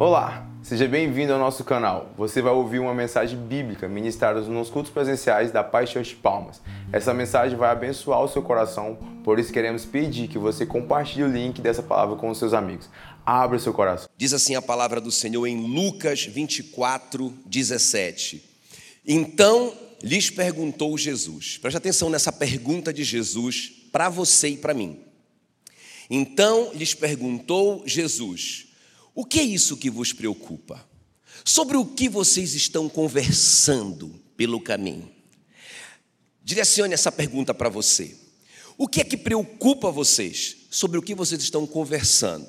Olá, 0.00 0.50
seja 0.62 0.88
bem-vindo 0.88 1.34
ao 1.34 1.38
nosso 1.38 1.62
canal. 1.62 2.14
Você 2.16 2.40
vai 2.40 2.54
ouvir 2.54 2.78
uma 2.78 2.94
mensagem 2.94 3.38
bíblica 3.38 3.86
ministrada 3.86 4.40
nos 4.40 4.70
cultos 4.70 4.90
presenciais 4.90 5.52
da 5.52 5.62
Paz 5.62 5.90
Church 5.90 6.16
Palmas. 6.16 6.62
Essa 6.90 7.12
mensagem 7.12 7.58
vai 7.58 7.68
abençoar 7.68 8.22
o 8.22 8.26
seu 8.26 8.40
coração, 8.40 8.96
por 9.22 9.38
isso 9.38 9.52
queremos 9.52 9.84
pedir 9.84 10.26
que 10.26 10.38
você 10.38 10.64
compartilhe 10.64 11.24
o 11.24 11.28
link 11.28 11.60
dessa 11.60 11.82
palavra 11.82 12.16
com 12.16 12.30
os 12.30 12.38
seus 12.38 12.54
amigos. 12.54 12.88
Abra 13.26 13.58
o 13.58 13.60
seu 13.60 13.74
coração. 13.74 14.08
Diz 14.16 14.32
assim 14.32 14.54
a 14.54 14.62
palavra 14.62 15.02
do 15.02 15.12
Senhor 15.12 15.46
em 15.46 15.66
Lucas 15.66 16.24
24, 16.24 17.34
17. 17.44 18.42
Então 19.06 19.74
lhes 20.02 20.30
perguntou 20.30 20.96
Jesus, 20.96 21.58
preste 21.58 21.76
atenção 21.76 22.08
nessa 22.08 22.32
pergunta 22.32 22.90
de 22.90 23.04
Jesus 23.04 23.70
para 23.92 24.08
você 24.08 24.48
e 24.48 24.56
para 24.56 24.72
mim. 24.72 24.98
Então 26.08 26.70
lhes 26.72 26.94
perguntou 26.94 27.82
Jesus: 27.84 28.69
O 29.14 29.24
que 29.24 29.40
é 29.40 29.42
isso 29.42 29.76
que 29.76 29.90
vos 29.90 30.12
preocupa? 30.12 30.88
Sobre 31.44 31.76
o 31.76 31.84
que 31.84 32.08
vocês 32.08 32.54
estão 32.54 32.88
conversando 32.88 34.20
pelo 34.36 34.60
caminho? 34.60 35.10
Direcione 36.42 36.94
essa 36.94 37.12
pergunta 37.12 37.54
para 37.54 37.68
você. 37.68 38.16
O 38.76 38.88
que 38.88 39.00
é 39.00 39.04
que 39.04 39.16
preocupa 39.16 39.90
vocês? 39.90 40.56
Sobre 40.70 40.98
o 40.98 41.02
que 41.02 41.14
vocês 41.14 41.42
estão 41.42 41.66
conversando? 41.66 42.48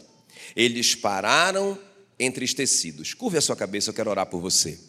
Eles 0.55 0.96
pararam 0.96 1.78
entristecidos. 2.20 3.14
Curve 3.14 3.38
a 3.38 3.41
sua 3.41 3.55
cabeça, 3.55 3.90
eu 3.90 3.94
quero 3.94 4.10
orar 4.10 4.28
por 4.28 4.40
você. 4.40 4.80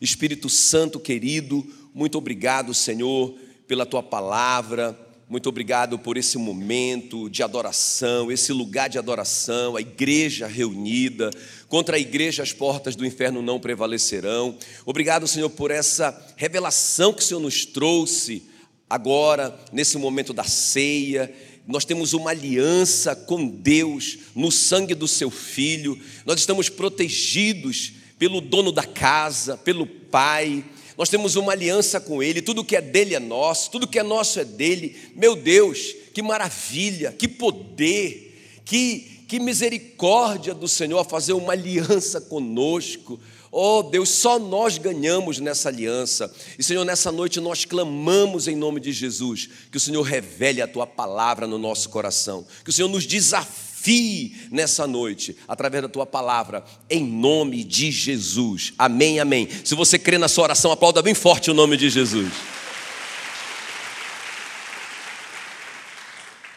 Espírito 0.00 0.48
Santo 0.48 1.00
querido, 1.00 1.64
muito 1.94 2.18
obrigado, 2.18 2.74
Senhor, 2.74 3.34
pela 3.66 3.86
tua 3.86 4.02
palavra. 4.02 4.98
Muito 5.32 5.48
obrigado 5.48 5.98
por 5.98 6.18
esse 6.18 6.36
momento 6.36 7.30
de 7.30 7.42
adoração, 7.42 8.30
esse 8.30 8.52
lugar 8.52 8.90
de 8.90 8.98
adoração, 8.98 9.76
a 9.76 9.80
igreja 9.80 10.46
reunida. 10.46 11.30
Contra 11.68 11.96
a 11.96 11.98
igreja 11.98 12.42
as 12.42 12.52
portas 12.52 12.94
do 12.94 13.06
inferno 13.06 13.40
não 13.40 13.58
prevalecerão. 13.58 14.58
Obrigado, 14.84 15.26
Senhor, 15.26 15.48
por 15.48 15.70
essa 15.70 16.14
revelação 16.36 17.14
que 17.14 17.22
o 17.22 17.24
Senhor 17.24 17.40
nos 17.40 17.64
trouxe 17.64 18.42
agora, 18.90 19.58
nesse 19.72 19.96
momento 19.96 20.34
da 20.34 20.44
ceia. 20.44 21.32
Nós 21.66 21.86
temos 21.86 22.12
uma 22.12 22.28
aliança 22.28 23.16
com 23.16 23.48
Deus 23.48 24.18
no 24.34 24.52
sangue 24.52 24.94
do 24.94 25.08
seu 25.08 25.30
filho. 25.30 25.98
Nós 26.26 26.40
estamos 26.40 26.68
protegidos 26.68 27.94
pelo 28.18 28.42
dono 28.42 28.70
da 28.70 28.84
casa, 28.84 29.56
pelo 29.56 29.86
Pai 29.86 30.62
nós 30.96 31.08
temos 31.08 31.36
uma 31.36 31.52
aliança 31.52 32.00
com 32.00 32.22
Ele, 32.22 32.42
tudo 32.42 32.64
que 32.64 32.76
é 32.76 32.80
dele 32.80 33.14
é 33.14 33.20
nosso, 33.20 33.70
tudo 33.70 33.86
que 33.86 33.98
é 33.98 34.02
nosso 34.02 34.38
é 34.40 34.44
dele. 34.44 34.96
Meu 35.14 35.34
Deus, 35.34 35.94
que 36.12 36.22
maravilha, 36.22 37.12
que 37.12 37.26
poder, 37.26 38.60
que, 38.64 39.24
que 39.26 39.40
misericórdia 39.40 40.54
do 40.54 40.68
Senhor 40.68 40.98
a 40.98 41.04
fazer 41.04 41.32
uma 41.32 41.52
aliança 41.52 42.20
conosco. 42.20 43.18
Oh 43.50 43.82
Deus, 43.82 44.08
só 44.08 44.38
nós 44.38 44.78
ganhamos 44.78 45.38
nessa 45.38 45.68
aliança. 45.68 46.34
E 46.58 46.62
Senhor, 46.62 46.84
nessa 46.84 47.12
noite 47.12 47.40
nós 47.40 47.64
clamamos 47.64 48.48
em 48.48 48.56
nome 48.56 48.80
de 48.80 48.92
Jesus, 48.92 49.48
que 49.70 49.76
o 49.76 49.80
Senhor 49.80 50.02
revele 50.02 50.62
a 50.62 50.68
tua 50.68 50.86
palavra 50.86 51.46
no 51.46 51.58
nosso 51.58 51.88
coração, 51.90 52.46
que 52.64 52.70
o 52.70 52.72
Senhor 52.72 52.88
nos 52.88 53.06
desafie 53.06 53.71
desafie 53.82 54.48
nessa 54.50 54.86
noite, 54.86 55.36
através 55.48 55.82
da 55.82 55.88
tua 55.88 56.06
palavra, 56.06 56.64
em 56.88 57.04
nome 57.04 57.64
de 57.64 57.90
Jesus. 57.90 58.72
Amém, 58.78 59.18
amém. 59.18 59.48
Se 59.64 59.74
você 59.74 59.98
crê 59.98 60.18
na 60.18 60.28
sua 60.28 60.44
oração, 60.44 60.70
aplauda 60.70 61.02
bem 61.02 61.14
forte 61.14 61.50
o 61.50 61.54
nome 61.54 61.76
de 61.76 61.90
Jesus. 61.90 62.32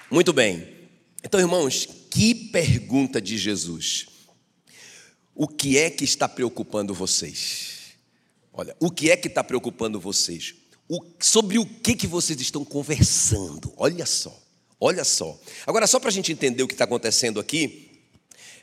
Muito 0.09 0.31
bem. 0.31 0.67
Então, 1.23 1.39
irmãos, 1.39 1.87
que 2.11 2.35
pergunta 2.35 3.19
de 3.19 3.37
Jesus. 3.37 4.05
O 5.33 5.47
que 5.47 5.77
é 5.77 5.89
que 5.89 6.05
está 6.05 6.30
preocupando 6.30 6.93
vocês? 6.93 7.95
Olha, 8.53 8.75
o 8.80 8.89
que 8.89 9.11
é 9.11 9.17
que 9.17 9.27
está 9.27 9.43
preocupando 9.43 9.99
vocês? 9.99 10.55
O, 10.87 11.03
sobre 11.19 11.58
o 11.58 11.65
que, 11.65 11.95
que 11.95 12.08
vocês 12.08 12.39
estão 12.39 12.64
conversando? 12.64 13.73
Olha 13.75 14.05
só. 14.05 14.45
Olha 14.80 15.03
só. 15.03 15.39
Agora, 15.65 15.87
só 15.87 15.99
para 15.99 16.09
a 16.09 16.13
gente 16.13 16.31
entender 16.31 16.63
o 16.63 16.67
que 16.67 16.73
está 16.73 16.83
acontecendo 16.83 17.39
aqui, 17.39 17.91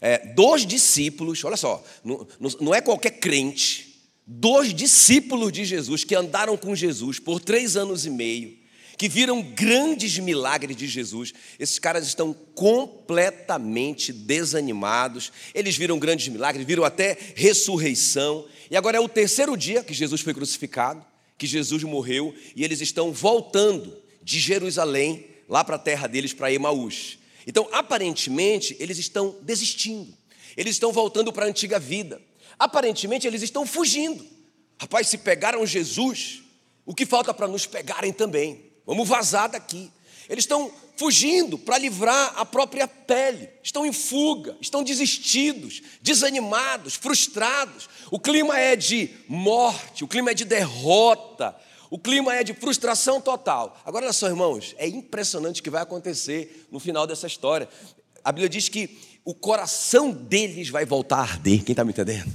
é, 0.01 0.19
dois 0.35 0.67
discípulos, 0.67 1.43
olha 1.45 1.57
só, 1.57 1.83
não, 2.05 2.27
não 2.61 2.75
é 2.75 2.81
qualquer 2.81 3.13
crente, 3.13 4.03
dois 4.27 4.75
discípulos 4.75 5.53
de 5.53 5.65
Jesus 5.65 6.05
que 6.05 6.15
andaram 6.15 6.57
com 6.57 6.75
Jesus 6.75 7.19
por 7.19 7.41
três 7.41 7.77
anos 7.77 8.05
e 8.05 8.11
meio, 8.11 8.59
que 8.99 9.09
viram 9.09 9.43
grandes 9.43 10.19
milagres 10.19 10.77
de 10.77 10.87
Jesus, 10.87 11.33
esses 11.59 11.79
caras 11.79 12.07
estão 12.07 12.33
completamente 12.55 14.13
desanimados, 14.13 15.33
eles 15.55 15.77
viram 15.77 15.99
grandes 15.99 16.29
milagres, 16.29 16.67
viram 16.67 16.85
até 16.85 17.17
ressurreição, 17.35 18.47
e 18.71 18.77
agora 18.77 18.99
é 18.99 19.01
o 19.01 19.09
terceiro 19.09 19.57
dia 19.57 19.83
que 19.83 19.95
Jesus 19.95 20.21
foi 20.21 20.35
crucificado, 20.35 21.05
que 21.39 21.47
Jesus 21.47 21.83
morreu, 21.83 22.35
e 22.55 22.63
eles 22.65 22.81
estão 22.81 23.13
voltando 23.13 23.97
de 24.23 24.39
Jerusalém 24.39 25.32
lá 25.49 25.65
para 25.65 25.77
a 25.77 25.79
terra 25.79 26.07
deles, 26.07 26.33
para 26.33 26.53
Emaús. 26.53 27.19
Então, 27.47 27.69
aparentemente, 27.73 28.77
eles 28.79 28.99
estão 28.99 29.37
desistindo, 29.43 30.17
eles 30.57 30.77
estão 30.77 30.93
voltando 30.93 31.33
para 31.33 31.47
a 31.47 31.49
antiga 31.49 31.79
vida, 31.79 32.21
aparentemente, 32.59 33.27
eles 33.27 33.43
estão 33.43 33.67
fugindo. 33.67 34.25
Rapaz, 34.79 35.09
se 35.09 35.19
pegaram 35.19 35.65
Jesus, 35.67 36.43
o 36.85 36.95
que 36.95 37.07
falta 37.07 37.33
para 37.33 37.49
nos 37.49 37.67
pegarem 37.67 38.13
também? 38.13 38.73
Vamos 38.85 39.09
vazar 39.09 39.51
daqui. 39.51 39.91
Eles 40.29 40.45
estão 40.45 40.73
fugindo 40.97 41.59
para 41.59 41.79
livrar 41.79 42.33
a 42.37 42.45
própria 42.45 42.87
pele, 42.87 43.49
estão 43.63 43.85
em 43.85 43.93
fuga, 43.93 44.57
estão 44.61 44.83
desistidos, 44.83 45.83
desanimados, 46.01 46.95
frustrados. 46.95 47.89
O 48.11 48.19
clima 48.19 48.59
é 48.59 48.77
de 48.77 49.11
morte, 49.29 50.05
o 50.05 50.09
clima 50.09 50.31
é 50.31 50.35
de 50.35 50.45
derrota, 50.45 51.57
o 51.93 51.99
clima 51.99 52.35
é 52.35 52.43
de 52.43 52.55
frustração 52.55 53.21
total. 53.21 53.79
Agora, 53.85 54.07
olha 54.07 54.15
só, 54.15 54.27
irmãos, 54.27 54.75
é 54.79 54.89
impressionante 54.89 55.61
o 55.61 55.63
que 55.63 55.69
vai 55.69 55.83
acontecer 55.83 56.67
no 56.73 56.81
final 56.81 57.07
dessa 57.07 57.27
história. 57.27 57.69
A 58.25 58.33
Bíblia 58.33 58.49
diz 58.49 58.67
que 58.71 58.99
o 59.27 59.35
coração 59.35 60.11
deles 60.11 60.71
vai 60.71 60.87
voltar 60.87 61.19
a 61.19 61.21
arder. 61.21 61.63
Quem 61.63 61.75
está 61.75 61.85
me 61.85 61.91
entendendo? 61.91 62.33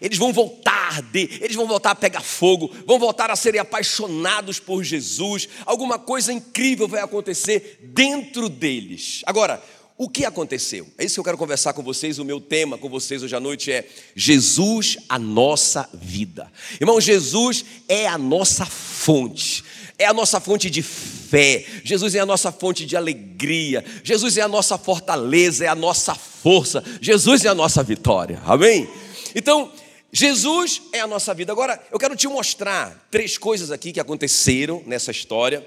Eles 0.00 0.16
vão 0.16 0.32
voltar 0.32 0.72
a 0.72 0.86
arder, 0.96 1.28
eles 1.42 1.54
vão 1.54 1.66
voltar 1.66 1.90
a 1.90 1.94
pegar 1.94 2.22
fogo, 2.22 2.74
vão 2.86 2.98
voltar 2.98 3.30
a 3.30 3.36
serem 3.36 3.60
apaixonados 3.60 4.58
por 4.58 4.82
Jesus. 4.82 5.46
Alguma 5.66 5.98
coisa 5.98 6.32
incrível 6.32 6.88
vai 6.88 7.02
acontecer 7.02 7.78
dentro 7.82 8.48
deles. 8.48 9.20
Agora, 9.26 9.62
o 9.98 10.10
que 10.10 10.26
aconteceu? 10.26 10.86
É 10.98 11.04
isso 11.06 11.14
que 11.14 11.20
eu 11.20 11.24
quero 11.24 11.38
conversar 11.38 11.72
com 11.72 11.82
vocês. 11.82 12.18
O 12.18 12.24
meu 12.24 12.38
tema 12.38 12.76
com 12.76 12.86
vocês 12.86 13.22
hoje 13.22 13.34
à 13.34 13.40
noite 13.40 13.72
é 13.72 13.88
Jesus, 14.14 14.98
a 15.08 15.18
nossa 15.18 15.88
vida. 15.94 16.52
Irmão, 16.78 17.00
Jesus 17.00 17.64
é 17.88 18.06
a 18.06 18.18
nossa 18.18 18.66
fonte, 18.66 19.64
é 19.98 20.04
a 20.04 20.12
nossa 20.12 20.38
fonte 20.38 20.68
de 20.68 20.82
fé. 20.82 21.64
Jesus 21.82 22.14
é 22.14 22.20
a 22.20 22.26
nossa 22.26 22.52
fonte 22.52 22.84
de 22.84 22.94
alegria. 22.94 23.82
Jesus 24.04 24.36
é 24.36 24.42
a 24.42 24.48
nossa 24.48 24.76
fortaleza, 24.76 25.64
é 25.64 25.68
a 25.68 25.74
nossa 25.74 26.14
força. 26.14 26.84
Jesus 27.00 27.46
é 27.46 27.48
a 27.48 27.54
nossa 27.54 27.82
vitória. 27.82 28.38
Amém? 28.44 28.86
Então, 29.34 29.72
Jesus 30.12 30.82
é 30.92 31.00
a 31.00 31.06
nossa 31.06 31.32
vida. 31.32 31.52
Agora, 31.52 31.82
eu 31.90 31.98
quero 31.98 32.14
te 32.14 32.28
mostrar 32.28 33.08
três 33.10 33.38
coisas 33.38 33.70
aqui 33.70 33.92
que 33.92 34.00
aconteceram 34.00 34.82
nessa 34.86 35.10
história 35.10 35.66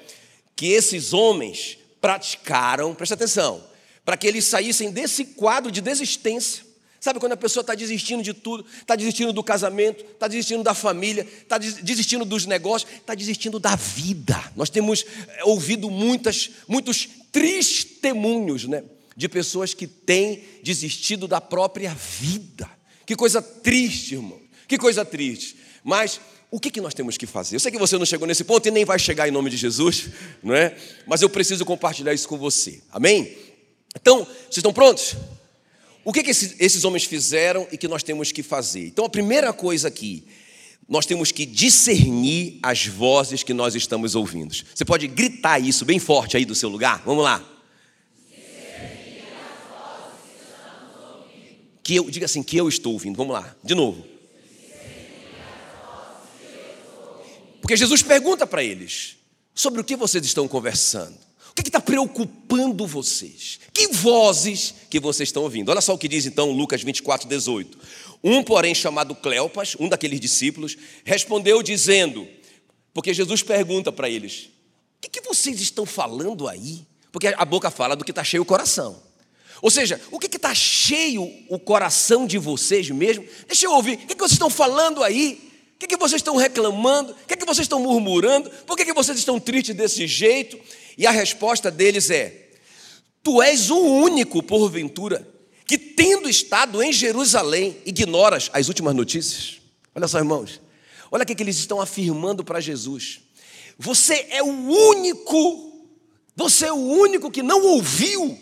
que 0.55 0.67
esses 0.67 1.13
homens 1.13 1.79
praticaram. 1.99 2.93
Presta 2.93 3.15
atenção 3.15 3.68
para 4.09 4.17
que 4.17 4.25
eles 4.25 4.45
saíssem 4.45 4.89
desse 4.89 5.23
quadro 5.23 5.71
de 5.71 5.81
desistência. 5.81 6.63
Sabe 6.99 7.19
quando 7.19 7.33
a 7.33 7.37
pessoa 7.37 7.61
está 7.61 7.75
desistindo 7.75 8.23
de 8.23 8.33
tudo, 8.33 8.65
está 8.81 8.95
desistindo 8.95 9.31
do 9.31 9.43
casamento, 9.43 10.03
está 10.03 10.27
desistindo 10.27 10.63
da 10.63 10.73
família, 10.73 11.27
está 11.43 11.59
desistindo 11.59 12.25
dos 12.25 12.47
negócios, 12.47 12.91
está 12.91 13.13
desistindo 13.13 13.59
da 13.59 13.75
vida. 13.75 14.51
Nós 14.55 14.71
temos 14.71 15.05
eh, 15.05 15.43
ouvido 15.43 15.91
muitas, 15.91 16.49
muitos 16.67 17.07
testemunhos 17.31 18.65
né, 18.65 18.83
de 19.15 19.29
pessoas 19.29 19.75
que 19.75 19.85
têm 19.85 20.43
desistido 20.63 21.27
da 21.27 21.39
própria 21.39 21.93
vida. 21.93 22.67
Que 23.05 23.15
coisa 23.15 23.43
triste, 23.43 24.15
irmão. 24.15 24.41
Que 24.67 24.79
coisa 24.79 25.05
triste. 25.05 25.55
Mas 25.83 26.19
o 26.49 26.59
que, 26.59 26.71
que 26.71 26.81
nós 26.81 26.95
temos 26.95 27.15
que 27.15 27.27
fazer? 27.27 27.57
Eu 27.57 27.59
sei 27.59 27.71
que 27.71 27.77
você 27.77 27.95
não 27.95 28.07
chegou 28.07 28.27
nesse 28.27 28.43
ponto 28.43 28.67
e 28.67 28.71
nem 28.71 28.83
vai 28.83 28.97
chegar 28.97 29.27
em 29.27 29.31
nome 29.31 29.51
de 29.51 29.57
Jesus, 29.57 30.09
não 30.41 30.55
é? 30.55 30.75
Mas 31.05 31.21
eu 31.21 31.29
preciso 31.29 31.63
compartilhar 31.63 32.11
isso 32.11 32.27
com 32.27 32.39
você. 32.39 32.81
Amém? 32.91 33.37
Então, 34.01 34.25
vocês 34.25 34.57
estão 34.57 34.73
prontos? 34.73 35.15
O 36.03 36.13
que, 36.13 36.23
que 36.23 36.31
esses, 36.31 36.55
esses 36.59 36.83
homens 36.83 37.03
fizeram 37.03 37.67
e 37.71 37.77
que 37.77 37.87
nós 37.87 38.01
temos 38.03 38.31
que 38.31 38.41
fazer? 38.41 38.87
Então, 38.87 39.05
a 39.05 39.09
primeira 39.09 39.53
coisa 39.53 39.87
aqui, 39.87 40.25
nós 40.87 41.05
temos 41.05 41.31
que 41.31 41.45
discernir 41.45 42.57
as 42.63 42.87
vozes 42.87 43.43
que 43.43 43.53
nós 43.53 43.75
estamos 43.75 44.15
ouvindo. 44.15 44.55
Você 44.73 44.83
pode 44.83 45.07
gritar 45.07 45.59
isso 45.59 45.85
bem 45.85 45.99
forte 45.99 46.35
aí 46.35 46.45
do 46.45 46.55
seu 46.55 46.69
lugar? 46.69 47.03
Vamos 47.05 47.23
lá. 47.23 47.47
Que 51.83 51.95
eu 51.95 52.09
diga 52.09 52.25
assim, 52.25 52.41
que 52.41 52.57
eu 52.57 52.67
estou 52.67 52.93
ouvindo. 52.93 53.17
Vamos 53.17 53.33
lá, 53.33 53.55
de 53.63 53.75
novo. 53.75 54.03
Porque 57.61 57.77
Jesus 57.77 58.01
pergunta 58.01 58.47
para 58.47 58.63
eles: 58.63 59.17
sobre 59.53 59.81
o 59.81 59.83
que 59.83 59.95
vocês 59.95 60.25
estão 60.25 60.47
conversando? 60.47 61.28
Que 61.63 61.69
está 61.69 61.81
preocupando 61.81 62.85
vocês? 62.85 63.59
Que 63.73 63.87
vozes 63.87 64.73
que 64.89 64.99
vocês 64.99 65.29
estão 65.29 65.43
ouvindo? 65.43 65.69
Olha 65.69 65.81
só 65.81 65.93
o 65.93 65.97
que 65.97 66.07
diz 66.07 66.25
então 66.25 66.51
Lucas 66.51 66.81
24, 66.81 67.27
18. 67.27 67.77
Um, 68.23 68.43
porém, 68.43 68.75
chamado 68.75 69.15
Cleopas, 69.15 69.75
um 69.79 69.87
daqueles 69.87 70.19
discípulos, 70.19 70.77
respondeu 71.03 71.63
dizendo, 71.63 72.27
porque 72.93 73.13
Jesus 73.13 73.41
pergunta 73.41 73.91
para 73.91 74.09
eles: 74.09 74.49
O 74.97 75.01
que, 75.01 75.09
que 75.09 75.21
vocês 75.21 75.59
estão 75.61 75.85
falando 75.85 76.47
aí? 76.47 76.85
Porque 77.11 77.27
a 77.27 77.45
boca 77.45 77.71
fala 77.71 77.95
do 77.95 78.03
que 78.03 78.11
está 78.11 78.23
cheio 78.23 78.43
o 78.43 78.45
coração. 78.45 79.01
Ou 79.61 79.69
seja, 79.69 79.99
o 80.11 80.19
que 80.19 80.33
está 80.33 80.55
cheio 80.55 81.29
o 81.49 81.59
coração 81.59 82.25
de 82.25 82.37
vocês 82.37 82.89
mesmo? 82.89 83.25
Deixa 83.45 83.65
eu 83.65 83.71
ouvir, 83.73 83.95
o 83.95 83.97
que, 83.97 84.15
que 84.15 84.19
vocês 84.19 84.33
estão 84.33 84.49
falando 84.49 85.03
aí? 85.03 85.48
Que, 85.79 85.87
que 85.87 85.95
vocês 85.95 86.19
estão 86.19 86.35
reclamando? 86.35 87.13
O 87.13 87.15
que, 87.25 87.37
que 87.37 87.45
vocês 87.45 87.63
estão 87.63 87.79
murmurando? 87.79 88.49
Por 88.67 88.75
que, 88.75 88.83
que 88.83 88.93
vocês 88.93 89.17
estão 89.17 89.39
tristes 89.39 89.73
desse 89.73 90.05
jeito? 90.05 90.59
E 90.97 91.07
a 91.07 91.11
resposta 91.11 91.71
deles 91.71 92.09
é: 92.09 92.49
Tu 93.23 93.41
és 93.41 93.69
o 93.69 93.79
único, 93.79 94.43
porventura, 94.43 95.25
que 95.65 95.77
tendo 95.77 96.29
estado 96.29 96.83
em 96.83 96.91
Jerusalém, 96.91 97.77
ignoras 97.85 98.49
as 98.51 98.67
últimas 98.67 98.93
notícias. 98.93 99.61
Olha 99.95 100.07
só, 100.07 100.17
irmãos. 100.17 100.59
Olha 101.09 101.23
o 101.23 101.25
que, 101.25 101.33
que 101.33 101.41
eles 101.41 101.57
estão 101.57 101.79
afirmando 101.79 102.43
para 102.43 102.59
Jesus. 102.59 103.21
Você 103.77 104.27
é 104.31 104.43
o 104.43 104.47
único, 104.47 105.87
você 106.35 106.65
é 106.65 106.73
o 106.73 106.75
único 106.75 107.31
que 107.31 107.41
não 107.41 107.65
ouviu 107.65 108.37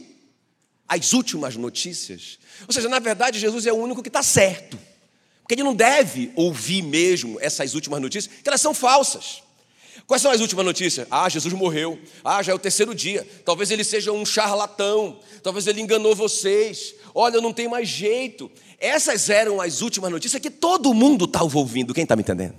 as 0.87 1.13
últimas 1.13 1.55
notícias. 1.55 2.39
Ou 2.67 2.73
seja, 2.73 2.89
na 2.89 2.97
verdade, 2.97 3.39
Jesus 3.39 3.67
é 3.67 3.71
o 3.71 3.75
único 3.75 4.01
que 4.01 4.09
está 4.09 4.23
certo. 4.23 4.77
Porque 5.47 5.55
ele 5.55 5.63
não 5.63 5.73
deve 5.73 6.29
ouvir 6.35 6.81
mesmo 6.81 7.39
essas 7.39 7.73
últimas 7.73 8.01
notícias, 8.01 8.35
que 8.44 8.49
elas 8.49 8.59
são 8.59 8.73
falsas. 8.73 9.41
Quais 10.05 10.21
são 10.21 10.29
as 10.29 10.41
últimas 10.41 10.65
notícias? 10.65 11.07
Ah, 11.09 11.29
Jesus 11.29 11.53
morreu. 11.53 11.97
Ah, 12.21 12.44
já 12.44 12.51
é 12.51 12.55
o 12.55 12.59
terceiro 12.59 12.94
dia. 12.94 13.25
Talvez 13.45 13.71
ele 13.71 13.85
seja 13.85 14.11
um 14.11 14.25
charlatão. 14.25 15.21
Talvez 15.41 15.65
ele 15.65 15.79
enganou 15.79 16.13
vocês. 16.13 16.95
Olha, 17.15 17.39
não 17.39 17.53
tem 17.53 17.69
mais 17.69 17.88
jeito. 17.88 18.51
Essas 18.77 19.29
eram 19.29 19.61
as 19.61 19.81
últimas 19.81 20.11
notícias 20.11 20.41
que 20.41 20.49
todo 20.49 20.94
mundo 20.94 21.23
estava 21.23 21.57
ouvindo. 21.57 21.94
Quem 21.94 22.03
está 22.03 22.17
me 22.17 22.23
entendendo? 22.23 22.55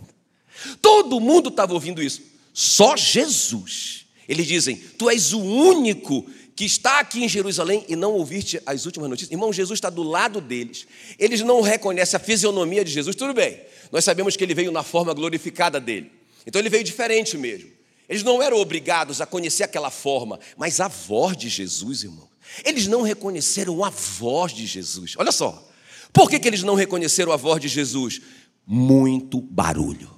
Todo 0.80 1.20
mundo 1.20 1.50
estava 1.50 1.74
ouvindo 1.74 2.02
isso. 2.02 2.22
Só 2.54 2.96
Jesus. 2.96 4.06
Eles 4.26 4.46
dizem: 4.46 4.76
Tu 4.76 5.10
és 5.10 5.34
o 5.34 5.40
único 5.40 6.24
que 6.58 6.64
está 6.64 6.98
aqui 6.98 7.22
em 7.22 7.28
Jerusalém 7.28 7.84
e 7.86 7.94
não 7.94 8.14
ouviste 8.14 8.60
as 8.66 8.84
últimas 8.84 9.08
notícias. 9.08 9.30
Irmão, 9.30 9.52
Jesus 9.52 9.76
está 9.76 9.88
do 9.88 10.02
lado 10.02 10.40
deles. 10.40 10.88
Eles 11.16 11.40
não 11.40 11.60
reconhecem 11.60 12.16
a 12.16 12.20
fisionomia 12.20 12.84
de 12.84 12.90
Jesus. 12.90 13.14
Tudo 13.14 13.32
bem, 13.32 13.60
nós 13.92 14.02
sabemos 14.02 14.36
que 14.36 14.42
ele 14.42 14.54
veio 14.54 14.72
na 14.72 14.82
forma 14.82 15.14
glorificada 15.14 15.78
dele. 15.78 16.10
Então 16.44 16.60
ele 16.60 16.68
veio 16.68 16.82
diferente 16.82 17.38
mesmo. 17.38 17.70
Eles 18.08 18.24
não 18.24 18.42
eram 18.42 18.56
obrigados 18.56 19.20
a 19.20 19.26
conhecer 19.26 19.62
aquela 19.62 19.88
forma, 19.88 20.40
mas 20.56 20.80
a 20.80 20.88
voz 20.88 21.36
de 21.36 21.48
Jesus, 21.48 22.02
irmão. 22.02 22.28
Eles 22.64 22.88
não 22.88 23.02
reconheceram 23.02 23.84
a 23.84 23.90
voz 23.90 24.52
de 24.52 24.66
Jesus. 24.66 25.14
Olha 25.16 25.30
só. 25.30 25.64
Por 26.12 26.28
que, 26.28 26.40
que 26.40 26.48
eles 26.48 26.64
não 26.64 26.74
reconheceram 26.74 27.30
a 27.30 27.36
voz 27.36 27.62
de 27.62 27.68
Jesus? 27.68 28.20
Muito 28.66 29.40
barulho. 29.40 30.17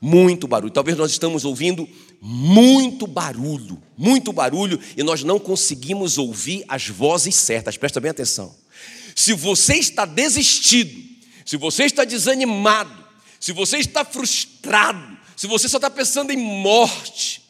Muito 0.00 0.46
barulho. 0.46 0.72
Talvez 0.72 0.96
nós 0.96 1.10
estamos 1.10 1.44
ouvindo 1.44 1.88
muito 2.20 3.06
barulho, 3.06 3.82
muito 3.96 4.32
barulho, 4.32 4.80
e 4.96 5.02
nós 5.02 5.22
não 5.22 5.38
conseguimos 5.38 6.18
ouvir 6.18 6.64
as 6.68 6.88
vozes 6.88 7.34
certas. 7.34 7.76
Presta 7.76 8.00
bem 8.00 8.10
atenção. 8.10 8.54
Se 9.14 9.32
você 9.32 9.74
está 9.74 10.04
desistido, 10.04 11.02
se 11.44 11.56
você 11.56 11.84
está 11.84 12.04
desanimado, 12.04 13.04
se 13.40 13.52
você 13.52 13.78
está 13.78 14.04
frustrado, 14.04 15.16
se 15.36 15.46
você 15.46 15.68
só 15.68 15.78
está 15.78 15.88
pensando 15.88 16.32
em 16.32 16.36
morte, 16.36 17.42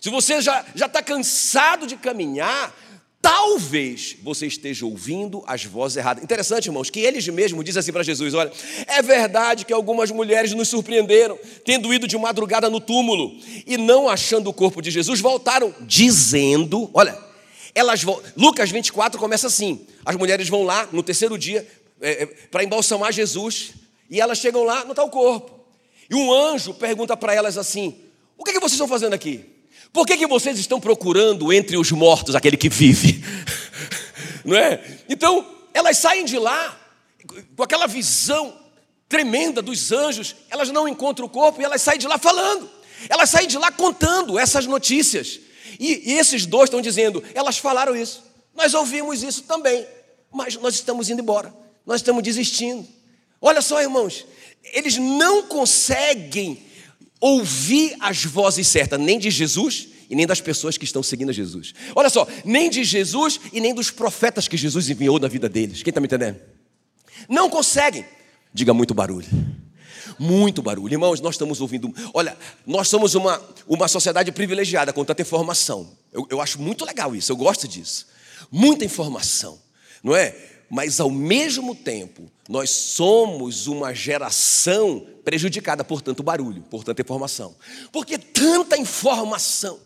se 0.00 0.10
você 0.10 0.40
já, 0.40 0.64
já 0.74 0.86
está 0.86 1.02
cansado 1.02 1.86
de 1.86 1.96
caminhar, 1.96 2.74
Talvez 3.22 4.16
você 4.20 4.48
esteja 4.48 4.84
ouvindo 4.84 5.44
as 5.46 5.64
vozes 5.64 5.96
erradas. 5.96 6.24
Interessante, 6.24 6.66
irmãos, 6.66 6.90
que 6.90 6.98
eles 6.98 7.28
mesmos 7.28 7.64
dizem 7.64 7.78
assim 7.78 7.92
para 7.92 8.02
Jesus: 8.02 8.34
olha, 8.34 8.50
é 8.88 9.00
verdade 9.00 9.64
que 9.64 9.72
algumas 9.72 10.10
mulheres 10.10 10.52
nos 10.54 10.68
surpreenderam, 10.68 11.38
tendo 11.64 11.94
ido 11.94 12.08
de 12.08 12.18
madrugada 12.18 12.68
no 12.68 12.80
túmulo 12.80 13.38
e 13.64 13.78
não 13.78 14.08
achando 14.08 14.50
o 14.50 14.52
corpo 14.52 14.82
de 14.82 14.90
Jesus, 14.90 15.20
voltaram 15.20 15.72
dizendo: 15.82 16.90
olha, 16.92 17.16
elas 17.72 18.02
vão. 18.02 18.20
Lucas 18.36 18.72
24 18.72 19.20
começa 19.20 19.46
assim: 19.46 19.86
as 20.04 20.16
mulheres 20.16 20.48
vão 20.48 20.64
lá 20.64 20.88
no 20.90 21.00
terceiro 21.00 21.38
dia 21.38 21.64
é, 22.00 22.24
é, 22.24 22.26
para 22.26 22.64
embalsamar 22.64 23.12
Jesus 23.12 23.74
e 24.10 24.20
elas 24.20 24.38
chegam 24.38 24.64
lá, 24.64 24.82
não 24.82 24.90
está 24.90 25.04
o 25.04 25.10
corpo. 25.10 25.60
E 26.10 26.14
um 26.16 26.32
anjo 26.32 26.74
pergunta 26.74 27.16
para 27.16 27.32
elas 27.32 27.56
assim: 27.56 28.00
o 28.36 28.42
que, 28.42 28.50
é 28.50 28.54
que 28.54 28.58
vocês 28.58 28.72
estão 28.72 28.88
fazendo 28.88 29.14
aqui? 29.14 29.51
Por 29.92 30.06
que, 30.06 30.16
que 30.16 30.26
vocês 30.26 30.58
estão 30.58 30.80
procurando 30.80 31.52
entre 31.52 31.76
os 31.76 31.92
mortos 31.92 32.34
aquele 32.34 32.56
que 32.56 32.68
vive? 32.68 33.22
Não 34.44 34.56
é? 34.56 34.82
Então, 35.08 35.46
elas 35.74 35.98
saem 35.98 36.24
de 36.24 36.38
lá 36.38 36.78
com 37.56 37.62
aquela 37.62 37.86
visão 37.86 38.58
tremenda 39.08 39.60
dos 39.60 39.92
anjos, 39.92 40.34
elas 40.48 40.70
não 40.70 40.88
encontram 40.88 41.26
o 41.26 41.28
corpo 41.28 41.60
e 41.60 41.64
elas 41.64 41.82
saem 41.82 41.98
de 41.98 42.08
lá 42.08 42.18
falando. 42.18 42.68
Elas 43.08 43.28
saem 43.30 43.46
de 43.46 43.58
lá 43.58 43.70
contando 43.70 44.38
essas 44.38 44.66
notícias. 44.66 45.38
E, 45.78 46.12
e 46.12 46.18
esses 46.18 46.46
dois 46.46 46.64
estão 46.64 46.80
dizendo: 46.80 47.22
elas 47.34 47.58
falaram 47.58 47.94
isso, 47.94 48.24
nós 48.54 48.72
ouvimos 48.74 49.22
isso 49.22 49.42
também, 49.42 49.86
mas 50.30 50.56
nós 50.56 50.74
estamos 50.74 51.10
indo 51.10 51.20
embora, 51.20 51.54
nós 51.84 52.00
estamos 52.00 52.22
desistindo. 52.22 52.88
Olha 53.40 53.60
só, 53.60 53.82
irmãos, 53.82 54.24
eles 54.72 54.96
não 54.96 55.42
conseguem 55.42 56.62
ouvir 57.22 57.96
as 58.00 58.24
vozes 58.24 58.66
certas, 58.66 58.98
nem 59.00 59.16
de 59.16 59.30
Jesus 59.30 59.88
e 60.10 60.16
nem 60.16 60.26
das 60.26 60.40
pessoas 60.40 60.76
que 60.76 60.84
estão 60.84 61.02
seguindo 61.04 61.32
Jesus. 61.32 61.72
Olha 61.94 62.10
só, 62.10 62.26
nem 62.44 62.68
de 62.68 62.82
Jesus 62.82 63.40
e 63.52 63.60
nem 63.60 63.72
dos 63.72 63.92
profetas 63.92 64.48
que 64.48 64.56
Jesus 64.56 64.90
enviou 64.90 65.20
na 65.20 65.28
vida 65.28 65.48
deles. 65.48 65.84
Quem 65.84 65.92
está 65.92 66.00
me 66.00 66.06
entendendo? 66.06 66.40
Não 67.28 67.48
conseguem. 67.48 68.04
Diga 68.52 68.74
muito 68.74 68.92
barulho. 68.92 69.28
Muito 70.18 70.60
barulho. 70.60 70.92
Irmãos, 70.92 71.20
nós 71.20 71.36
estamos 71.36 71.60
ouvindo. 71.60 71.94
Olha, 72.12 72.36
nós 72.66 72.88
somos 72.88 73.14
uma, 73.14 73.40
uma 73.68 73.86
sociedade 73.86 74.32
privilegiada 74.32 74.92
com 74.92 75.04
tanta 75.04 75.22
informação. 75.22 75.96
Eu, 76.12 76.26
eu 76.28 76.40
acho 76.40 76.60
muito 76.60 76.84
legal 76.84 77.14
isso, 77.14 77.30
eu 77.30 77.36
gosto 77.36 77.68
disso. 77.68 78.08
Muita 78.50 78.84
informação, 78.84 79.58
não 80.02 80.14
é? 80.14 80.51
Mas 80.74 81.00
ao 81.00 81.10
mesmo 81.10 81.74
tempo, 81.74 82.32
nós 82.48 82.70
somos 82.70 83.66
uma 83.66 83.92
geração 83.92 85.06
prejudicada 85.22 85.84
por 85.84 86.00
tanto 86.00 86.22
barulho, 86.22 86.62
por 86.62 86.82
tanta 86.82 87.02
informação. 87.02 87.54
Porque 87.92 88.16
tanta 88.16 88.78
informação, 88.78 89.78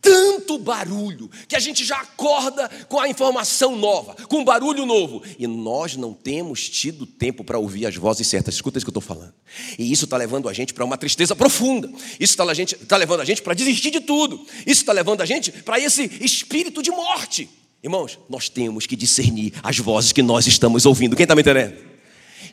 tanto 0.00 0.58
barulho, 0.58 1.30
que 1.46 1.54
a 1.54 1.58
gente 1.58 1.84
já 1.84 1.98
acorda 1.98 2.70
com 2.88 2.98
a 2.98 3.06
informação 3.06 3.76
nova, 3.76 4.14
com 4.30 4.42
barulho 4.42 4.86
novo. 4.86 5.22
E 5.38 5.46
nós 5.46 5.94
não 5.94 6.14
temos 6.14 6.70
tido 6.70 7.04
tempo 7.04 7.44
para 7.44 7.58
ouvir 7.58 7.84
as 7.84 7.96
vozes 7.96 8.26
certas. 8.26 8.54
Escuta 8.54 8.78
isso 8.78 8.86
que 8.86 8.96
eu 8.96 8.98
estou 8.98 9.16
falando. 9.16 9.34
E 9.78 9.92
isso 9.92 10.06
está 10.06 10.16
levando 10.16 10.48
a 10.48 10.54
gente 10.54 10.72
para 10.72 10.86
uma 10.86 10.96
tristeza 10.96 11.36
profunda. 11.36 11.86
Isso 12.18 12.32
está 12.32 12.46
tá 12.88 12.96
levando 12.96 13.20
a 13.20 13.26
gente 13.26 13.42
para 13.42 13.52
desistir 13.52 13.90
de 13.90 14.00
tudo. 14.00 14.40
Isso 14.66 14.80
está 14.80 14.94
levando 14.94 15.20
a 15.20 15.26
gente 15.26 15.52
para 15.52 15.78
esse 15.78 16.04
espírito 16.24 16.82
de 16.82 16.90
morte. 16.90 17.59
Irmãos, 17.82 18.18
nós 18.28 18.48
temos 18.48 18.86
que 18.86 18.94
discernir 18.94 19.54
as 19.62 19.78
vozes 19.78 20.12
que 20.12 20.22
nós 20.22 20.46
estamos 20.46 20.84
ouvindo. 20.84 21.16
Quem 21.16 21.24
está 21.24 21.34
me 21.34 21.40
entendendo? 21.40 21.76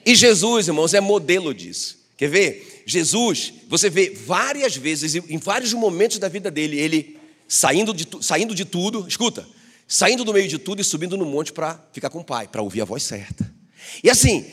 E 0.06 0.16
Jesus, 0.16 0.68
irmãos, 0.68 0.94
é 0.94 1.02
modelo 1.02 1.54
disso. 1.54 1.98
Quer 2.16 2.30
ver? 2.30 2.84
Jesus, 2.86 3.54
você 3.68 3.90
vê 3.90 4.10
várias 4.10 4.76
vezes, 4.78 5.16
em 5.16 5.38
vários 5.38 5.74
momentos 5.74 6.18
da 6.18 6.30
vida 6.30 6.50
dele, 6.50 6.80
ele 6.80 7.18
saindo 7.48 7.94
de, 7.94 8.08
saindo 8.22 8.56
de 8.56 8.64
tudo, 8.64 9.06
escuta, 9.08 9.48
saindo 9.88 10.24
do 10.24 10.34
meio 10.34 10.48
de 10.48 10.58
tudo 10.58 10.82
e 10.82 10.84
subindo 10.84 11.18
no 11.18 11.26
monte 11.26 11.52
para 11.52 11.80
ficar 11.92 12.10
com 12.10 12.20
o 12.20 12.24
pai, 12.24 12.48
para 12.48 12.62
ouvir 12.62 12.82
a 12.82 12.86
voz 12.86 13.04
certa. 13.04 13.54
E 14.04 14.10
assim, 14.10 14.46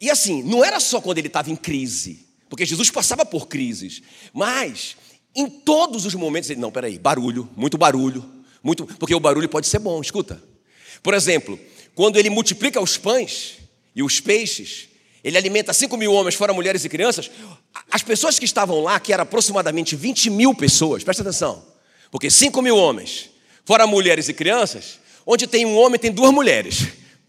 e 0.00 0.10
assim, 0.10 0.42
não 0.42 0.64
era 0.64 0.80
só 0.80 1.00
quando 1.00 1.18
ele 1.18 1.28
estava 1.28 1.50
em 1.50 1.56
crise, 1.56 2.26
porque 2.48 2.66
Jesus 2.66 2.90
passava 2.90 3.24
por 3.24 3.46
crises, 3.46 4.02
mas 4.32 4.96
em 5.34 5.48
todos 5.48 6.04
os 6.04 6.14
momentos 6.14 6.50
ele, 6.50 6.60
não, 6.60 6.72
peraí, 6.72 6.98
barulho, 6.98 7.48
muito 7.56 7.78
barulho, 7.78 8.35
muito, 8.66 8.84
porque 8.84 9.14
o 9.14 9.20
barulho 9.20 9.48
pode 9.48 9.68
ser 9.68 9.78
bom, 9.78 10.00
escuta. 10.00 10.42
Por 11.00 11.14
exemplo, 11.14 11.56
quando 11.94 12.16
ele 12.16 12.28
multiplica 12.28 12.80
os 12.80 12.98
pães 12.98 13.58
e 13.94 14.02
os 14.02 14.18
peixes, 14.18 14.88
ele 15.22 15.38
alimenta 15.38 15.72
5 15.72 15.96
mil 15.96 16.12
homens, 16.12 16.34
fora 16.34 16.52
mulheres 16.52 16.84
e 16.84 16.88
crianças. 16.88 17.30
As 17.88 18.02
pessoas 18.02 18.40
que 18.40 18.44
estavam 18.44 18.80
lá, 18.82 18.98
que 18.98 19.12
eram 19.12 19.22
aproximadamente 19.22 19.94
20 19.94 20.30
mil 20.30 20.52
pessoas, 20.52 21.04
presta 21.04 21.22
atenção, 21.22 21.64
porque 22.10 22.28
5 22.28 22.60
mil 22.60 22.76
homens, 22.76 23.30
fora 23.64 23.86
mulheres 23.86 24.28
e 24.28 24.34
crianças, 24.34 24.98
onde 25.24 25.46
tem 25.46 25.64
um 25.64 25.76
homem, 25.76 25.98
tem 25.98 26.10
duas 26.10 26.32
mulheres. 26.32 26.88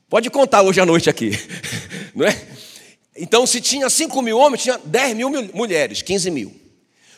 Pode 0.10 0.28
contar 0.32 0.64
hoje 0.64 0.82
à 0.82 0.88
noite 0.88 1.08
aqui, 1.08 1.32
não 2.16 2.26
é? 2.26 2.48
Então, 3.16 3.46
se 3.46 3.62
tinha 3.62 3.88
5 3.92 4.22
mil 4.24 4.40
homens, 4.40 4.64
tinha 4.64 4.80
10 4.84 5.16
mil 5.16 5.30
mulheres, 5.54 6.02
15 6.02 6.32
mil. 6.32 6.60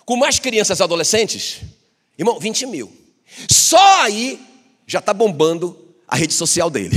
Com 0.06 0.18
mais 0.18 0.40
crianças 0.40 0.80
e 0.80 0.84
adolescentes, 0.84 1.62
irmão, 2.18 2.38
20 2.38 2.66
mil. 2.66 2.99
Só 3.50 4.02
aí 4.04 4.40
já 4.88 5.00
está 5.00 5.14
bombando 5.14 5.78
a 6.08 6.16
rede 6.16 6.34
social 6.34 6.70
dele. 6.70 6.96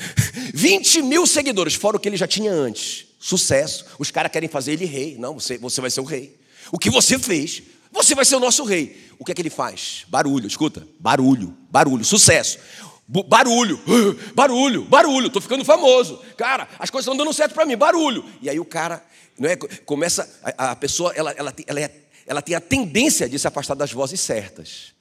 20 0.54 1.02
mil 1.02 1.26
seguidores, 1.26 1.74
fora 1.74 1.96
o 1.96 2.00
que 2.00 2.08
ele 2.08 2.16
já 2.16 2.26
tinha 2.26 2.52
antes 2.52 3.04
sucesso. 3.24 3.86
Os 3.98 4.10
caras 4.10 4.30
querem 4.30 4.50
fazer 4.50 4.72
ele 4.72 4.84
rei. 4.84 5.16
Não, 5.18 5.40
você, 5.40 5.56
você 5.56 5.80
vai 5.80 5.90
ser 5.90 6.02
o 6.02 6.04
rei. 6.04 6.38
O 6.70 6.78
que 6.78 6.90
você 6.90 7.18
fez, 7.18 7.62
você 7.90 8.14
vai 8.14 8.24
ser 8.24 8.36
o 8.36 8.40
nosso 8.40 8.64
rei. 8.64 9.02
o 9.18 9.24
que 9.24 9.32
é 9.32 9.34
que 9.34 9.40
ele 9.40 9.48
faz? 9.48 10.04
Barulho, 10.08 10.46
escuta, 10.46 10.86
barulho, 11.00 11.56
barulho, 11.70 12.04
sucesso. 12.04 12.58
Barulho, 13.06 13.80
barulho, 14.34 14.84
barulho, 14.84 15.30
tô 15.30 15.40
ficando 15.40 15.64
famoso. 15.64 16.20
Cara, 16.36 16.68
as 16.78 16.90
coisas 16.90 17.06
estão 17.06 17.16
dando 17.16 17.32
certo 17.32 17.54
para 17.54 17.64
mim, 17.64 17.76
barulho. 17.76 18.24
E 18.42 18.50
aí 18.50 18.60
o 18.60 18.64
cara, 18.64 19.02
não 19.38 19.48
é, 19.48 19.56
começa, 19.56 20.28
a, 20.42 20.72
a 20.72 20.76
pessoa, 20.76 21.12
ela, 21.14 21.30
ela, 21.32 21.54
ela, 21.66 21.80
é, 21.80 21.90
ela 22.26 22.42
tem 22.42 22.54
a 22.54 22.60
tendência 22.60 23.26
de 23.26 23.38
se 23.38 23.48
afastar 23.48 23.74
das 23.74 23.92
vozes 23.92 24.20
certas. 24.20 24.92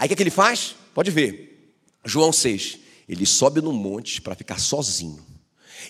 Aí 0.00 0.06
o 0.06 0.08
que, 0.08 0.14
é 0.14 0.16
que 0.16 0.22
ele 0.22 0.30
faz? 0.30 0.74
Pode 0.94 1.10
ver. 1.10 1.74
João 2.06 2.32
6. 2.32 2.78
Ele 3.06 3.26
sobe 3.26 3.60
no 3.60 3.70
monte 3.70 4.22
para 4.22 4.34
ficar 4.34 4.58
sozinho. 4.58 5.22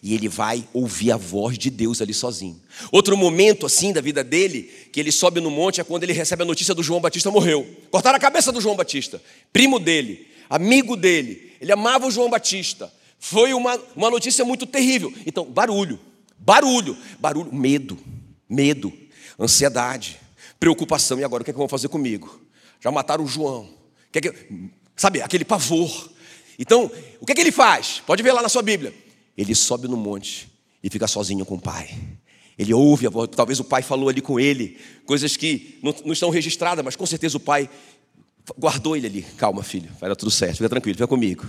E 0.03 0.15
ele 0.15 0.29
vai 0.29 0.67
ouvir 0.73 1.13
a 1.13 1.17
voz 1.17 1.57
de 1.57 1.71
Deus 1.71 2.03
ali 2.03 2.13
sozinho. 2.13 2.61
Outro 2.91 3.17
momento 3.17 3.67
assim 3.67 3.93
da 3.93 4.01
vida 4.01 4.25
dele, 4.25 4.63
que 4.93 4.99
ele 4.99 5.13
sobe 5.13 5.41
no 5.41 5.49
monte, 5.49 5.81
é 5.81 5.85
quando 5.85 6.03
ele 6.03 6.13
recebe 6.13 6.43
a 6.43 6.45
notícia 6.45 6.75
do 6.75 6.83
João 6.83 7.01
Batista 7.01 7.31
morreu. 7.31 7.65
Cortaram 7.89 8.17
a 8.17 8.21
cabeça 8.21 8.51
do 8.51 8.61
João 8.61 8.75
Batista, 8.75 9.23
primo 9.53 9.79
dele, 9.79 10.27
amigo 10.49 10.97
dele. 10.97 11.53
Ele 11.61 11.71
amava 11.71 12.09
o 12.09 12.11
João 12.11 12.29
Batista. 12.29 12.93
Foi 13.17 13.55
uma, 13.55 13.81
uma 13.95 14.11
notícia 14.11 14.45
muito 14.45 14.67
terrível. 14.67 15.15
Então, 15.25 15.45
barulho, 15.45 16.01
barulho, 16.37 16.97
barulho, 17.21 17.55
medo, 17.55 17.97
medo, 18.49 18.93
ansiedade, 19.39 20.19
preocupação. 20.59 21.21
E 21.21 21.23
agora 21.23 21.43
o 21.43 21.45
que, 21.45 21.53
é 21.53 21.55
que 21.55 21.59
vão 21.59 21.69
fazer 21.69 21.87
comigo? 21.87 22.41
Já 22.81 22.91
mataram 22.91 23.23
o 23.23 23.29
João. 23.29 23.80
É 24.15 24.35
sabe, 24.97 25.23
aquele 25.23 25.45
pavor. 25.45 26.11
Então, 26.59 26.91
o 27.21 27.27
que, 27.27 27.33
é 27.33 27.35
que 27.35 27.41
ele 27.41 27.53
faz? 27.53 28.03
Pode 28.07 28.23
ver 28.23 28.33
lá 28.33 28.43
na 28.43 28.49
sua 28.49 28.63
Bíblia 28.63 28.93
ele 29.41 29.55
sobe 29.55 29.89
no 29.89 29.97
monte 29.97 30.51
e 30.83 30.91
fica 30.91 31.07
sozinho 31.07 31.45
com 31.47 31.55
o 31.55 31.61
pai. 31.61 31.99
Ele 32.59 32.75
ouve 32.75 33.07
a 33.07 33.11
voz, 33.11 33.31
talvez 33.35 33.59
o 33.59 33.65
pai 33.65 33.83
falou 33.83 34.09
ali 34.11 34.21
com 34.21 34.39
ele, 34.39 34.79
coisas 35.07 35.35
que 35.35 35.79
não, 35.83 35.95
não 36.05 36.13
estão 36.13 36.29
registradas, 36.29 36.85
mas 36.85 36.95
com 36.95 37.07
certeza 37.07 37.39
o 37.39 37.41
pai 37.41 37.71
guardou 38.59 38.95
ele 38.95 39.07
ali. 39.07 39.23
Calma, 39.39 39.63
filho, 39.63 39.91
vai 39.99 40.11
dar 40.11 40.17
tudo 40.17 40.31
certo, 40.31 40.59
fica 40.59 40.69
tranquilo, 40.69 40.95
fica 40.95 41.07
comigo. 41.07 41.47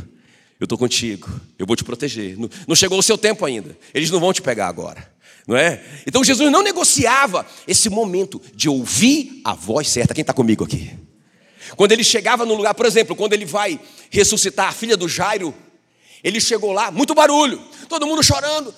Eu 0.57 0.65
estou 0.65 0.77
contigo, 0.77 1.27
eu 1.59 1.65
vou 1.65 1.75
te 1.75 1.83
proteger. 1.83 2.37
Não, 2.39 2.49
não 2.65 2.75
chegou 2.75 2.97
o 2.97 3.03
seu 3.03 3.17
tempo 3.17 3.45
ainda, 3.45 3.77
eles 3.93 4.09
não 4.09 4.21
vão 4.21 4.31
te 4.31 4.41
pegar 4.41 4.67
agora. 4.67 5.11
Não 5.45 5.57
é? 5.57 5.83
Então 6.07 6.23
Jesus 6.23 6.49
não 6.49 6.63
negociava 6.63 7.45
esse 7.67 7.89
momento 7.89 8.41
de 8.55 8.69
ouvir 8.69 9.41
a 9.43 9.53
voz 9.53 9.89
certa. 9.89 10.13
Quem 10.13 10.21
está 10.21 10.33
comigo 10.33 10.63
aqui? 10.63 10.91
Quando 11.75 11.91
ele 11.91 12.03
chegava 12.03 12.45
no 12.45 12.53
lugar, 12.53 12.73
por 12.73 12.85
exemplo, 12.85 13.15
quando 13.15 13.33
ele 13.33 13.45
vai 13.45 13.79
ressuscitar 14.09 14.69
a 14.69 14.71
filha 14.71 14.97
do 14.97 15.07
Jairo, 15.07 15.53
ele 16.23 16.39
chegou 16.39 16.71
lá, 16.71 16.91
muito 16.91 17.15
barulho, 17.15 17.59
todo 17.89 18.05
mundo 18.05 18.23
chorando, 18.23 18.73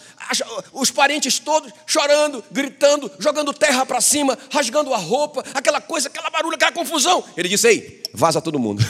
os 0.71 0.89
parentes 0.89 1.39
todos 1.39 1.71
chorando, 1.85 2.43
gritando, 2.49 3.11
jogando 3.19 3.53
terra 3.53 3.85
para 3.85 3.99
cima, 3.99 4.37
rasgando 4.49 4.93
a 4.93 4.97
roupa, 4.97 5.43
aquela 5.53 5.81
coisa, 5.81 6.07
aquela 6.07 6.29
barulho, 6.29 6.55
aquela 6.55 6.71
confusão. 6.71 7.23
Ele 7.35 7.49
disse: 7.49 7.67
Ei, 7.67 8.03
vaza 8.13 8.41
todo 8.41 8.57
mundo. 8.57 8.81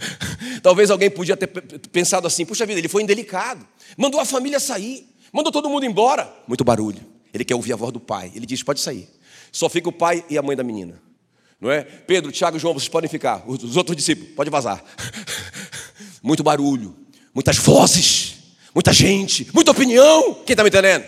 Talvez 0.62 0.90
alguém 0.90 1.10
podia 1.10 1.36
ter 1.36 1.46
pensado 1.46 2.26
assim: 2.26 2.46
Puxa 2.46 2.64
vida, 2.64 2.78
ele 2.80 2.88
foi 2.88 3.02
indelicado, 3.02 3.66
mandou 3.98 4.18
a 4.18 4.24
família 4.24 4.58
sair, 4.58 5.06
mandou 5.30 5.52
todo 5.52 5.68
mundo 5.68 5.84
embora. 5.84 6.32
Muito 6.48 6.64
barulho. 6.64 7.00
Ele 7.32 7.44
quer 7.44 7.54
ouvir 7.54 7.74
a 7.74 7.76
voz 7.76 7.92
do 7.92 8.00
pai. 8.00 8.32
Ele 8.34 8.46
diz: 8.46 8.62
Pode 8.62 8.80
sair. 8.80 9.08
Só 9.52 9.68
fica 9.68 9.88
o 9.88 9.92
pai 9.92 10.24
e 10.30 10.38
a 10.38 10.42
mãe 10.42 10.56
da 10.56 10.64
menina. 10.64 11.00
Não 11.60 11.70
é? 11.70 11.82
Pedro, 11.82 12.32
Tiago 12.32 12.56
e 12.56 12.60
João, 12.60 12.74
vocês 12.74 12.88
podem 12.88 13.08
ficar. 13.10 13.44
Os 13.46 13.76
outros 13.76 13.96
discípulos, 13.96 14.32
pode 14.34 14.48
vazar. 14.50 14.82
Muito 16.22 16.42
barulho 16.42 16.96
muitas 17.34 17.56
vozes, 17.56 18.34
muita 18.74 18.92
gente, 18.92 19.48
muita 19.52 19.70
opinião. 19.70 20.34
Quem 20.44 20.52
está 20.52 20.62
me 20.62 20.68
entendendo? 20.68 21.04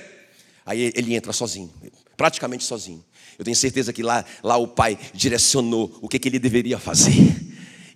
Aí 0.64 0.92
ele 0.94 1.14
entra 1.14 1.32
sozinho, 1.32 1.70
praticamente 2.16 2.64
sozinho. 2.64 3.04
Eu 3.38 3.44
tenho 3.44 3.56
certeza 3.56 3.92
que 3.92 4.02
lá, 4.02 4.24
lá 4.42 4.56
o 4.56 4.68
pai 4.68 4.98
direcionou 5.12 5.98
o 6.00 6.08
que, 6.08 6.18
que 6.18 6.28
ele 6.28 6.38
deveria 6.38 6.78
fazer. 6.78 7.12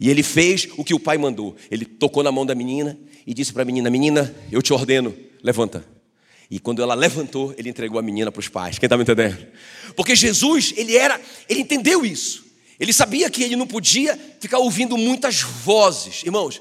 E 0.00 0.10
ele 0.10 0.22
fez 0.22 0.68
o 0.76 0.84
que 0.84 0.92
o 0.92 1.00
pai 1.00 1.16
mandou. 1.16 1.56
Ele 1.70 1.84
tocou 1.84 2.22
na 2.22 2.32
mão 2.32 2.44
da 2.44 2.54
menina 2.54 2.98
e 3.26 3.32
disse 3.32 3.52
para 3.52 3.62
a 3.62 3.64
menina: 3.64 3.88
Menina, 3.88 4.34
eu 4.50 4.60
te 4.60 4.72
ordeno, 4.72 5.14
levanta. 5.42 5.84
E 6.50 6.60
quando 6.60 6.82
ela 6.82 6.94
levantou, 6.94 7.54
ele 7.56 7.70
entregou 7.70 7.98
a 7.98 8.02
menina 8.02 8.30
para 8.30 8.40
os 8.40 8.48
pais. 8.48 8.78
Quem 8.78 8.86
está 8.86 8.96
me 8.96 9.02
entendendo? 9.02 9.46
Porque 9.96 10.14
Jesus, 10.14 10.74
ele 10.76 10.96
era, 10.96 11.20
ele 11.48 11.60
entendeu 11.60 12.04
isso. 12.04 12.45
Ele 12.78 12.92
sabia 12.92 13.30
que 13.30 13.42
ele 13.42 13.56
não 13.56 13.66
podia 13.66 14.18
ficar 14.40 14.58
ouvindo 14.58 14.96
muitas 14.96 15.40
vozes. 15.40 16.22
Irmãos, 16.22 16.60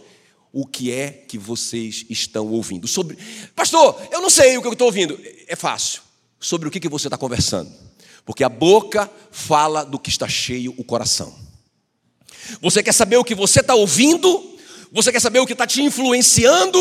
o 0.52 0.66
que 0.66 0.92
é 0.92 1.12
que 1.12 1.38
vocês 1.38 2.06
estão 2.10 2.48
ouvindo. 2.48 2.88
Sobre, 2.88 3.18
pastor, 3.54 4.02
eu 4.12 4.22
não 4.22 4.30
sei 4.30 4.58
o 4.58 4.62
que 4.62 4.68
eu 4.68 4.74
estou 4.74 4.88
ouvindo. 4.88 5.20
É 5.48 5.56
fácil. 5.56 6.02
Sobre 6.40 6.68
o 6.68 6.72
que, 6.72 6.80
que 6.80 6.88
você 6.88 7.08
está 7.08 7.18
conversando. 7.18 7.70
Porque 8.26 8.44
a 8.44 8.48
boca 8.48 9.12
fala 9.32 9.84
do 9.84 10.00
que 10.00 10.10
está 10.10 10.28
cheio 10.28 10.74
o 10.78 10.84
coração. 10.84 11.36
Você 12.62 12.82
quer 12.82 12.94
saber 12.94 13.18
o 13.18 13.24
que 13.24 13.36
você 13.36 13.60
está 13.60 13.76
ouvindo? 13.76 14.58
Você 14.94 15.12
quer 15.12 15.20
saber 15.20 15.40
o 15.40 15.46
que 15.46 15.52
está 15.52 15.68
te 15.68 15.82
influenciando? 15.82 16.80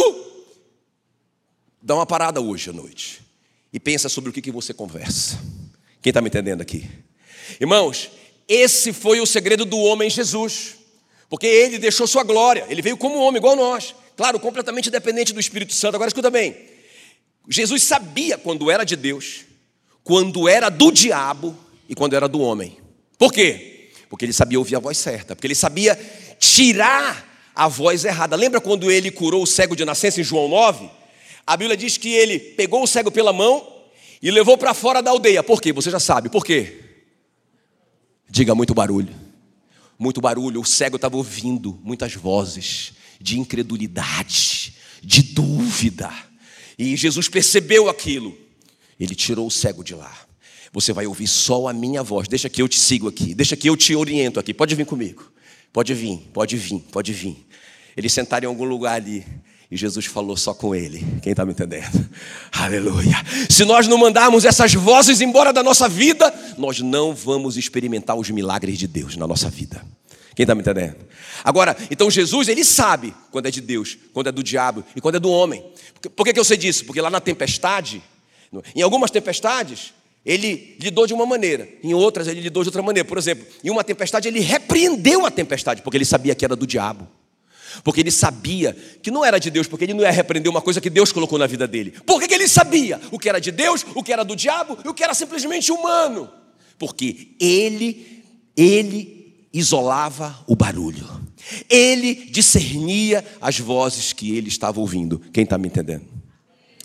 Dá 1.82 1.96
uma 1.96 2.06
parada 2.06 2.40
hoje 2.40 2.70
à 2.70 2.72
noite 2.72 3.22
e 3.72 3.80
pensa 3.80 4.08
sobre 4.08 4.30
o 4.30 4.32
que, 4.32 4.40
que 4.40 4.52
você 4.52 4.72
conversa. 4.72 5.36
Quem 6.00 6.10
está 6.10 6.20
me 6.20 6.28
entendendo 6.28 6.60
aqui? 6.60 6.88
Irmãos, 7.60 8.08
esse 8.48 8.92
foi 8.92 9.20
o 9.20 9.26
segredo 9.26 9.64
do 9.64 9.78
homem 9.78 10.10
Jesus. 10.10 10.76
Porque 11.28 11.46
ele 11.46 11.78
deixou 11.78 12.06
sua 12.06 12.22
glória, 12.22 12.66
ele 12.68 12.82
veio 12.82 12.96
como 12.96 13.18
homem, 13.18 13.38
igual 13.38 13.56
nós. 13.56 13.94
Claro, 14.16 14.38
completamente 14.38 14.90
dependente 14.90 15.32
do 15.32 15.40
Espírito 15.40 15.74
Santo. 15.74 15.96
Agora 15.96 16.08
escuta 16.08 16.30
bem: 16.30 16.56
Jesus 17.48 17.82
sabia 17.82 18.38
quando 18.38 18.70
era 18.70 18.84
de 18.84 18.94
Deus, 18.94 19.40
quando 20.02 20.48
era 20.48 20.68
do 20.68 20.92
diabo 20.92 21.56
e 21.88 21.94
quando 21.94 22.14
era 22.14 22.28
do 22.28 22.40
homem. 22.40 22.78
Por 23.18 23.32
quê? 23.32 23.90
Porque 24.08 24.24
ele 24.24 24.32
sabia 24.32 24.58
ouvir 24.58 24.76
a 24.76 24.78
voz 24.78 24.98
certa, 24.98 25.34
porque 25.34 25.46
ele 25.46 25.54
sabia 25.54 25.98
tirar 26.38 27.50
a 27.54 27.66
voz 27.66 28.04
errada. 28.04 28.36
Lembra 28.36 28.60
quando 28.60 28.90
ele 28.90 29.10
curou 29.10 29.42
o 29.42 29.46
cego 29.46 29.74
de 29.74 29.84
nascença 29.84 30.20
em 30.20 30.24
João 30.24 30.48
9? 30.48 30.88
A 31.46 31.56
Bíblia 31.56 31.76
diz 31.76 31.96
que 31.96 32.12
ele 32.12 32.38
pegou 32.38 32.82
o 32.82 32.86
cego 32.86 33.10
pela 33.10 33.32
mão 33.32 33.66
e 34.22 34.30
levou 34.30 34.56
para 34.56 34.72
fora 34.72 35.02
da 35.02 35.10
aldeia. 35.10 35.42
Por 35.42 35.60
quê? 35.60 35.72
Você 35.72 35.90
já 35.90 36.00
sabe. 36.00 36.28
Por 36.28 36.44
quê? 36.44 36.83
Diga 38.34 38.54
muito 38.54 38.74
barulho 38.74 39.24
muito 39.98 40.20
barulho, 40.20 40.60
o 40.60 40.64
cego 40.64 40.96
estava 40.96 41.16
ouvindo 41.16 41.78
muitas 41.82 42.14
vozes 42.14 42.92
de 43.20 43.38
incredulidade, 43.38 44.74
de 45.02 45.22
dúvida. 45.22 46.12
E 46.78 46.96
Jesus 46.96 47.28
percebeu 47.28 47.88
aquilo. 47.88 48.36
Ele 48.98 49.14
tirou 49.14 49.46
o 49.46 49.50
cego 49.50 49.82
de 49.84 49.94
lá. 49.94 50.14
Você 50.72 50.92
vai 50.92 51.06
ouvir 51.06 51.28
só 51.28 51.68
a 51.68 51.72
minha 51.72 52.02
voz. 52.02 52.26
Deixa 52.26 52.48
que 52.48 52.60
eu 52.60 52.68
te 52.68 52.78
sigo 52.78 53.08
aqui. 53.08 53.34
Deixa 53.34 53.56
que 53.56 53.68
eu 53.68 53.76
te 53.76 53.94
oriento 53.94 54.40
aqui. 54.40 54.52
Pode 54.52 54.74
vir 54.74 54.84
comigo. 54.84 55.32
Pode 55.72 55.94
vir, 55.94 56.18
pode 56.32 56.56
vir, 56.56 56.80
pode 56.90 57.12
vir. 57.12 57.46
Eles 57.96 58.12
sentaram 58.12 58.44
em 58.44 58.48
algum 58.48 58.64
lugar 58.64 58.94
ali. 58.94 59.24
E 59.74 59.76
Jesus 59.76 60.06
falou 60.06 60.36
só 60.36 60.54
com 60.54 60.72
ele. 60.72 61.04
Quem 61.20 61.32
está 61.32 61.44
me 61.44 61.50
entendendo? 61.50 62.08
Aleluia. 62.52 63.16
Se 63.50 63.64
nós 63.64 63.88
não 63.88 63.98
mandarmos 63.98 64.44
essas 64.44 64.72
vozes 64.72 65.20
embora 65.20 65.52
da 65.52 65.64
nossa 65.64 65.88
vida, 65.88 66.32
nós 66.56 66.78
não 66.78 67.12
vamos 67.12 67.56
experimentar 67.56 68.14
os 68.14 68.30
milagres 68.30 68.78
de 68.78 68.86
Deus 68.86 69.16
na 69.16 69.26
nossa 69.26 69.50
vida. 69.50 69.84
Quem 70.36 70.44
está 70.44 70.54
me 70.54 70.60
entendendo? 70.60 70.94
Agora, 71.42 71.76
então 71.90 72.08
Jesus, 72.08 72.46
ele 72.46 72.64
sabe 72.64 73.12
quando 73.32 73.46
é 73.46 73.50
de 73.50 73.60
Deus, 73.60 73.98
quando 74.12 74.28
é 74.28 74.32
do 74.32 74.44
diabo 74.44 74.84
e 74.94 75.00
quando 75.00 75.16
é 75.16 75.18
do 75.18 75.28
homem. 75.28 75.64
Por 76.14 76.24
que, 76.24 76.32
que 76.32 76.38
eu 76.38 76.44
sei 76.44 76.56
disso? 76.56 76.84
Porque 76.84 77.00
lá 77.00 77.10
na 77.10 77.20
tempestade, 77.20 78.00
em 78.76 78.82
algumas 78.82 79.10
tempestades, 79.10 79.92
ele 80.24 80.76
lidou 80.78 81.04
de 81.04 81.12
uma 81.12 81.26
maneira, 81.26 81.68
em 81.82 81.92
outras 81.92 82.28
ele 82.28 82.40
lidou 82.40 82.62
de 82.62 82.68
outra 82.68 82.80
maneira. 82.80 83.08
Por 83.08 83.18
exemplo, 83.18 83.44
em 83.64 83.70
uma 83.70 83.82
tempestade 83.82 84.28
ele 84.28 84.38
repreendeu 84.38 85.26
a 85.26 85.32
tempestade, 85.32 85.82
porque 85.82 85.96
ele 85.96 86.04
sabia 86.04 86.32
que 86.32 86.44
era 86.44 86.54
do 86.54 86.64
diabo. 86.64 87.08
Porque 87.82 88.00
ele 88.00 88.10
sabia 88.10 88.76
que 89.02 89.10
não 89.10 89.24
era 89.24 89.38
de 89.38 89.50
Deus, 89.50 89.66
porque 89.66 89.84
ele 89.84 89.94
não 89.94 90.02
ia 90.02 90.10
repreender 90.10 90.50
uma 90.50 90.60
coisa 90.60 90.80
que 90.80 90.90
Deus 90.90 91.12
colocou 91.12 91.38
na 91.38 91.46
vida 91.46 91.66
dele. 91.66 91.92
Por 92.06 92.20
que, 92.20 92.28
que 92.28 92.34
ele 92.34 92.48
sabia 92.48 93.00
o 93.10 93.18
que 93.18 93.28
era 93.28 93.40
de 93.40 93.50
Deus, 93.50 93.84
o 93.94 94.02
que 94.02 94.12
era 94.12 94.24
do 94.24 94.36
diabo 94.36 94.78
e 94.84 94.88
o 94.88 94.94
que 94.94 95.02
era 95.02 95.14
simplesmente 95.14 95.72
humano? 95.72 96.30
Porque 96.78 97.28
ele, 97.40 98.22
ele 98.56 99.48
isolava 99.52 100.38
o 100.46 100.54
barulho. 100.54 101.08
Ele 101.68 102.14
discernia 102.14 103.24
as 103.40 103.58
vozes 103.58 104.12
que 104.12 104.36
ele 104.36 104.48
estava 104.48 104.80
ouvindo. 104.80 105.20
Quem 105.32 105.44
está 105.44 105.58
me 105.58 105.68
entendendo? 105.68 106.04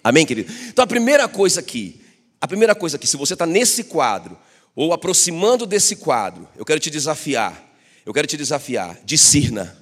Amém, 0.03 0.25
querido? 0.25 0.51
Então 0.67 0.84
a 0.84 0.88
primeira 0.88 1.27
coisa 1.27 1.60
aqui, 1.60 2.01
a 2.39 2.48
primeira 2.48 2.75
coisa 2.75 2.98
aqui, 2.98 3.08
se 3.08 3.17
você 3.17 3.34
está 3.34 3.46
nesse 3.46 3.84
quadro, 3.86 4.38
ou 4.75 4.93
aproximando 4.93 5.65
desse 5.65 5.96
quadro, 5.96 6.48
eu 6.55 6.63
quero 6.63 6.79
te 6.79 6.89
desafiar. 6.89 7.69
Eu 8.05 8.13
quero 8.13 8.27
te 8.27 8.38
desafiar. 8.38 8.98
Discirna 9.03 9.77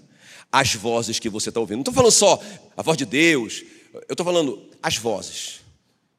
as 0.52 0.74
vozes 0.76 1.20
que 1.20 1.30
você 1.30 1.50
está 1.50 1.60
ouvindo. 1.60 1.78
Não 1.78 1.82
estou 1.82 1.94
falando 1.94 2.12
só 2.12 2.42
a 2.76 2.82
voz 2.82 2.98
de 2.98 3.06
Deus, 3.06 3.64
eu 3.94 4.14
estou 4.14 4.26
falando 4.26 4.62
as 4.82 4.98
vozes. 4.98 5.62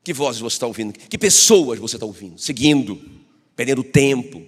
Que 0.03 0.13
vozes 0.13 0.41
você 0.41 0.57
está 0.57 0.67
ouvindo? 0.67 0.93
Que 0.93 1.19
pessoas 1.19 1.79
você 1.79 1.97
está 1.97 2.07
ouvindo? 2.07 2.39
Seguindo, 2.39 3.01
perdendo 3.55 3.83
tempo. 3.85 4.43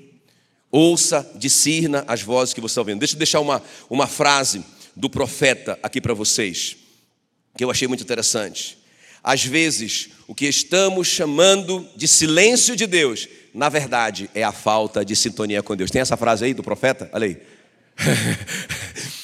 Ouça, 0.70 1.28
discirna 1.34 2.04
as 2.06 2.22
vozes 2.22 2.54
que 2.54 2.60
você 2.60 2.72
está 2.72 2.80
ouvindo. 2.80 3.00
Deixa 3.00 3.14
eu 3.14 3.18
deixar 3.18 3.40
uma, 3.40 3.62
uma 3.88 4.06
frase 4.06 4.64
do 4.94 5.10
profeta 5.10 5.78
aqui 5.82 6.00
para 6.00 6.14
vocês, 6.14 6.76
que 7.56 7.64
eu 7.64 7.70
achei 7.70 7.88
muito 7.88 8.02
interessante. 8.02 8.78
Às 9.22 9.44
vezes, 9.44 10.10
o 10.26 10.34
que 10.34 10.46
estamos 10.46 11.08
chamando 11.08 11.86
de 11.94 12.08
silêncio 12.08 12.74
de 12.74 12.86
Deus, 12.86 13.28
na 13.52 13.68
verdade, 13.68 14.30
é 14.34 14.42
a 14.42 14.52
falta 14.52 15.04
de 15.04 15.14
sintonia 15.14 15.62
com 15.62 15.76
Deus. 15.76 15.90
Tem 15.90 16.00
essa 16.00 16.16
frase 16.16 16.44
aí 16.44 16.54
do 16.54 16.62
profeta? 16.62 17.10
Olha 17.12 17.26
aí. 17.26 17.36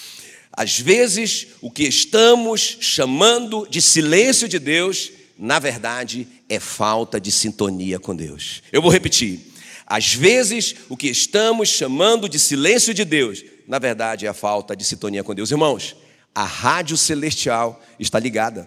Às 0.56 0.78
vezes, 0.78 1.48
o 1.60 1.70
que 1.70 1.82
estamos 1.82 2.78
chamando 2.80 3.66
de 3.68 3.82
silêncio 3.82 4.48
de 4.48 4.58
Deus, 4.58 5.12
na 5.38 5.58
verdade, 5.58 6.26
é 6.48 6.58
falta 6.58 7.20
de 7.20 7.30
sintonia 7.30 8.00
com 8.00 8.16
Deus. 8.16 8.62
Eu 8.72 8.80
vou 8.80 8.90
repetir. 8.90 9.52
Às 9.86 10.14
vezes, 10.14 10.74
o 10.88 10.96
que 10.96 11.08
estamos 11.08 11.68
chamando 11.68 12.26
de 12.26 12.38
silêncio 12.38 12.94
de 12.94 13.04
Deus, 13.04 13.44
na 13.68 13.78
verdade, 13.78 14.24
é 14.24 14.30
a 14.30 14.34
falta 14.34 14.74
de 14.74 14.82
sintonia 14.82 15.22
com 15.22 15.34
Deus. 15.34 15.50
Irmãos, 15.50 15.94
a 16.34 16.44
rádio 16.44 16.96
celestial 16.96 17.82
está 18.00 18.18
ligada 18.18 18.66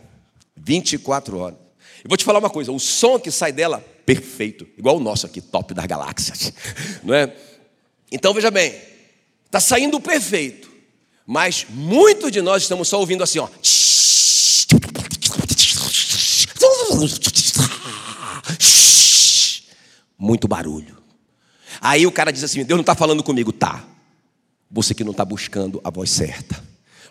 24 0.55 1.37
horas. 1.39 1.57
Eu 2.03 2.07
vou 2.07 2.17
te 2.17 2.23
falar 2.23 2.37
uma 2.37 2.51
coisa: 2.51 2.71
o 2.71 2.79
som 2.79 3.19
que 3.19 3.31
sai 3.31 3.51
dela, 3.51 3.83
perfeito, 4.05 4.67
igual 4.77 4.97
o 4.97 4.99
nosso 4.99 5.25
aqui, 5.25 5.41
top 5.41 5.73
das 5.73 5.85
galáxias, 5.87 6.53
não 7.03 7.15
é? 7.15 7.35
Então 8.11 8.33
veja 8.33 8.51
bem, 8.51 8.75
está 9.45 9.59
saindo 9.59 9.99
perfeito. 9.99 10.68
Mas 11.31 11.67
muitos 11.69 12.31
de 12.31 12.41
nós 12.41 12.63
estamos 12.63 12.87
só 12.87 12.99
ouvindo 12.99 13.23
assim, 13.23 13.37
ó. 13.37 13.47
Muito 20.17 20.47
barulho. 20.47 20.97
Aí 21.79 22.07
o 22.07 22.11
cara 22.11 22.31
diz 22.31 22.43
assim: 22.43 22.63
Deus 22.63 22.77
não 22.77 22.81
está 22.81 22.95
falando 22.95 23.21
comigo, 23.21 23.53
tá? 23.53 23.87
Você 24.71 24.95
que 24.95 25.03
não 25.03 25.11
está 25.11 25.23
buscando 25.23 25.79
a 25.83 25.91
voz 25.91 26.09
certa. 26.09 26.63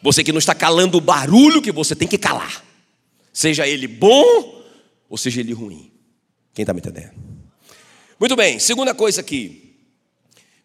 Você 0.02 0.24
que 0.24 0.32
não 0.32 0.40
está 0.40 0.52
calando 0.52 0.98
o 0.98 1.00
barulho 1.00 1.62
que 1.62 1.70
você 1.70 1.94
tem 1.94 2.08
que 2.08 2.18
calar. 2.18 2.64
Seja 3.32 3.68
ele 3.68 3.86
bom 3.86 4.64
ou 5.08 5.16
seja 5.16 5.38
ele 5.38 5.52
ruim. 5.52 5.92
Quem 6.52 6.64
está 6.64 6.74
me 6.74 6.80
entendendo? 6.80 7.12
Muito 8.18 8.34
bem, 8.34 8.58
segunda 8.58 8.92
coisa 8.92 9.20
aqui. 9.20 9.76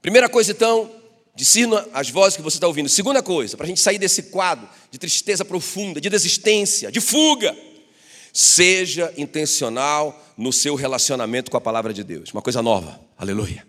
Primeira 0.01 0.27
coisa, 0.27 0.53
então, 0.53 1.02
Discina 1.35 1.87
as 1.93 2.09
vozes 2.09 2.37
que 2.37 2.43
você 2.43 2.57
está 2.57 2.67
ouvindo. 2.67 2.87
Segunda 2.87 3.23
coisa, 3.23 3.57
para 3.57 3.65
a 3.65 3.67
gente 3.67 3.79
sair 3.79 3.97
desse 3.97 4.23
quadro 4.23 4.69
de 4.91 4.99
tristeza 4.99 5.43
profunda, 5.43 5.99
de 5.99 6.09
desistência, 6.09 6.91
de 6.91 7.01
fuga, 7.01 7.55
seja 8.31 9.11
intencional 9.17 10.23
no 10.37 10.53
seu 10.53 10.75
relacionamento 10.75 11.49
com 11.49 11.57
a 11.57 11.61
palavra 11.61 11.91
de 11.91 12.03
Deus. 12.03 12.31
Uma 12.31 12.41
coisa 12.41 12.61
nova, 12.61 12.99
aleluia. 13.17 13.65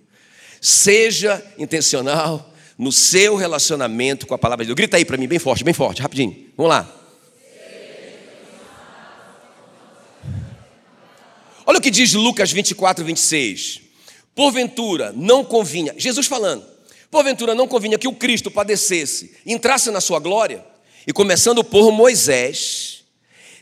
Seja 0.61 1.43
intencional 1.59 2.53
no 2.77 2.93
seu 2.93 3.35
relacionamento 3.37 4.27
com 4.27 4.35
a 4.35 4.39
palavra 4.39 4.65
de 4.65 4.69
Deus. 4.69 4.77
Grita 4.77 4.99
aí 4.99 5.05
para 5.05 5.17
mim, 5.17 5.27
bem 5.27 5.39
forte, 5.39 5.65
bem 5.65 5.75
forte, 5.75 6.03
rapidinho. 6.03 6.51
Vamos 6.57 6.71
lá. 6.71 7.01
Olha 11.67 11.79
o 11.79 11.81
que 11.81 11.91
diz 11.91 12.13
Lucas 12.13 12.53
24, 12.53 13.03
26. 13.03 13.81
Porventura, 14.35 15.13
não 15.17 15.45
convinha, 15.45 15.95
Jesus 15.97 16.27
falando, 16.27 16.74
Porventura 17.15 17.55
não 17.55 17.69
convinha 17.69 17.97
que 17.97 18.09
o 18.09 18.13
Cristo 18.13 18.51
padecesse, 18.51 19.37
entrasse 19.47 19.89
na 19.93 20.01
sua 20.01 20.19
glória, 20.19 20.67
e 21.07 21.13
começando 21.13 21.63
por 21.63 21.93
Moisés, 21.93 23.05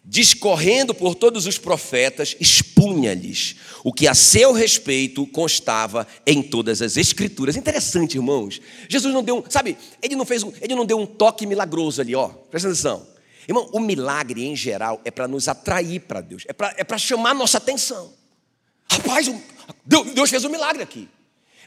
discorrendo 0.03 0.95
por 0.95 1.15
todos 1.15 1.45
os 1.47 1.59
profetas, 1.59 2.35
expunha-lhes 2.41 3.57
o 3.85 3.93
que 3.93 4.09
a 4.09 4.15
seu 4.15 4.55
respeito 4.55 5.27
constava 5.27 6.07
em 6.27 6.43
todas 6.43 6.81
as 6.81 6.97
escrituras. 6.97 7.55
Interessante, 7.55 8.17
irmãos. 8.17 8.59
Jesus 8.89 9.13
não 9.13 9.23
deu, 9.23 9.37
um, 9.37 9.45
sabe, 9.51 9.77
ele 10.01 10.17
não 10.17 10.25
fez, 10.25 10.43
ele 10.63 10.75
não 10.75 10.87
deu 10.87 10.99
um 10.99 11.05
toque 11.05 11.45
milagroso 11.45 12.01
ali, 12.01 12.15
ó. 12.15 12.29
Presta 12.29 12.71
atenção. 12.71 13.07
Irmão, 13.47 13.69
o 13.71 13.81
milagre 13.81 14.47
em 14.47 14.57
geral 14.57 14.99
é 15.05 15.11
para 15.11 15.29
nos 15.29 15.47
atrair 15.47 16.01
para 16.01 16.23
Deus, 16.23 16.45
é 16.49 16.55
para 16.55 16.75
é 16.75 16.99
chamar 16.99 17.35
nossa 17.35 17.59
atenção. 17.59 18.15
Rapaz, 18.91 19.31
Deus 19.85 20.31
fez 20.31 20.43
um 20.43 20.49
milagre 20.49 20.83
aqui. 20.83 21.07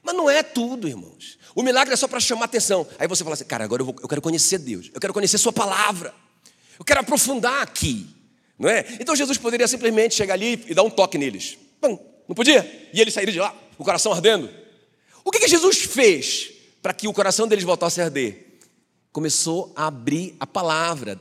Mas 0.06 0.16
não 0.16 0.30
é 0.30 0.44
tudo, 0.44 0.88
irmãos. 0.88 1.40
O 1.56 1.64
milagre 1.64 1.92
é 1.92 1.98
só 1.98 2.08
para 2.08 2.20
chamar 2.20 2.46
atenção. 2.46 2.88
Aí 3.00 3.08
você 3.08 3.24
fala 3.24 3.34
assim, 3.34 3.44
cara, 3.44 3.64
agora 3.64 3.82
eu, 3.82 3.88
vou, 3.88 3.96
eu 4.04 4.08
quero 4.08 4.22
conhecer 4.22 4.60
Deus, 4.60 4.92
eu 4.94 5.02
quero 5.02 5.12
conhecer 5.12 5.40
Sua 5.40 5.52
palavra, 5.52 6.14
eu 6.78 6.86
quero 6.86 7.00
aprofundar 7.00 7.64
aqui. 7.64 8.08
Não 8.58 8.70
é? 8.70 8.86
Então 9.00 9.16
Jesus 9.16 9.38
poderia 9.40 9.68
simplesmente 9.68 10.14
chegar 10.14 10.36
ali 10.36 10.64
e 10.68 10.74
dar 10.76 10.84
um 10.84 10.90
toque 10.92 11.18
neles. 11.18 11.58
Não 11.82 12.36
podia? 12.36 12.90
E 12.94 13.02
eles 13.02 13.14
saíram 13.14 13.34
de 13.34 13.40
lá, 13.40 13.56
o 13.78 13.84
coração 13.84 14.14
ardendo. 14.14 14.50
O 15.24 15.32
que, 15.32 15.40
que 15.40 15.48
Jesus 15.48 15.80
fez 15.80 16.52
para 16.82 16.94
que 16.94 17.08
o 17.08 17.14
coração 17.14 17.48
deles 17.48 17.64
voltasse 17.64 18.00
a 18.00 18.06
arder? 18.06 18.60
Começou 19.12 19.74
a 19.76 19.88
abrir 19.88 20.36
a 20.40 20.46
palavra, 20.46 21.20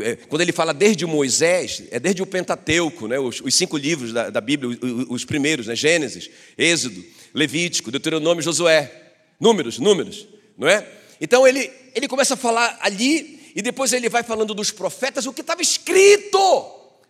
é, 0.00 0.16
quando 0.16 0.40
ele 0.40 0.52
fala 0.52 0.72
desde 0.72 1.04
Moisés, 1.04 1.82
é 1.90 1.98
desde 2.00 2.22
o 2.22 2.26
Pentateuco, 2.26 3.08
né, 3.08 3.18
os, 3.18 3.40
os 3.40 3.54
cinco 3.54 3.76
livros 3.76 4.12
da, 4.12 4.30
da 4.30 4.40
Bíblia, 4.40 4.78
os, 4.80 5.06
os, 5.08 5.24
primeiros, 5.24 5.66
né, 5.66 5.74
Gênesis, 5.76 6.30
Êxodo, 6.56 7.04
Levítico, 7.34 7.90
Deuteronômio, 7.90 8.42
Josué. 8.42 8.90
Números, 9.38 9.78
números, 9.78 10.28
não 10.56 10.68
é? 10.68 10.86
Então 11.20 11.46
ele, 11.46 11.70
ele 11.94 12.06
começa 12.06 12.34
a 12.34 12.36
falar 12.36 12.78
ali, 12.80 13.52
e 13.56 13.62
depois 13.62 13.92
ele 13.92 14.08
vai 14.08 14.22
falando 14.22 14.54
dos 14.54 14.70
profetas, 14.70 15.26
o 15.26 15.32
que 15.32 15.40
estava 15.40 15.60
escrito 15.60 16.38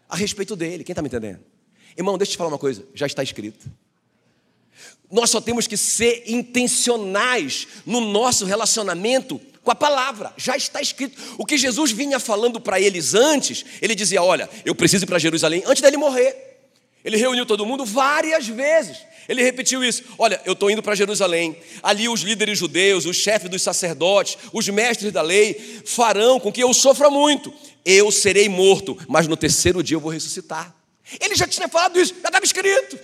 a 0.09 0.17
respeito 0.17 0.57
dele. 0.57 0.85
Quem 0.85 0.93
está 0.93 1.03
me 1.03 1.09
entendendo? 1.09 1.41
Irmão, 1.97 2.17
deixa 2.17 2.31
eu 2.31 2.35
te 2.35 2.39
falar 2.39 2.49
uma 2.49 2.59
coisa: 2.59 2.87
já 2.95 3.07
está 3.07 3.23
escrito. 3.23 3.71
Nós 5.11 5.29
só 5.31 5.41
temos 5.41 5.67
que 5.67 5.77
ser 5.77 6.25
intencionais 6.27 7.69
no 7.85 8.01
nosso 8.01 8.47
relacionamento 8.47 9.39
com 9.63 9.71
a 9.71 9.75
palavra, 9.75 10.33
já 10.37 10.57
está 10.57 10.81
escrito. 10.81 11.21
O 11.39 11.47
que 11.47 11.57
Jesus 11.57 11.93
vinha 11.93 12.19
falando 12.19 12.61
para 12.61 12.81
eles 12.81 13.15
antes, 13.15 13.65
ele 13.81 13.95
dizia: 13.95 14.23
Olha, 14.23 14.49
eu 14.65 14.75
preciso 14.75 15.05
ir 15.05 15.07
para 15.07 15.19
Jerusalém 15.19 15.63
antes 15.67 15.83
dele 15.83 15.97
morrer. 15.97 16.52
Ele 17.05 17.17
reuniu 17.17 17.45
todo 17.45 17.67
mundo 17.67 17.85
várias 17.85 18.47
vezes. 18.47 18.99
Ele 19.29 19.43
repetiu 19.43 19.83
isso: 19.83 20.05
Olha, 20.19 20.41
eu 20.45 20.53
estou 20.53 20.71
indo 20.71 20.83
para 20.83 20.95
Jerusalém. 20.95 21.57
Ali 21.83 22.09
os 22.09 22.21
líderes 22.21 22.59
judeus, 22.59 23.07
os 23.07 23.17
chefes 23.17 23.51
dos 23.51 23.63
sacerdotes, 23.63 24.39
os 24.53 24.69
mestres 24.69 25.13
da 25.13 25.23
lei 25.23 25.83
farão 25.85 26.39
com 26.39 26.53
que 26.53 26.63
eu 26.63 26.73
sofra 26.73 27.11
muito. 27.11 27.53
Eu 27.85 28.11
serei 28.11 28.49
morto, 28.49 28.97
mas 29.09 29.27
no 29.27 29.37
terceiro 29.37 29.83
dia 29.83 29.97
eu 29.97 30.01
vou 30.01 30.11
ressuscitar. 30.11 30.75
Ele 31.21 31.35
já 31.35 31.47
tinha 31.47 31.69
falado 31.69 32.01
isso, 32.01 32.15
já 32.23 32.29
estava 32.29 32.45
escrito. 32.45 32.99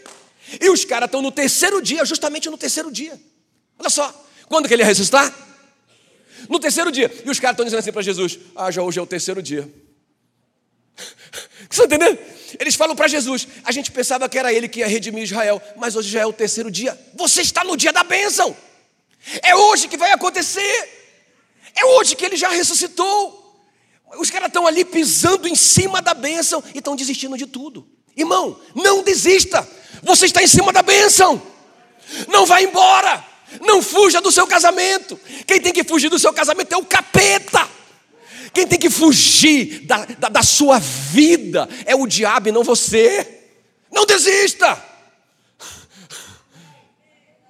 E 0.61 0.71
os 0.71 0.85
caras 0.85 1.09
estão 1.09 1.21
no 1.21 1.31
terceiro 1.31 1.83
dia, 1.83 2.05
justamente 2.05 2.49
no 2.49 2.57
terceiro 2.57 2.91
dia. 2.91 3.21
Olha 3.79 3.91
só, 3.91 4.27
quando 4.47 4.67
que 4.67 4.75
ele 4.75 4.83
ia 4.83 4.87
ressuscitar? 4.87 5.35
No 6.49 6.59
terceiro 6.59 6.91
dia. 6.91 7.13
E 7.25 7.29
os 7.29 7.39
caras 7.39 7.55
estão 7.55 7.65
dizendo 7.65 7.81
assim 7.81 7.93
para 7.93 8.03
Jesus: 8.03 8.39
Ah, 8.55 8.71
já 8.71 8.83
hoje 8.83 8.99
é 8.99 9.03
o 9.03 9.07
terceiro 9.07 9.43
dia. 9.43 9.69
Você 11.69 11.83
está 11.83 11.85
entendendo? 11.85 12.19
Eles 12.59 12.75
falam 12.75 12.95
para 12.95 13.09
Jesus: 13.09 13.47
A 13.65 13.73
gente 13.73 13.91
pensava 13.91 14.29
que 14.29 14.39
era 14.39 14.53
ele 14.53 14.69
que 14.69 14.81
ia 14.81 14.87
redimir 14.87 15.25
Israel, 15.25 15.61
mas 15.77 15.97
hoje 15.97 16.09
já 16.09 16.21
é 16.21 16.27
o 16.27 16.33
terceiro 16.33 16.71
dia. 16.71 16.99
Você 17.15 17.43
está 17.43 17.65
no 17.65 17.77
dia 17.77 17.93
da 17.93 18.05
bênção. 18.05 18.57
É 19.43 19.55
hoje 19.55 19.89
que 19.89 19.97
vai 19.97 20.13
acontecer. 20.13 20.99
É 21.75 21.85
hoje 21.85 22.17
que 22.17 22.25
ele 22.25 22.37
já 22.37 22.49
ressuscitou. 22.49 23.45
Os 24.17 24.31
caras 24.31 24.49
estão 24.49 24.67
ali 24.67 24.85
pisando 24.85 25.47
em 25.47 25.55
cima 25.55 26.01
da 26.01 26.15
bênção 26.15 26.63
e 26.75 26.79
estão 26.79 26.97
desistindo 26.97 27.37
de 27.37 27.47
tudo. 27.47 27.87
Irmão, 28.17 28.59
não 28.75 29.03
desista. 29.03 29.69
Você 30.03 30.27
está 30.27 30.43
em 30.43 30.47
cima 30.47 30.73
da 30.73 30.83
bênção. 30.83 31.41
Não 32.29 32.47
vá 32.47 32.61
embora. 32.63 33.25
Não 33.61 33.83
fuja 33.83 34.21
do 34.21 34.33
seu 34.33 34.47
casamento. 34.47 35.19
Quem 35.47 35.61
tem 35.61 35.73
que 35.73 35.85
fugir 35.85 36.09
do 36.09 36.19
seu 36.19 36.33
casamento 36.33 36.73
é 36.73 36.77
o 36.77 36.85
capeta. 36.85 37.69
Quem 38.53 38.67
tem 38.67 38.79
que 38.79 38.91
fugir 38.91 39.81
da, 39.81 40.05
da, 40.05 40.29
da 40.29 40.43
sua 40.43 40.79
vida 40.79 41.69
é 41.85 41.95
o 41.95 42.07
diabo 42.07 42.49
e 42.49 42.53
não 42.53 42.65
você. 42.65 43.43
Não 43.91 44.05
desista. 44.05 44.83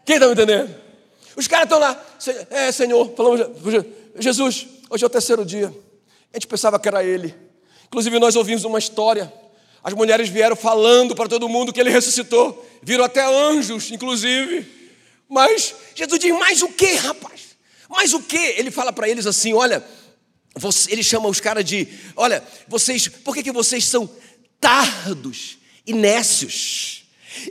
Quem 0.05 0.17
está 0.17 0.27
me 0.27 0.33
entendendo? 0.33 0.75
Os 1.37 1.47
caras 1.47 1.65
estão 1.65 1.79
lá, 1.79 2.03
é 2.51 2.73
Senhor, 2.73 3.15
falamos, 3.15 3.41
Jesus, 4.19 4.67
hoje 4.91 5.05
é 5.05 5.07
o 5.07 5.11
terceiro 5.11 5.45
dia. 5.45 5.73
A 6.33 6.37
gente 6.37 6.47
pensava 6.47 6.79
que 6.79 6.89
era 6.89 7.05
Ele. 7.05 7.35
Inclusive, 7.87 8.19
nós 8.19 8.35
ouvimos 8.35 8.65
uma 8.65 8.79
história. 8.79 9.33
As 9.83 9.95
mulheres 9.95 10.29
vieram 10.29 10.57
falando 10.57 11.15
para 11.15 11.29
todo 11.29 11.49
mundo 11.49 11.73
que 11.73 11.81
Ele 11.81 11.91
ressuscitou. 11.91 12.67
Viram 12.83 13.05
até 13.05 13.25
anjos, 13.25 13.91
inclusive. 13.91 14.67
Mas 15.29 15.75
Jesus 15.95 16.19
diz: 16.19 16.33
mais 16.33 16.63
o 16.63 16.69
que, 16.69 16.95
rapaz? 16.95 17.57
Mais 17.89 18.13
o 18.13 18.21
que? 18.21 18.55
Ele 18.57 18.71
fala 18.71 18.93
para 18.93 19.09
eles 19.09 19.27
assim: 19.27 19.53
olha, 19.53 19.85
ele 20.89 21.03
chama 21.03 21.29
os 21.29 21.41
caras 21.41 21.65
de: 21.65 21.89
olha, 22.17 22.43
vocês, 22.67 23.09
por 23.09 23.35
que, 23.35 23.43
que 23.43 23.53
vocês 23.53 23.85
são 23.85 24.09
tardos 24.61 25.59
e 25.87 25.93
nécios 25.93 27.05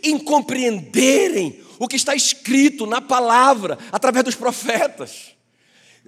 em 0.04 0.17
compreenderem 0.17 1.63
o 1.80 1.88
que 1.88 1.96
está 1.96 2.15
escrito 2.15 2.86
na 2.86 3.02
palavra 3.02 3.78
através 3.91 4.26
dos 4.26 4.36
profetas? 4.36 5.36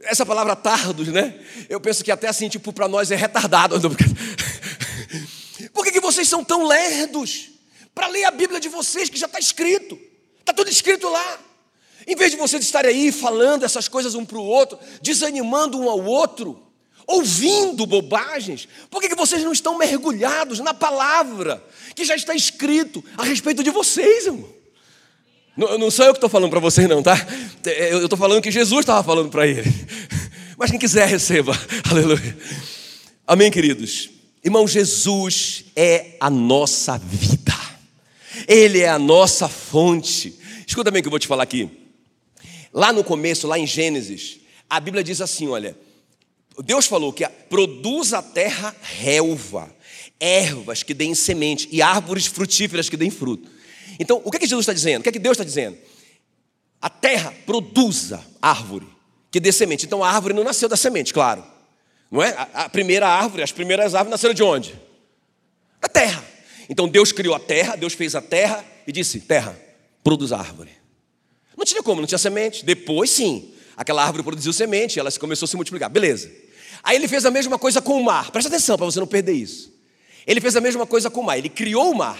Essa 0.04 0.26
palavra 0.26 0.56
tardos, 0.56 1.10
né? 1.10 1.40
Eu 1.68 1.80
penso 1.82 2.04
que 2.04 2.12
até 2.12 2.28
assim, 2.28 2.48
tipo, 2.48 2.72
para 2.72 2.88
nós 2.88 3.12
é 3.12 3.16
retardado. 3.16 3.76
Por 5.74 5.84
que, 5.84 5.92
que 5.92 6.00
vocês 6.00 6.28
são 6.28 6.44
tão 6.44 6.66
lerdos 6.66 7.50
para 7.94 8.08
ler 8.08 8.24
a 8.24 8.32
Bíblia 8.32 8.60
de 8.60 8.70
vocês 8.70 9.10
que 9.10 9.18
já 9.18 9.26
está 9.26 9.40
escrito? 9.40 10.00
Está 10.40 10.54
tudo 10.54 10.70
escrito 10.70 11.10
lá. 11.10 11.40
Em 12.08 12.16
vez 12.16 12.32
de 12.32 12.38
vocês 12.38 12.64
estarem 12.64 12.92
aí 12.92 13.12
falando 13.12 13.64
essas 13.64 13.88
coisas 13.88 14.16
um 14.16 14.26
para 14.26 14.38
o 14.38 14.44
outro, 14.44 14.80
desanimando 15.02 15.80
um 15.80 15.90
ao 15.90 16.04
outro, 16.04 16.69
ouvindo 17.10 17.88
bobagens, 17.88 18.68
por 18.92 19.02
que, 19.02 19.16
vocês 19.16 19.44
não 19.44 19.52
estão 19.52 19.80
mergulhados 19.80 20.60
na 20.60 20.76
palavra 20.76 21.62
que 21.96 22.06
já 22.06 22.16
está 22.16 22.36
escrito 22.36 23.04
a 23.18 23.24
respeito 23.24 23.64
de 23.64 23.72
vocês, 23.72 24.28
irmão? 24.28 24.48
Não, 25.58 25.78
não 25.80 25.92
sou 25.92 26.06
eu 26.06 26.14
que 26.14 26.18
estou 26.18 26.30
falando 26.30 26.52
para 26.52 26.60
vocês, 26.60 26.88
não, 26.88 27.02
tá? 27.02 27.18
Eu 27.66 28.04
estou 28.04 28.18
falando 28.18 28.44
que 28.44 28.52
Jesus 28.52 28.82
estava 28.82 29.04
falando 29.04 29.30
para 29.30 29.48
ele. 29.48 29.64
Mas 30.56 30.70
quem 30.70 30.80
quiser, 30.80 31.08
receba. 31.08 31.52
Aleluia. 31.90 32.38
Amém, 33.26 33.50
queridos. 33.50 34.12
Irmão, 34.44 34.68
Jesus 34.68 35.66
é 35.76 36.16
a 36.20 36.30
nossa 36.30 36.98
vida. 36.98 37.58
Ele 38.48 38.80
é 38.82 38.90
a 38.90 39.00
nossa 39.00 39.50
fonte. 39.50 40.40
Escuta 40.66 40.92
bem 40.92 41.00
o 41.00 41.04
que 41.04 41.08
eu 41.08 41.12
vou 41.12 41.20
te 41.20 41.28
falar 41.28 41.44
aqui. 41.44 41.70
Lá 42.72 42.94
no 42.94 43.04
começo, 43.04 43.48
lá 43.48 43.58
em 43.58 43.66
Gênesis, 43.66 44.40
a 44.70 44.80
Bíblia 44.80 45.04
diz 45.04 45.20
assim: 45.20 45.48
olha, 45.48 45.76
Deus 46.62 46.88
falou 46.88 47.14
que 47.14 47.28
produz 47.50 48.14
a 48.14 48.22
terra 48.22 48.76
relva, 48.82 49.74
ervas 50.20 50.84
que 50.84 50.94
deem 50.94 51.16
semente 51.16 51.70
e 51.72 51.82
árvores 51.82 52.26
frutíferas 52.26 52.90
que 52.90 52.98
deem 52.98 53.12
fruto. 53.12 53.50
Então, 54.00 54.22
o 54.24 54.32
que, 54.32 54.38
é 54.38 54.40
que 54.40 54.48
Jesus 54.48 54.64
está 54.64 54.74
dizendo? 54.74 55.02
O 55.02 55.04
que, 55.04 55.10
é 55.10 55.12
que 55.12 55.20
Deus 55.20 55.34
está 55.34 55.44
dizendo? 55.44 55.78
A 56.82 56.90
terra 56.90 57.34
produza 57.46 58.26
árvore 58.42 58.88
que 59.32 59.40
dê 59.40 59.52
semente. 59.52 59.86
Então, 59.86 60.04
a 60.04 60.10
árvore 60.10 60.34
não 60.34 60.44
nasceu 60.44 60.70
da 60.70 60.78
semente, 60.78 61.14
claro. 61.14 61.44
Não 62.10 62.24
é? 62.24 62.36
A, 62.54 62.70
primeira 62.70 63.08
árvore, 63.08 63.44
as 63.44 63.52
primeiras 63.52 63.94
árvores 63.94 64.12
nasceram 64.12 64.34
de 64.34 64.42
onde? 64.42 64.80
Da 65.80 65.88
terra. 65.88 66.24
Então, 66.68 66.88
Deus 66.88 67.12
criou 67.12 67.36
a 67.36 67.40
terra, 67.40 67.76
Deus 67.76 67.94
fez 67.94 68.16
a 68.16 68.22
terra 68.22 68.66
e 68.88 68.92
disse: 68.92 69.20
Terra, 69.20 69.60
produz 70.04 70.32
árvore. 70.32 70.72
Não 71.58 71.66
tinha 71.66 71.84
como, 71.84 72.02
não 72.02 72.08
tinha 72.08 72.18
semente. 72.18 72.66
Depois, 72.66 73.10
sim, 73.10 73.54
aquela 73.76 74.04
árvore 74.04 74.24
produziu 74.24 74.54
semente, 74.54 75.00
ela 75.00 75.12
começou 75.12 75.46
a 75.46 75.50
se 75.50 75.56
multiplicar. 75.56 75.90
Beleza. 75.90 76.32
Aí 76.84 76.96
ele 76.96 77.08
fez 77.08 77.26
a 77.26 77.32
mesma 77.32 77.58
coisa 77.60 77.82
com 77.82 78.00
o 78.00 78.04
mar. 78.04 78.32
Presta 78.32 78.50
atenção 78.50 78.78
para 78.78 78.86
você 78.86 79.00
não 79.00 79.08
perder 79.08 79.34
isso. 79.34 79.72
Ele 80.26 80.40
fez 80.40 80.56
a 80.56 80.62
mesma 80.62 80.86
coisa 80.86 81.10
com 81.10 81.22
o 81.22 81.24
mar. 81.24 81.38
Ele 81.38 81.50
criou 81.50 81.92
o 81.92 81.96
mar. 81.96 82.18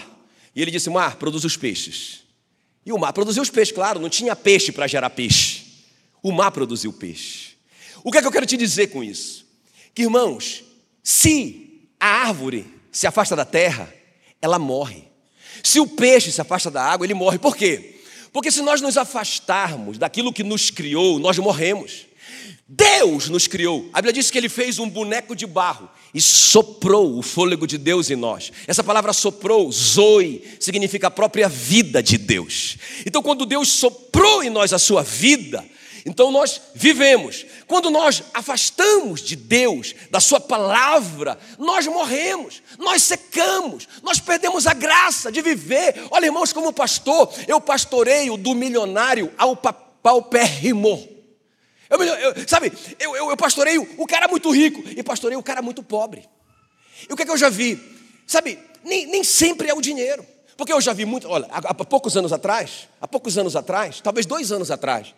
E 0.54 0.60
ele 0.60 0.70
disse: 0.70 0.90
Mar, 0.90 1.16
produz 1.16 1.44
os 1.44 1.56
peixes. 1.56 2.20
E 2.84 2.92
o 2.92 2.98
mar 2.98 3.12
produziu 3.12 3.42
os 3.42 3.50
peixes, 3.50 3.74
claro, 3.74 4.00
não 4.00 4.08
tinha 4.08 4.34
peixe 4.34 4.72
para 4.72 4.86
gerar 4.86 5.10
peixe. 5.10 5.66
O 6.22 6.32
mar 6.32 6.50
produziu 6.50 6.92
peixe. 6.92 7.50
O 8.02 8.10
que 8.10 8.18
é 8.18 8.20
que 8.20 8.26
eu 8.26 8.32
quero 8.32 8.46
te 8.46 8.56
dizer 8.56 8.88
com 8.88 9.04
isso? 9.04 9.46
Que, 9.94 10.02
irmãos, 10.02 10.64
se 11.02 11.88
a 11.98 12.06
árvore 12.06 12.66
se 12.90 13.06
afasta 13.06 13.36
da 13.36 13.44
terra, 13.44 13.92
ela 14.40 14.58
morre. 14.58 15.04
Se 15.62 15.78
o 15.78 15.86
peixe 15.86 16.32
se 16.32 16.40
afasta 16.40 16.70
da 16.70 16.82
água, 16.82 17.06
ele 17.06 17.14
morre. 17.14 17.38
Por 17.38 17.56
quê? 17.56 18.00
Porque 18.32 18.50
se 18.50 18.62
nós 18.62 18.80
nos 18.80 18.96
afastarmos 18.96 19.98
daquilo 19.98 20.32
que 20.32 20.42
nos 20.42 20.70
criou, 20.70 21.18
nós 21.18 21.38
morremos. 21.38 22.06
Deus 22.66 23.28
nos 23.28 23.46
criou. 23.46 23.88
A 23.92 23.98
Bíblia 23.98 24.12
diz 24.12 24.30
que 24.30 24.38
ele 24.38 24.48
fez 24.48 24.78
um 24.78 24.88
boneco 24.88 25.34
de 25.34 25.46
barro 25.46 25.88
e 26.14 26.20
soprou 26.20 27.18
o 27.18 27.22
fôlego 27.22 27.66
de 27.66 27.78
Deus 27.78 28.10
em 28.10 28.16
nós. 28.16 28.52
Essa 28.66 28.82
palavra 28.82 29.12
soprou, 29.12 29.70
zoe, 29.70 30.42
significa 30.58 31.06
a 31.08 31.10
própria 31.10 31.48
vida 31.48 32.02
de 32.02 32.18
Deus. 32.18 32.76
Então, 33.06 33.22
quando 33.22 33.46
Deus 33.46 33.68
soprou 33.68 34.42
em 34.42 34.50
nós 34.50 34.72
a 34.72 34.78
sua 34.78 35.02
vida, 35.02 35.64
então 36.04 36.30
nós 36.30 36.60
vivemos. 36.74 37.44
Quando 37.66 37.90
nós 37.90 38.22
afastamos 38.32 39.20
de 39.20 39.36
Deus, 39.36 39.94
da 40.10 40.20
Sua 40.20 40.40
palavra, 40.40 41.38
nós 41.58 41.86
morremos, 41.86 42.62
nós 42.78 43.02
secamos, 43.02 43.86
nós 44.02 44.18
perdemos 44.18 44.66
a 44.66 44.74
graça 44.74 45.30
de 45.30 45.42
viver. 45.42 45.94
Olha, 46.10 46.26
irmãos, 46.26 46.52
como 46.52 46.72
pastor, 46.72 47.32
eu 47.46 47.60
pastoreio 47.60 48.36
do 48.36 48.54
milionário 48.54 49.30
ao 49.36 49.56
paupérrimo. 49.56 51.19
Eu, 51.90 52.02
eu, 52.02 52.48
sabe, 52.48 52.72
eu, 53.00 53.16
eu, 53.16 53.30
eu 53.30 53.36
pastoreio 53.36 53.86
o 53.98 54.06
cara 54.06 54.28
muito 54.28 54.50
rico 54.50 54.82
e 54.96 55.02
pastoreio 55.02 55.40
o 55.40 55.42
cara 55.42 55.60
muito 55.60 55.82
pobre. 55.82 56.28
E 57.08 57.12
o 57.12 57.16
que 57.16 57.22
é 57.22 57.26
que 57.26 57.32
eu 57.32 57.36
já 57.36 57.48
vi? 57.48 57.78
Sabe, 58.26 58.58
nem, 58.84 59.06
nem 59.06 59.24
sempre 59.24 59.68
é 59.68 59.74
o 59.74 59.80
dinheiro. 59.80 60.24
Porque 60.56 60.72
eu 60.72 60.80
já 60.80 60.92
vi 60.92 61.04
muito, 61.04 61.26
olha, 61.28 61.46
há, 61.50 61.58
há 61.58 61.74
poucos 61.74 62.16
anos 62.16 62.32
atrás, 62.32 62.88
há 63.00 63.08
poucos 63.08 63.36
anos 63.38 63.56
atrás, 63.56 64.00
talvez 64.00 64.26
dois 64.26 64.52
anos 64.52 64.70
atrás, 64.70 65.14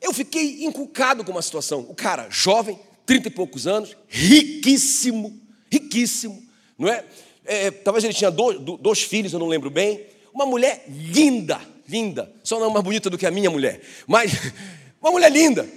eu 0.00 0.12
fiquei 0.12 0.64
inculcado 0.64 1.24
com 1.24 1.32
uma 1.32 1.42
situação. 1.42 1.84
O 1.88 1.94
cara, 1.94 2.28
jovem, 2.30 2.78
trinta 3.04 3.28
e 3.28 3.30
poucos 3.30 3.66
anos, 3.66 3.96
riquíssimo, 4.08 5.38
riquíssimo, 5.70 6.42
não 6.78 6.88
é? 6.88 7.04
é 7.44 7.70
talvez 7.70 8.04
ele 8.04 8.14
tinha 8.14 8.30
dois, 8.30 8.58
dois, 8.60 9.02
filhos, 9.02 9.32
eu 9.32 9.38
não 9.38 9.48
lembro 9.48 9.68
bem. 9.68 10.06
Uma 10.32 10.46
mulher 10.46 10.84
linda, 10.88 11.60
linda, 11.88 12.32
só 12.44 12.60
não 12.60 12.70
mais 12.70 12.84
bonita 12.84 13.10
do 13.10 13.18
que 13.18 13.26
a 13.26 13.30
minha 13.30 13.50
mulher, 13.50 13.80
mas 14.06 14.32
uma 15.02 15.10
mulher 15.10 15.32
linda. 15.32 15.68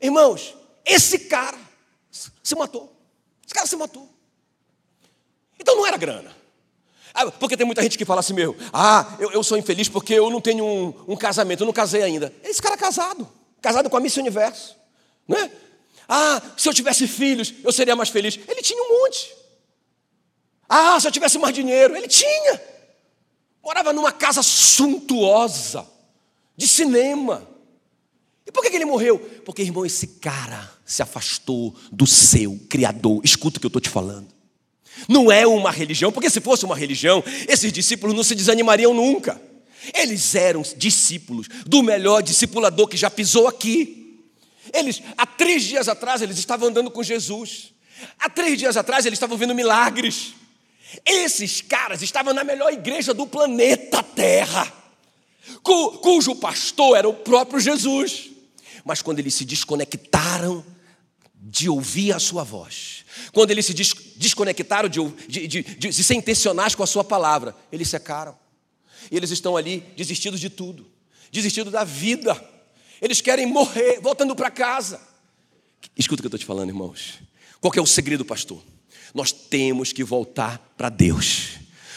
Irmãos, 0.00 0.54
esse 0.84 1.18
cara 1.20 1.58
se 2.10 2.54
matou. 2.54 2.92
Esse 3.44 3.54
cara 3.54 3.66
se 3.66 3.76
matou. 3.76 4.08
Então 5.58 5.76
não 5.76 5.86
era 5.86 5.96
grana. 5.96 6.34
Ah, 7.12 7.30
porque 7.30 7.56
tem 7.56 7.66
muita 7.66 7.82
gente 7.82 7.98
que 7.98 8.04
fala 8.04 8.20
assim, 8.20 8.32
meu, 8.32 8.56
ah, 8.72 9.16
eu, 9.18 9.32
eu 9.32 9.42
sou 9.42 9.58
infeliz 9.58 9.88
porque 9.88 10.14
eu 10.14 10.30
não 10.30 10.40
tenho 10.40 10.64
um, 10.64 10.94
um 11.08 11.16
casamento, 11.16 11.62
eu 11.62 11.66
não 11.66 11.72
casei 11.72 12.02
ainda. 12.02 12.32
Esse 12.42 12.62
cara 12.62 12.76
é 12.76 12.78
casado 12.78 13.28
casado 13.60 13.90
com 13.90 13.96
a 13.96 14.00
Miss 14.00 14.16
Universo, 14.16 14.76
né? 15.28 15.50
Ah, 16.08 16.42
se 16.56 16.68
eu 16.68 16.74
tivesse 16.74 17.06
filhos, 17.06 17.54
eu 17.62 17.72
seria 17.72 17.94
mais 17.94 18.08
feliz. 18.08 18.38
Ele 18.48 18.62
tinha 18.62 18.82
um 18.82 19.00
monte. 19.00 19.32
Ah, 20.68 20.98
se 20.98 21.06
eu 21.06 21.12
tivesse 21.12 21.38
mais 21.38 21.54
dinheiro, 21.54 21.96
ele 21.96 22.08
tinha. 22.08 22.60
Morava 23.62 23.92
numa 23.92 24.10
casa 24.10 24.42
suntuosa, 24.42 25.86
de 26.56 26.66
cinema. 26.66 27.46
E 28.50 28.52
por 28.52 28.64
que 28.64 28.74
ele 28.74 28.84
morreu? 28.84 29.16
Porque, 29.44 29.62
irmão, 29.62 29.86
esse 29.86 30.08
cara 30.08 30.68
se 30.84 31.00
afastou 31.02 31.72
do 31.92 32.04
seu 32.04 32.58
Criador. 32.68 33.20
Escuta 33.22 33.58
o 33.58 33.60
que 33.60 33.66
eu 33.66 33.68
estou 33.68 33.80
te 33.80 33.88
falando. 33.88 34.26
Não 35.08 35.30
é 35.30 35.46
uma 35.46 35.70
religião, 35.70 36.10
porque 36.10 36.28
se 36.28 36.40
fosse 36.40 36.64
uma 36.64 36.76
religião, 36.76 37.22
esses 37.48 37.72
discípulos 37.72 38.14
não 38.14 38.24
se 38.24 38.34
desanimariam 38.34 38.92
nunca. 38.92 39.40
Eles 39.94 40.34
eram 40.34 40.62
discípulos 40.76 41.46
do 41.64 41.80
melhor 41.80 42.24
discipulador 42.24 42.88
que 42.88 42.96
já 42.96 43.08
pisou 43.08 43.46
aqui. 43.46 44.20
Eles, 44.74 45.00
há 45.16 45.24
três 45.24 45.62
dias 45.62 45.88
atrás, 45.88 46.20
eles 46.20 46.36
estavam 46.36 46.70
andando 46.70 46.90
com 46.90 47.04
Jesus. 47.04 47.72
Há 48.18 48.28
três 48.28 48.58
dias 48.58 48.76
atrás, 48.76 49.06
eles 49.06 49.16
estavam 49.16 49.38
vendo 49.38 49.54
milagres. 49.54 50.34
Esses 51.06 51.60
caras 51.60 52.02
estavam 52.02 52.34
na 52.34 52.42
melhor 52.42 52.72
igreja 52.72 53.14
do 53.14 53.28
planeta 53.28 54.02
Terra, 54.02 54.72
cujo 55.62 56.34
pastor 56.34 56.96
era 56.96 57.08
o 57.08 57.14
próprio 57.14 57.60
Jesus. 57.60 58.29
Mas 58.84 59.02
quando 59.02 59.18
eles 59.18 59.34
se 59.34 59.44
desconectaram 59.44 60.64
de 61.34 61.68
ouvir 61.68 62.12
a 62.12 62.18
sua 62.18 62.44
voz, 62.44 63.04
quando 63.32 63.50
eles 63.50 63.66
se 63.66 63.74
desconectaram 64.16 64.88
de, 64.88 65.00
de, 65.28 65.46
de, 65.46 65.62
de 65.62 66.04
ser 66.04 66.14
intencionais 66.14 66.74
com 66.74 66.82
a 66.82 66.86
sua 66.86 67.02
palavra, 67.02 67.56
eles 67.72 67.88
secaram. 67.88 68.36
E 69.10 69.16
eles 69.16 69.30
estão 69.30 69.56
ali 69.56 69.80
desistidos 69.96 70.40
de 70.40 70.50
tudo, 70.50 70.86
desistidos 71.32 71.72
da 71.72 71.84
vida. 71.84 72.38
Eles 73.00 73.20
querem 73.20 73.46
morrer, 73.46 74.00
voltando 74.00 74.36
para 74.36 74.50
casa. 74.50 75.00
Escuta 75.96 76.20
o 76.20 76.22
que 76.22 76.26
eu 76.26 76.28
estou 76.28 76.38
te 76.38 76.46
falando, 76.46 76.68
irmãos. 76.68 77.20
Qual 77.60 77.72
é 77.76 77.80
o 77.80 77.86
segredo, 77.86 78.24
pastor? 78.24 78.62
Nós 79.14 79.32
temos 79.32 79.92
que 79.92 80.04
voltar 80.04 80.58
para 80.76 80.88
Deus. 80.88 81.52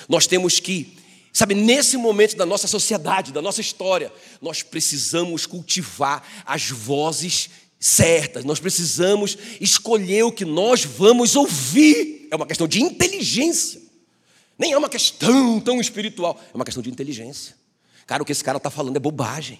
Nós 0.09 0.27
temos 0.27 0.59
que, 0.59 0.97
sabe, 1.33 1.55
nesse 1.55 1.97
momento 1.97 2.37
da 2.37 2.45
nossa 2.45 2.67
sociedade, 2.67 3.33
da 3.33 3.41
nossa 3.41 3.59
história, 3.59 4.13
nós 4.41 4.61
precisamos 4.61 5.45
cultivar 5.45 6.23
as 6.45 6.69
vozes 6.69 7.49
certas. 7.79 8.45
Nós 8.45 8.59
precisamos 8.59 9.37
escolher 9.59 10.23
o 10.23 10.31
que 10.31 10.45
nós 10.45 10.85
vamos 10.85 11.35
ouvir. 11.35 12.27
É 12.31 12.35
uma 12.35 12.45
questão 12.45 12.67
de 12.67 12.81
inteligência. 12.81 13.81
Nem 14.57 14.71
é 14.71 14.77
uma 14.77 14.87
questão 14.87 15.59
tão 15.59 15.81
espiritual, 15.81 16.39
é 16.53 16.55
uma 16.55 16.63
questão 16.63 16.81
de 16.81 16.89
inteligência. 16.89 17.55
Cara, 18.05 18.23
o 18.23 18.25
que 18.25 18.31
esse 18.31 18.43
cara 18.43 18.57
está 18.57 18.69
falando 18.69 18.95
é 18.95 18.99
bobagem. 18.99 19.59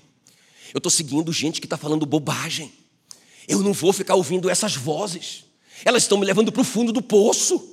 Eu 0.73 0.77
estou 0.77 0.89
seguindo 0.91 1.33
gente 1.33 1.59
que 1.59 1.65
está 1.65 1.77
falando 1.77 2.05
bobagem. 2.05 2.71
Eu 3.47 3.59
não 3.59 3.73
vou 3.73 3.91
ficar 3.91 4.15
ouvindo 4.15 4.49
essas 4.49 4.75
vozes. 4.75 5.45
Elas 5.83 6.03
estão 6.03 6.17
me 6.17 6.25
levando 6.25 6.51
para 6.51 6.62
o 6.62 6.65
fundo 6.65 6.91
do 6.91 7.01
poço. 7.01 7.72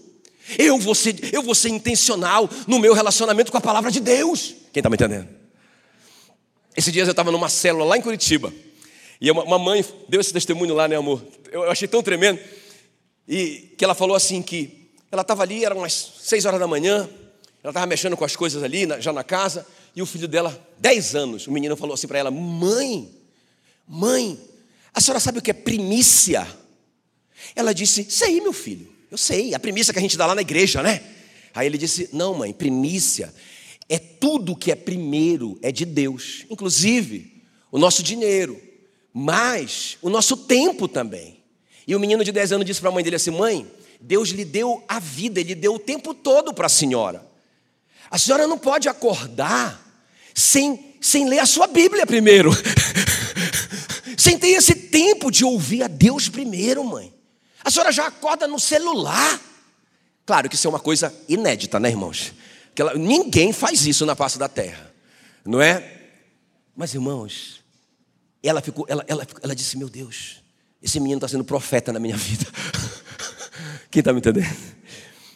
Eu 0.59 0.79
vou, 0.79 0.95
ser, 0.95 1.33
eu 1.33 1.43
vou 1.43 1.55
ser 1.55 1.69
intencional 1.69 2.49
no 2.67 2.79
meu 2.79 2.93
relacionamento 2.95 3.53
com 3.53 3.59
a 3.59 3.61
palavra 3.61 3.91
de 3.91 4.01
Deus. 4.01 4.55
Quem 4.73 4.81
está 4.81 4.89
me 4.89 4.95
entendendo? 4.95 5.29
Esses 6.77 6.93
dias 6.93 7.09
eu 7.09 7.13
estava 7.13 7.31
numa 7.31 7.49
célula 7.49 7.85
lá 7.85 7.97
em 7.97 8.03
Curitiba. 8.03 8.53
E 9.21 9.31
uma, 9.31 9.59
mãe 9.59 9.85
deu 10.09 10.21
esse 10.21 10.33
testemunho 10.33 10.75
lá, 10.75 10.89
né, 10.89 10.97
amor? 10.97 11.23
Eu 11.53 11.71
achei 11.71 11.87
tão 11.87 12.03
tremendo. 12.03 12.41
E 13.29 13.75
que 13.77 13.85
ela 13.85 13.95
falou 13.95 14.17
assim 14.17 14.41
que 14.41 14.91
ela 15.13 15.23
estava 15.23 15.43
ali, 15.43 15.65
eram 15.65 15.79
umas 15.79 16.13
seis 16.21 16.45
horas 16.45 16.59
da 16.59 16.67
manhã, 16.67 17.09
ela 17.63 17.71
estava 17.71 17.87
mexendo 17.87 18.17
com 18.17 18.25
as 18.25 18.35
coisas 18.35 18.63
ali, 18.63 18.87
já 19.01 19.13
na 19.13 19.23
casa, 19.23 19.67
e 19.95 20.01
o 20.01 20.07
filho 20.07 20.27
dela, 20.27 20.59
dez 20.79 21.15
anos, 21.15 21.47
o 21.47 21.53
menino 21.53 21.77
falou 21.77 21.95
assim 21.95 22.07
para 22.07 22.19
ela: 22.19 22.31
Mãe, 22.31 23.11
mãe, 23.87 24.41
a 24.95 25.01
senhora 25.01 25.21
sabe 25.21 25.39
o 25.39 25.43
que 25.43 25.51
é 25.51 25.55
primícia? 25.55 26.47
Ela 27.55 27.75
disse: 27.75 28.11
Sei, 28.11 28.41
meu 28.41 28.53
filho, 28.53 28.91
eu 29.11 29.19
sei, 29.19 29.55
a 29.55 29.59
primícia 29.59 29.93
que 29.93 29.99
a 29.99 30.03
gente 30.03 30.17
dá 30.17 30.27
lá 30.27 30.35
na 30.35 30.41
igreja, 30.41 30.83
né? 30.83 31.03
Aí 31.55 31.67
ele 31.67 31.77
disse: 31.77 32.09
Não, 32.13 32.35
mãe, 32.35 32.53
primícia 32.53 33.33
é 33.89 33.99
tudo 33.99 34.55
que 34.55 34.71
é 34.71 34.77
primeiro, 34.77 35.59
é 35.63 35.73
de 35.73 35.85
Deus, 35.85 36.47
inclusive 36.49 37.43
o 37.73 37.79
nosso 37.79 38.03
dinheiro, 38.03 38.61
mas 39.13 39.99
o 40.01 40.09
nosso 40.09 40.37
tempo 40.37 40.87
também. 40.87 41.41
E 41.87 41.97
o 41.97 42.01
menino 42.01 42.23
de 42.23 42.31
10 42.31 42.53
anos 42.53 42.67
disse 42.67 42.81
para 42.81 42.91
a 42.91 42.93
mãe 42.93 43.03
dele 43.03 43.17
assim: 43.17 43.33
Mãe, 43.33 43.67
Deus 44.01 44.29
lhe 44.29 44.45
deu 44.45 44.85
a 44.87 45.01
vida, 45.01 45.41
Ele 45.41 45.57
deu 45.57 45.75
o 45.75 45.79
tempo 45.79 46.15
todo 46.15 46.55
para 46.55 46.67
a 46.67 46.71
senhora. 46.71 47.29
A 48.09 48.17
senhora 48.17 48.47
não 48.47 48.59
pode 48.59 48.89
acordar 48.89 49.81
sem, 50.35 50.97
sem 51.01 51.29
ler 51.29 51.41
a 51.41 51.47
sua 51.47 51.67
Bíblia 51.67 52.07
primeiro. 52.07 52.51
sem 54.17 54.39
ter 54.39 54.49
esse 54.49 54.75
tempo 54.75 55.31
de 55.31 55.45
ouvir 55.45 55.83
a 55.83 55.89
Deus 55.89 56.29
primeiro, 56.29 56.85
mãe. 56.85 57.13
A 57.65 57.71
senhora 57.71 57.93
já 57.93 58.07
acorda 58.07 58.47
no 58.47 58.59
celular. 58.59 59.41
Claro 60.25 60.49
que 60.49 60.55
isso 60.55 60.67
é 60.67 60.71
uma 60.71 60.81
coisa 60.81 61.15
inédita, 61.29 61.81
né, 61.81 61.91
irmãos? 61.91 62.33
Que 62.75 62.83
ela, 62.83 62.95
ninguém 62.95 63.53
faz 63.53 63.87
isso 63.87 64.07
na 64.07 64.15
face 64.15 64.39
da 64.39 64.49
terra, 64.49 64.93
não 65.45 65.61
é? 65.61 65.99
Mas, 66.77 66.95
irmãos, 66.95 67.63
ela 68.43 68.63
ficou, 68.63 68.87
ela, 68.89 69.05
ela, 69.07 69.27
ela 69.43 69.55
disse: 69.55 69.77
Meu 69.77 69.89
Deus, 69.89 70.43
esse 70.83 70.99
menino 70.99 71.19
está 71.19 71.29
sendo 71.29 71.45
profeta 71.45 71.93
na 71.93 71.99
minha 71.99 72.17
vida. 72.17 72.47
Quem 73.91 74.01
está 74.01 74.13
me 74.13 74.21
entendendo? 74.21 74.57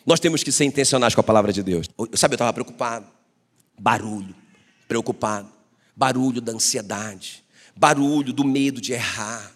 Nós 0.06 0.20
temos 0.20 0.42
que 0.42 0.52
ser 0.52 0.64
intencionais 0.64 1.14
com 1.14 1.20
a 1.20 1.24
palavra 1.24 1.52
de 1.52 1.62
Deus. 1.62 1.86
Sabe, 2.14 2.34
eu 2.34 2.36
estava 2.36 2.52
preocupado. 2.52 3.06
Barulho, 3.78 4.34
preocupado. 4.86 5.50
Barulho 5.96 6.40
da 6.40 6.52
ansiedade. 6.52 7.44
Barulho 7.74 8.32
do 8.32 8.44
medo 8.44 8.80
de 8.80 8.92
errar. 8.92 9.52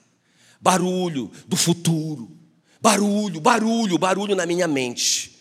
Barulho 0.61 1.31
do 1.47 1.57
futuro. 1.57 2.38
Barulho, 2.81 3.41
barulho, 3.41 3.99
barulho 3.99 4.35
na 4.35 4.47
minha 4.47 4.69
mente. 4.69 5.39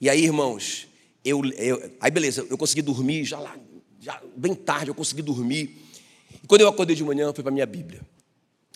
E 0.00 0.08
aí, 0.08 0.24
irmãos, 0.24 0.86
eu, 1.24 1.44
eu 1.56 1.92
aí 2.00 2.10
beleza, 2.10 2.46
eu 2.48 2.56
consegui 2.56 2.82
dormir, 2.82 3.24
já 3.24 3.38
lá, 3.38 3.56
já 4.00 4.20
bem 4.36 4.54
tarde 4.54 4.90
eu 4.90 4.94
consegui 4.94 5.22
dormir. 5.22 5.76
E 6.42 6.46
quando 6.46 6.60
eu 6.60 6.68
acordei 6.68 6.94
de 6.94 7.02
manhã, 7.02 7.24
eu 7.26 7.34
fui 7.34 7.42
para 7.42 7.52
minha 7.52 7.66
Bíblia. 7.66 8.00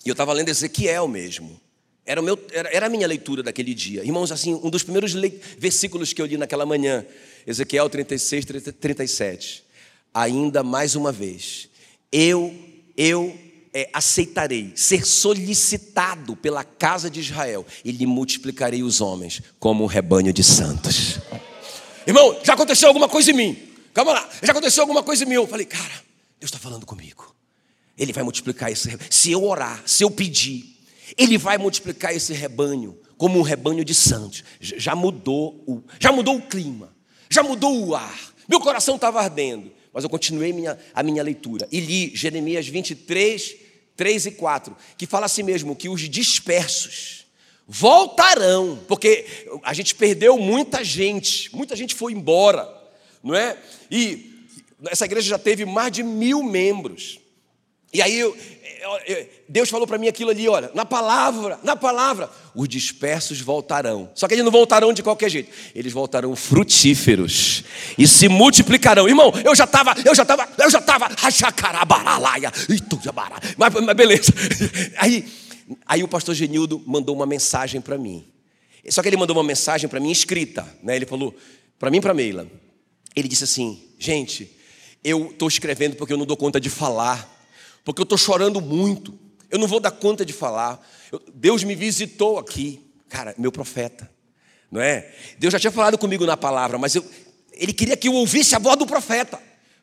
E 0.05 0.09
eu 0.09 0.13
estava 0.13 0.33
lendo 0.33 0.49
Ezequiel 0.49 1.07
mesmo. 1.07 1.59
Era, 2.05 2.19
o 2.19 2.23
meu, 2.23 2.37
era, 2.51 2.69
era, 2.75 2.85
a 2.87 2.89
minha 2.89 3.07
leitura 3.07 3.43
daquele 3.43 3.73
dia. 3.73 4.03
Irmãos, 4.03 4.31
assim, 4.31 4.55
um 4.55 4.69
dos 4.69 4.83
primeiros 4.83 5.13
versículos 5.57 6.11
que 6.11 6.21
eu 6.21 6.25
li 6.25 6.35
naquela 6.35 6.65
manhã, 6.65 7.05
Ezequiel 7.45 7.89
36, 7.89 8.45
37. 8.79 9.63
Ainda 10.13 10.63
mais 10.63 10.95
uma 10.95 11.11
vez, 11.11 11.69
eu, 12.11 12.53
eu 12.97 13.37
é, 13.73 13.89
aceitarei 13.93 14.73
ser 14.75 15.05
solicitado 15.05 16.35
pela 16.35 16.63
casa 16.63 17.09
de 17.09 17.19
Israel 17.19 17.65
e 17.83 17.91
lhe 17.91 18.05
multiplicarei 18.05 18.83
os 18.83 19.01
homens 19.01 19.41
como 19.59 19.83
um 19.83 19.87
rebanho 19.87 20.33
de 20.33 20.43
santos. 20.43 21.19
Irmão, 22.05 22.39
já 22.43 22.53
aconteceu 22.53 22.87
alguma 22.87 23.07
coisa 23.07 23.31
em 23.31 23.33
mim. 23.33 23.57
Calma 23.93 24.13
lá, 24.13 24.29
já 24.41 24.51
aconteceu 24.51 24.83
alguma 24.83 25.03
coisa 25.03 25.23
em 25.23 25.27
mim. 25.27 25.35
Eu 25.35 25.47
falei, 25.47 25.65
cara, 25.65 25.93
Deus 26.39 26.49
está 26.49 26.57
falando 26.59 26.85
comigo. 26.85 27.35
Ele 27.97 28.13
vai 28.13 28.23
multiplicar 28.23 28.71
esse 28.71 28.89
rebanho. 28.89 29.11
Se 29.11 29.31
eu 29.31 29.43
orar, 29.43 29.83
se 29.85 30.03
eu 30.03 30.09
pedir, 30.09 30.77
Ele 31.17 31.37
vai 31.37 31.57
multiplicar 31.57 32.15
esse 32.15 32.33
rebanho 32.33 32.97
como 33.17 33.37
um 33.37 33.43
rebanho 33.43 33.85
de 33.85 33.93
santos. 33.93 34.43
Já 34.59 34.95
mudou 34.95 35.63
o, 35.67 35.83
já 35.99 36.11
mudou 36.11 36.37
o 36.37 36.41
clima, 36.41 36.91
já 37.29 37.43
mudou 37.43 37.87
o 37.87 37.95
ar. 37.95 38.19
Meu 38.47 38.59
coração 38.59 38.95
estava 38.95 39.21
ardendo, 39.21 39.71
mas 39.93 40.03
eu 40.03 40.09
continuei 40.09 40.53
minha, 40.53 40.77
a 40.93 41.03
minha 41.03 41.21
leitura 41.23 41.67
e 41.71 41.79
li 41.79 42.15
Jeremias 42.15 42.67
23, 42.67 43.55
3 43.95 44.25
e 44.25 44.31
4, 44.31 44.75
que 44.97 45.05
fala 45.05 45.25
assim 45.25 45.43
mesmo: 45.43 45.75
que 45.75 45.89
os 45.89 46.01
dispersos 46.09 47.25
voltarão, 47.67 48.79
porque 48.87 49.25
a 49.63 49.73
gente 49.73 49.95
perdeu 49.95 50.37
muita 50.37 50.83
gente, 50.83 51.53
muita 51.55 51.75
gente 51.75 51.95
foi 51.95 52.11
embora, 52.13 52.67
não 53.23 53.35
é? 53.35 53.57
E 53.89 54.31
essa 54.89 55.05
igreja 55.05 55.29
já 55.29 55.37
teve 55.37 55.65
mais 55.65 55.91
de 55.91 56.03
mil 56.03 56.43
membros. 56.43 57.19
E 57.93 58.01
aí 58.01 58.17
eu, 58.17 58.35
Deus 59.47 59.69
falou 59.69 59.85
para 59.85 59.97
mim 59.97 60.07
aquilo 60.07 60.31
ali, 60.31 60.47
olha, 60.47 60.71
na 60.73 60.85
palavra, 60.85 61.59
na 61.63 61.75
palavra, 61.75 62.29
os 62.55 62.67
dispersos 62.67 63.39
voltarão. 63.39 64.09
Só 64.15 64.27
que 64.27 64.33
eles 64.33 64.43
não 64.43 64.51
voltarão 64.51 64.91
de 64.91 65.03
qualquer 65.03 65.29
jeito. 65.29 65.51
Eles 65.75 65.93
voltarão 65.93 66.35
frutíferos 66.35 67.63
e 67.97 68.07
se 68.07 68.27
multiplicarão. 68.27 69.07
Irmão, 69.07 69.31
eu 69.45 69.55
já 69.55 69.65
estava, 69.65 69.95
eu 70.03 70.15
já 70.15 70.23
estava, 70.23 70.49
eu 70.57 70.69
já 70.69 70.79
estava, 70.79 71.09
mas, 73.57 73.73
mas 73.73 73.95
beleza. 73.95 74.33
Aí, 74.97 75.27
aí 75.85 76.03
o 76.03 76.07
pastor 76.07 76.35
Genildo 76.35 76.81
mandou 76.85 77.15
uma 77.15 77.25
mensagem 77.25 77.79
para 77.79 77.97
mim. 77.97 78.25
Só 78.89 79.01
que 79.01 79.09
ele 79.09 79.17
mandou 79.17 79.35
uma 79.35 79.43
mensagem 79.43 79.87
para 79.87 79.99
mim 79.99 80.11
escrita, 80.11 80.67
né? 80.81 80.95
Ele 80.95 81.05
falou 81.05 81.35
para 81.77 81.91
mim 81.91 82.01
para 82.01 82.13
Meila. 82.13 82.47
Ele 83.15 83.27
disse 83.27 83.43
assim: 83.43 83.81
"Gente, 83.99 84.51
eu 85.03 85.29
estou 85.31 85.47
escrevendo 85.47 85.95
porque 85.95 86.13
eu 86.13 86.17
não 86.17 86.25
dou 86.25 86.35
conta 86.35 86.59
de 86.59 86.69
falar 86.69 87.40
porque 87.83 88.01
eu 88.01 88.03
estou 88.03 88.17
chorando 88.17 88.61
muito, 88.61 89.17
eu 89.49 89.59
não 89.59 89.67
vou 89.67 89.79
dar 89.79 89.91
conta 89.91 90.25
de 90.25 90.33
falar. 90.33 90.79
Deus 91.33 91.63
me 91.63 91.75
visitou 91.75 92.39
aqui, 92.39 92.81
cara, 93.09 93.35
meu 93.37 93.51
profeta, 93.51 94.09
não 94.71 94.81
é? 94.81 95.13
Deus 95.37 95.51
já 95.51 95.59
tinha 95.59 95.71
falado 95.71 95.97
comigo 95.97 96.25
na 96.25 96.37
palavra, 96.37 96.77
mas 96.77 96.95
eu, 96.95 97.05
ele 97.53 97.73
queria 97.73 97.97
que 97.97 98.07
eu 98.07 98.13
ouvisse 98.13 98.55
a 98.55 98.59
voz 98.59 98.77
do 98.77 98.85
profeta. 98.85 99.37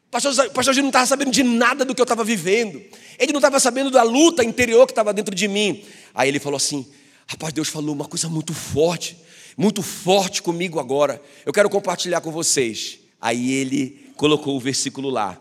O 0.07 0.11
pastor, 0.11 0.51
pastor 0.51 0.75
não 0.77 0.87
estava 0.87 1.07
sabendo 1.07 1.31
de 1.31 1.43
nada 1.43 1.85
do 1.85 1.95
que 1.95 2.01
eu 2.01 2.05
estava 2.05 2.25
vivendo, 2.25 2.83
ele 3.19 3.33
não 3.33 3.41
estava 3.41 3.61
sabendo 3.61 3.91
da 3.91 4.03
luta 4.03 4.43
interior 4.43 4.87
que 4.87 4.93
estava 4.93 5.13
dentro 5.13 5.35
de 5.35 5.47
mim. 5.47 5.85
Aí 6.15 6.29
ele 6.29 6.39
falou 6.39 6.57
assim: 6.57 6.87
Rapaz, 7.27 7.53
Deus 7.53 7.69
falou 7.69 7.95
uma 7.95 8.07
coisa 8.07 8.27
muito 8.27 8.55
forte, 8.55 9.19
muito 9.55 9.83
forte 9.83 10.41
comigo 10.41 10.81
agora. 10.81 11.21
Eu 11.45 11.53
quero 11.53 11.69
compartilhar 11.69 12.23
com 12.23 12.31
vocês. 12.31 13.01
Aí 13.21 13.53
ele 13.53 14.13
colocou 14.17 14.57
o 14.57 14.61
versículo 14.61 15.11
lá. 15.11 15.39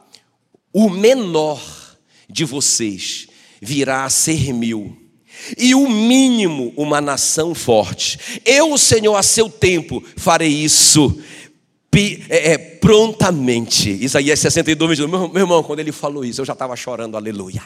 O 0.73 0.89
menor 0.89 1.86
de 2.29 2.45
vocês 2.45 3.27
virá 3.61 4.05
a 4.05 4.09
ser 4.09 4.53
mil, 4.53 4.95
e 5.57 5.73
o 5.75 5.89
mínimo 5.89 6.73
uma 6.75 6.99
nação 6.99 7.53
forte. 7.53 8.19
Eu, 8.45 8.77
Senhor, 8.77 9.15
a 9.15 9.23
seu 9.23 9.49
tempo 9.49 10.03
farei 10.15 10.49
isso 10.49 11.21
é, 12.29 12.53
é, 12.53 12.57
prontamente. 12.57 13.89
Isaías 13.89 14.39
62, 14.39 14.99
meu, 14.99 15.07
meu 15.07 15.37
irmão, 15.37 15.63
quando 15.63 15.79
ele 15.79 15.91
falou 15.91 16.23
isso, 16.23 16.41
eu 16.41 16.45
já 16.45 16.53
estava 16.53 16.75
chorando, 16.75 17.17
aleluia. 17.17 17.63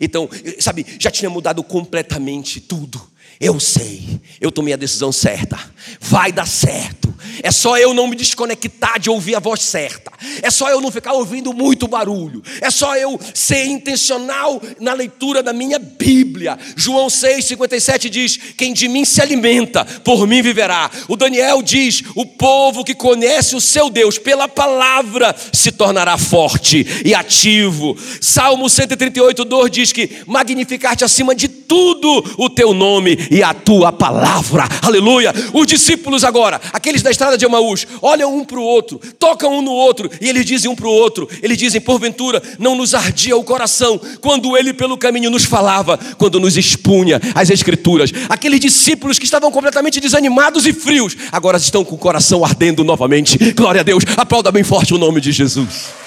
Então, 0.00 0.28
sabe, 0.60 0.86
já 0.98 1.10
tinha 1.10 1.28
mudado 1.28 1.62
completamente 1.62 2.60
tudo. 2.60 3.02
Eu 3.40 3.58
sei, 3.58 4.20
eu 4.40 4.52
tomei 4.52 4.74
a 4.74 4.76
decisão 4.76 5.10
certa, 5.10 5.58
vai 6.00 6.30
dar 6.30 6.46
certo. 6.46 7.03
É 7.42 7.50
só 7.50 7.76
eu 7.78 7.94
não 7.94 8.06
me 8.06 8.16
desconectar 8.16 8.98
de 8.98 9.10
ouvir 9.10 9.34
a 9.34 9.40
voz 9.40 9.62
certa. 9.62 10.12
É 10.42 10.50
só 10.50 10.68
eu 10.70 10.80
não 10.80 10.90
ficar 10.90 11.12
ouvindo 11.12 11.52
muito 11.52 11.86
barulho. 11.86 12.42
É 12.60 12.70
só 12.70 12.96
eu 12.96 13.18
ser 13.32 13.66
intencional 13.66 14.60
na 14.80 14.92
leitura 14.92 15.42
da 15.42 15.52
minha 15.52 15.78
Bíblia. 15.78 16.58
João 16.76 17.08
6,57 17.08 18.08
diz: 18.08 18.38
Quem 18.56 18.72
de 18.72 18.88
mim 18.88 19.04
se 19.04 19.20
alimenta, 19.20 19.84
por 19.84 20.26
mim 20.26 20.42
viverá. 20.42 20.90
O 21.08 21.16
Daniel 21.16 21.62
diz: 21.62 22.02
O 22.14 22.26
povo 22.26 22.84
que 22.84 22.94
conhece 22.94 23.56
o 23.56 23.60
seu 23.60 23.90
Deus 23.90 24.18
pela 24.18 24.48
palavra 24.48 25.34
se 25.52 25.72
tornará 25.72 26.16
forte 26.16 26.86
e 27.04 27.14
ativo. 27.14 27.96
Salmo 28.20 28.68
138, 28.68 29.44
2 29.44 29.70
diz 29.70 29.92
que 29.92 30.10
magnificar-te 30.26 31.04
acima 31.04 31.34
de 31.34 31.48
tudo 31.48 32.34
o 32.38 32.48
teu 32.48 32.72
nome 32.74 33.16
e 33.30 33.42
a 33.42 33.52
tua 33.52 33.92
palavra. 33.92 34.68
Aleluia. 34.82 35.32
Os 35.52 35.66
discípulos 35.66 36.24
agora, 36.24 36.60
aqueles 36.72 37.02
da 37.02 37.10
estrada 37.24 37.38
de 37.38 37.44
Emaús, 37.44 37.86
olham 38.02 38.36
um 38.36 38.44
para 38.44 38.58
o 38.58 38.62
outro, 38.62 39.00
tocam 39.18 39.58
um 39.58 39.62
no 39.62 39.72
outro 39.72 40.10
e 40.20 40.28
eles 40.28 40.44
dizem 40.44 40.70
um 40.70 40.76
para 40.76 40.86
o 40.86 40.90
outro: 40.90 41.28
eles 41.42 41.56
dizem, 41.56 41.80
porventura, 41.80 42.42
não 42.58 42.76
nos 42.76 42.94
ardia 42.94 43.36
o 43.36 43.44
coração 43.44 44.00
quando 44.20 44.56
ele 44.56 44.74
pelo 44.74 44.98
caminho 44.98 45.30
nos 45.30 45.44
falava, 45.44 45.98
quando 46.18 46.38
nos 46.38 46.56
expunha 46.56 47.20
as 47.34 47.50
Escrituras. 47.50 48.10
Aqueles 48.28 48.60
discípulos 48.60 49.18
que 49.18 49.24
estavam 49.24 49.50
completamente 49.50 50.00
desanimados 50.00 50.66
e 50.66 50.72
frios, 50.72 51.16
agora 51.30 51.56
estão 51.56 51.84
com 51.84 51.94
o 51.94 51.98
coração 51.98 52.44
ardendo 52.44 52.84
novamente. 52.84 53.38
Glória 53.52 53.80
a 53.80 53.84
Deus. 53.84 54.04
Aplauda 54.16 54.50
bem 54.50 54.64
forte 54.64 54.92
o 54.92 54.98
nome 54.98 55.20
de 55.20 55.32
Jesus. 55.32 56.03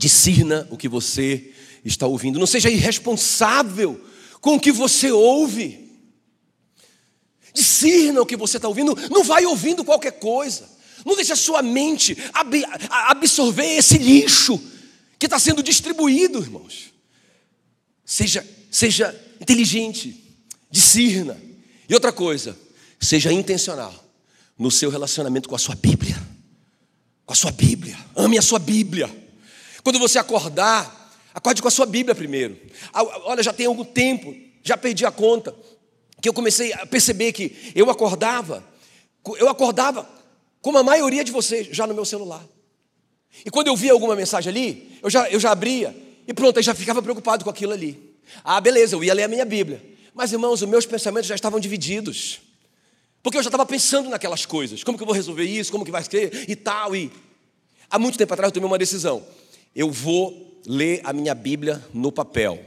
Discirna 0.00 0.66
o 0.70 0.78
que 0.78 0.88
você 0.88 1.52
está 1.84 2.06
ouvindo. 2.06 2.38
Não 2.38 2.46
seja 2.46 2.70
irresponsável 2.70 4.02
com 4.40 4.54
o 4.54 4.60
que 4.60 4.72
você 4.72 5.12
ouve. 5.12 5.90
Discirna 7.52 8.22
o 8.22 8.24
que 8.24 8.34
você 8.34 8.56
está 8.56 8.66
ouvindo. 8.66 8.96
Não 9.10 9.22
vai 9.22 9.44
ouvindo 9.44 9.84
qualquer 9.84 10.12
coisa. 10.12 10.66
Não 11.04 11.14
deixe 11.14 11.34
a 11.34 11.36
sua 11.36 11.60
mente 11.60 12.16
absorver 12.32 13.76
esse 13.76 13.98
lixo 13.98 14.58
que 15.18 15.26
está 15.26 15.38
sendo 15.38 15.62
distribuído, 15.62 16.38
irmãos. 16.38 16.94
Seja, 18.02 18.42
seja 18.70 19.14
inteligente, 19.38 20.34
discirna. 20.70 21.38
E 21.86 21.92
outra 21.92 22.10
coisa, 22.10 22.58
seja 22.98 23.30
intencional 23.30 23.92
no 24.58 24.70
seu 24.70 24.88
relacionamento 24.88 25.46
com 25.46 25.54
a 25.54 25.58
sua 25.58 25.74
Bíblia. 25.74 26.18
Com 27.26 27.34
a 27.34 27.36
sua 27.36 27.52
Bíblia. 27.52 27.98
Ame 28.16 28.38
a 28.38 28.42
sua 28.42 28.58
Bíblia. 28.58 29.28
Quando 29.82 29.98
você 29.98 30.18
acordar, 30.18 31.12
acorde 31.34 31.62
com 31.62 31.68
a 31.68 31.70
sua 31.70 31.86
Bíblia 31.86 32.14
primeiro. 32.14 32.58
Olha, 33.24 33.42
já 33.42 33.52
tem 33.52 33.66
algum 33.66 33.84
tempo, 33.84 34.34
já 34.62 34.76
perdi 34.76 35.04
a 35.06 35.10
conta, 35.10 35.54
que 36.20 36.28
eu 36.28 36.32
comecei 36.32 36.72
a 36.72 36.86
perceber 36.86 37.32
que 37.32 37.72
eu 37.74 37.88
acordava, 37.90 38.64
eu 39.38 39.48
acordava 39.48 40.08
como 40.60 40.78
a 40.78 40.82
maioria 40.82 41.24
de 41.24 41.32
vocês, 41.32 41.68
já 41.70 41.86
no 41.86 41.94
meu 41.94 42.04
celular. 42.04 42.44
E 43.44 43.50
quando 43.50 43.68
eu 43.68 43.76
via 43.76 43.92
alguma 43.92 44.14
mensagem 44.14 44.50
ali, 44.50 44.98
eu 45.02 45.08
já, 45.08 45.30
eu 45.30 45.40
já 45.40 45.50
abria 45.52 45.96
e 46.26 46.34
pronto, 46.34 46.58
eu 46.58 46.62
já 46.62 46.74
ficava 46.74 47.02
preocupado 47.02 47.44
com 47.44 47.50
aquilo 47.50 47.72
ali. 47.72 48.16
Ah, 48.44 48.60
beleza, 48.60 48.94
eu 48.94 49.02
ia 49.02 49.14
ler 49.14 49.24
a 49.24 49.28
minha 49.28 49.44
Bíblia. 49.44 49.82
Mas 50.14 50.32
irmãos, 50.32 50.62
os 50.62 50.68
meus 50.68 50.86
pensamentos 50.86 51.28
já 51.28 51.34
estavam 51.34 51.58
divididos. 51.58 52.40
Porque 53.22 53.38
eu 53.38 53.42
já 53.42 53.48
estava 53.48 53.66
pensando 53.66 54.08
naquelas 54.08 54.46
coisas. 54.46 54.82
Como 54.82 54.96
que 54.96 55.02
eu 55.02 55.06
vou 55.06 55.14
resolver 55.14 55.44
isso? 55.44 55.70
Como 55.70 55.84
que 55.84 55.90
vai 55.90 56.02
ser? 56.04 56.48
E 56.48 56.56
tal. 56.56 56.94
E 56.94 57.10
há 57.90 57.98
muito 57.98 58.18
tempo 58.18 58.32
atrás 58.32 58.48
eu 58.48 58.52
tomei 58.52 58.66
uma 58.66 58.78
decisão. 58.78 59.24
Eu 59.74 59.90
vou 59.90 60.60
ler 60.66 61.00
a 61.04 61.12
minha 61.12 61.34
Bíblia 61.34 61.84
no 61.92 62.10
papel. 62.10 62.64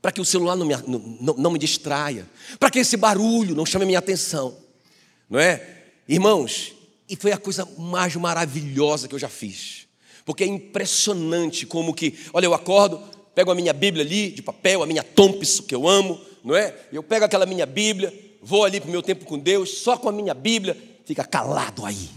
Para 0.00 0.12
que 0.12 0.20
o 0.20 0.24
celular 0.24 0.56
não 0.56 0.66
me, 0.66 0.74
não, 1.20 1.34
não 1.34 1.50
me 1.50 1.58
distraia. 1.58 2.26
Para 2.58 2.70
que 2.70 2.78
esse 2.78 2.96
barulho 2.96 3.54
não 3.54 3.66
chame 3.66 3.84
a 3.84 3.86
minha 3.86 3.98
atenção. 3.98 4.56
Não 5.28 5.38
é? 5.38 5.84
Irmãos, 6.08 6.72
e 7.08 7.16
foi 7.16 7.32
a 7.32 7.38
coisa 7.38 7.68
mais 7.76 8.14
maravilhosa 8.16 9.08
que 9.08 9.14
eu 9.14 9.18
já 9.18 9.28
fiz. 9.28 9.86
Porque 10.24 10.44
é 10.44 10.46
impressionante 10.46 11.66
como 11.66 11.92
que, 11.92 12.18
olha, 12.32 12.46
eu 12.46 12.54
acordo, 12.54 13.02
pego 13.34 13.50
a 13.50 13.54
minha 13.54 13.72
Bíblia 13.72 14.04
ali, 14.04 14.30
de 14.30 14.42
papel, 14.42 14.82
a 14.82 14.86
minha 14.86 15.02
Thompson, 15.02 15.64
que 15.64 15.74
eu 15.74 15.88
amo, 15.88 16.20
não 16.44 16.54
é? 16.54 16.74
Eu 16.92 17.02
pego 17.02 17.24
aquela 17.24 17.46
minha 17.46 17.66
Bíblia, 17.66 18.12
vou 18.40 18.64
ali 18.64 18.80
para 18.80 18.88
o 18.88 18.92
meu 18.92 19.02
tempo 19.02 19.24
com 19.24 19.38
Deus, 19.38 19.78
só 19.78 19.96
com 19.96 20.08
a 20.08 20.12
minha 20.12 20.34
Bíblia, 20.34 20.76
fica 21.04 21.24
calado 21.24 21.84
aí. 21.84 22.10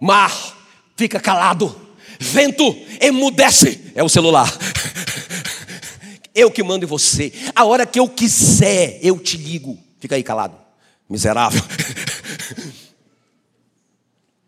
Mar, 0.00 0.56
fica 0.96 1.18
calado. 1.18 1.74
Vento, 2.22 2.76
emudece. 3.00 3.92
É 3.94 4.02
o 4.02 4.08
celular. 4.08 4.50
Eu 6.34 6.50
que 6.50 6.62
mando 6.62 6.84
em 6.84 6.88
você. 6.88 7.32
A 7.54 7.64
hora 7.64 7.84
que 7.84 8.00
eu 8.00 8.08
quiser, 8.08 8.98
eu 9.02 9.18
te 9.18 9.36
ligo. 9.36 9.78
Fica 10.00 10.14
aí 10.14 10.22
calado, 10.22 10.56
miserável. 11.08 11.62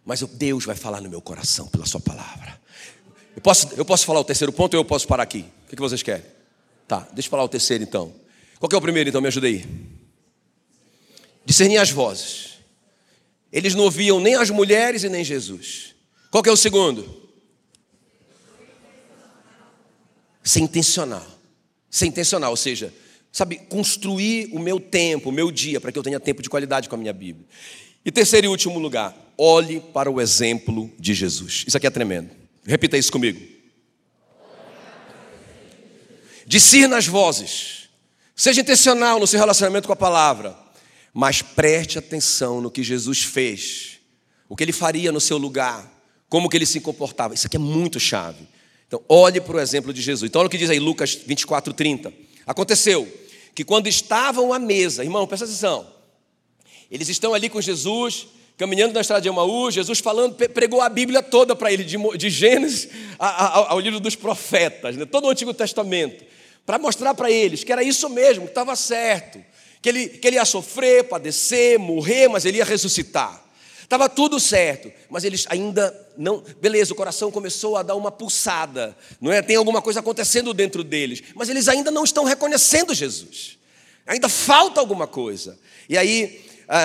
Mas 0.04 0.22
Deus 0.22 0.64
vai 0.64 0.76
falar 0.76 1.00
no 1.00 1.10
meu 1.10 1.20
coração 1.20 1.66
pela 1.68 1.86
Sua 1.86 2.00
palavra. 2.00 2.60
Eu 3.34 3.42
posso, 3.42 3.68
eu 3.76 3.84
posso 3.84 4.06
falar 4.06 4.20
o 4.20 4.24
terceiro 4.24 4.52
ponto 4.52 4.74
ou 4.74 4.80
eu 4.80 4.84
posso 4.84 5.06
parar 5.08 5.24
aqui? 5.24 5.44
O 5.66 5.68
que 5.68 5.76
vocês 5.76 6.02
querem? 6.02 6.24
Tá, 6.86 7.06
deixa 7.12 7.26
eu 7.26 7.30
falar 7.30 7.44
o 7.44 7.48
terceiro 7.48 7.82
então. 7.82 8.14
Qual 8.60 8.70
é 8.72 8.76
o 8.76 8.80
primeiro 8.80 9.08
então? 9.08 9.20
Me 9.20 9.28
ajuda 9.28 9.46
aí. 9.46 9.66
Discernir 11.44 11.78
as 11.78 11.90
vozes. 11.90 12.54
Eles 13.52 13.74
não 13.74 13.84
ouviam 13.84 14.20
nem 14.20 14.34
as 14.34 14.50
mulheres 14.50 15.02
e 15.04 15.08
nem 15.08 15.24
Jesus. 15.24 15.94
Qual 16.30 16.42
é 16.46 16.50
o 16.50 16.56
segundo? 16.56 17.23
Ser 20.44 20.60
intencional. 20.60 21.26
Ser 21.90 22.06
intencional, 22.06 22.50
ou 22.50 22.56
seja, 22.56 22.92
sabe, 23.32 23.56
construir 23.68 24.50
o 24.52 24.58
meu 24.58 24.78
tempo, 24.78 25.30
o 25.30 25.32
meu 25.32 25.50
dia, 25.50 25.80
para 25.80 25.90
que 25.90 25.98
eu 25.98 26.02
tenha 26.02 26.20
tempo 26.20 26.42
de 26.42 26.50
qualidade 26.50 26.88
com 26.88 26.94
a 26.94 26.98
minha 26.98 27.12
Bíblia. 27.12 27.46
E 28.04 28.12
terceiro 28.12 28.46
e 28.46 28.48
último 28.48 28.78
lugar, 28.78 29.16
olhe 29.38 29.80
para 29.80 30.10
o 30.10 30.20
exemplo 30.20 30.92
de 30.98 31.14
Jesus. 31.14 31.64
Isso 31.66 31.76
aqui 31.76 31.86
é 31.86 31.90
tremendo. 31.90 32.30
Repita 32.66 32.98
isso 32.98 33.10
comigo. 33.10 33.40
Discirna 36.46 36.98
as 36.98 37.06
vozes. 37.06 37.88
Seja 38.36 38.60
intencional 38.60 39.18
no 39.18 39.26
seu 39.26 39.38
relacionamento 39.38 39.86
com 39.86 39.92
a 39.92 39.96
palavra, 39.96 40.56
mas 41.12 41.40
preste 41.40 41.98
atenção 41.98 42.60
no 42.60 42.70
que 42.70 42.82
Jesus 42.82 43.22
fez, 43.22 44.00
o 44.48 44.56
que 44.56 44.64
ele 44.64 44.72
faria 44.72 45.12
no 45.12 45.20
seu 45.20 45.38
lugar, 45.38 45.90
como 46.28 46.48
que 46.48 46.56
ele 46.56 46.66
se 46.66 46.80
comportava. 46.80 47.32
Isso 47.32 47.46
aqui 47.46 47.56
é 47.56 47.60
muito 47.60 47.98
chave. 47.98 48.46
Então, 48.86 49.02
olhe 49.08 49.40
para 49.40 49.56
o 49.56 49.60
exemplo 49.60 49.92
de 49.92 50.00
Jesus. 50.00 50.28
Então, 50.28 50.40
olha 50.40 50.46
o 50.46 50.50
que 50.50 50.58
diz 50.58 50.70
aí 50.70 50.78
Lucas 50.78 51.14
24, 51.14 51.72
30. 51.72 52.12
Aconteceu 52.46 53.10
que 53.54 53.64
quando 53.64 53.86
estavam 53.86 54.52
à 54.52 54.58
mesa, 54.58 55.04
irmão, 55.04 55.26
presta 55.26 55.46
atenção, 55.46 55.86
eles 56.90 57.08
estão 57.08 57.34
ali 57.34 57.48
com 57.48 57.60
Jesus, 57.60 58.26
caminhando 58.56 58.94
na 58.94 59.00
estrada 59.00 59.22
de 59.22 59.28
Emaús, 59.28 59.74
Jesus 59.74 59.98
falando, 59.98 60.34
pregou 60.34 60.80
a 60.80 60.88
Bíblia 60.88 61.22
toda 61.22 61.56
para 61.56 61.72
ele, 61.72 61.84
de, 61.84 62.30
Gênesis 62.30 62.88
ao 63.18 63.78
livro 63.80 64.00
dos 64.00 64.14
profetas, 64.14 64.96
né? 64.96 65.04
todo 65.04 65.26
o 65.26 65.30
Antigo 65.30 65.52
Testamento, 65.54 66.24
para 66.64 66.78
mostrar 66.78 67.14
para 67.14 67.30
eles 67.30 67.64
que 67.64 67.72
era 67.72 67.82
isso 67.82 68.08
mesmo, 68.08 68.44
que 68.44 68.50
estava 68.50 68.74
certo, 68.76 69.42
que 69.82 69.88
ele, 69.88 70.08
que 70.08 70.26
ele 70.26 70.36
ia 70.36 70.44
sofrer, 70.44 71.04
padecer, 71.04 71.78
morrer, 71.78 72.28
mas 72.28 72.44
ele 72.44 72.58
ia 72.58 72.64
ressuscitar. 72.64 73.43
Estava 73.84 74.08
tudo 74.08 74.40
certo, 74.40 74.90
mas 75.08 75.22
eles 75.22 75.46
ainda 75.48 75.94
não. 76.16 76.42
Beleza, 76.60 76.92
o 76.92 76.96
coração 76.96 77.30
começou 77.30 77.76
a 77.76 77.82
dar 77.82 77.94
uma 77.94 78.10
pulsada, 78.10 78.96
não 79.20 79.30
é? 79.30 79.40
Tem 79.40 79.54
alguma 79.54 79.80
coisa 79.80 80.00
acontecendo 80.00 80.52
dentro 80.52 80.82
deles, 80.82 81.22
mas 81.34 81.48
eles 81.48 81.68
ainda 81.68 81.90
não 81.90 82.02
estão 82.02 82.24
reconhecendo 82.24 82.92
Jesus. 82.94 83.58
Ainda 84.06 84.28
falta 84.28 84.80
alguma 84.80 85.06
coisa. 85.06 85.58
E 85.88 85.96
aí 85.96 86.40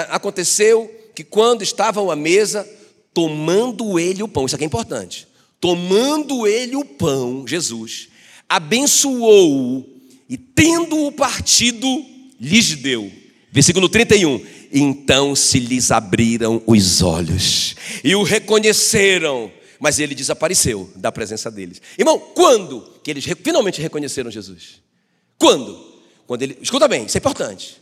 aconteceu 0.09 0.93
que 1.15 1.23
quando 1.23 1.63
estavam 1.63 2.11
à 2.11 2.15
mesa, 2.15 2.69
tomando 3.13 3.97
ele 3.97 4.21
o 4.21 4.27
pão, 4.27 4.45
isso 4.45 4.55
aqui 4.55 4.65
é 4.65 4.67
importante, 4.67 5.27
tomando 5.59 6.45
ele 6.45 6.75
o 6.75 6.85
pão, 6.85 7.47
Jesus, 7.47 8.09
abençoou-o 8.47 9.85
e 10.29 10.37
tendo-o 10.37 11.11
partido, 11.11 12.05
lhes 12.39 12.75
deu. 12.75 13.11
Versículo 13.51 13.89
31. 13.89 14.58
Então 14.71 15.35
se 15.35 15.59
lhes 15.59 15.91
abriram 15.91 16.61
os 16.67 17.01
olhos 17.01 17.75
e 18.03 18.15
o 18.15 18.23
reconheceram, 18.23 19.51
mas 19.79 19.99
ele 19.99 20.13
desapareceu 20.13 20.91
da 20.95 21.11
presença 21.11 21.49
deles. 21.49 21.81
Irmão, 21.97 22.19
quando 22.19 22.81
que 23.03 23.09
eles 23.09 23.25
finalmente 23.43 23.81
reconheceram 23.81 24.29
Jesus? 24.29 24.81
Quando? 25.37 25.89
Quando 26.27 26.43
ele, 26.43 26.57
escuta 26.61 26.87
bem, 26.87 27.05
isso 27.05 27.17
é 27.17 27.19
importante. 27.19 27.81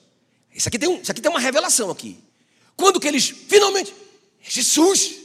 Isso 0.54 0.68
aqui 0.68 0.80
tem, 0.80 0.88
um, 0.88 1.02
isso 1.02 1.12
aqui 1.12 1.22
tem 1.22 1.30
uma 1.30 1.40
revelação 1.40 1.92
aqui. 1.92 2.18
Quando 2.76 3.00
que 3.00 3.08
eles 3.08 3.28
finalmente. 3.28 3.94
É 4.46 4.50
Jesus! 4.50 5.16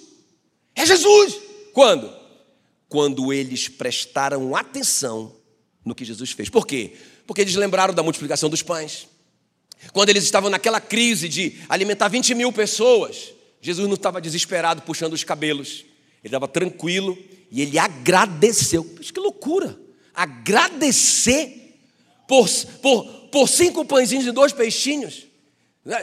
É 0.74 0.84
Jesus! 0.84 1.38
Quando? 1.72 2.12
Quando 2.88 3.32
eles 3.32 3.68
prestaram 3.68 4.56
atenção 4.56 5.36
no 5.84 5.94
que 5.94 6.04
Jesus 6.04 6.32
fez. 6.32 6.48
Por 6.48 6.66
quê? 6.66 6.96
Porque 7.26 7.40
eles 7.40 7.54
lembraram 7.54 7.94
da 7.94 8.02
multiplicação 8.02 8.50
dos 8.50 8.62
pães. 8.62 9.06
Quando 9.92 10.10
eles 10.10 10.24
estavam 10.24 10.50
naquela 10.50 10.80
crise 10.80 11.28
de 11.28 11.58
alimentar 11.68 12.08
20 12.08 12.34
mil 12.34 12.52
pessoas, 12.52 13.32
Jesus 13.60 13.86
não 13.86 13.94
estava 13.94 14.20
desesperado 14.20 14.82
puxando 14.82 15.12
os 15.12 15.24
cabelos. 15.24 15.84
Ele 16.22 16.28
estava 16.28 16.46
tranquilo 16.46 17.18
e 17.50 17.60
ele 17.62 17.78
agradeceu. 17.78 18.84
Que 18.84 19.20
loucura! 19.20 19.78
Agradecer 20.14 21.78
por, 22.28 22.48
por, 22.80 23.04
por 23.30 23.48
cinco 23.48 23.84
pãezinhos 23.84 24.26
e 24.26 24.32
dois 24.32 24.52
peixinhos. 24.52 25.26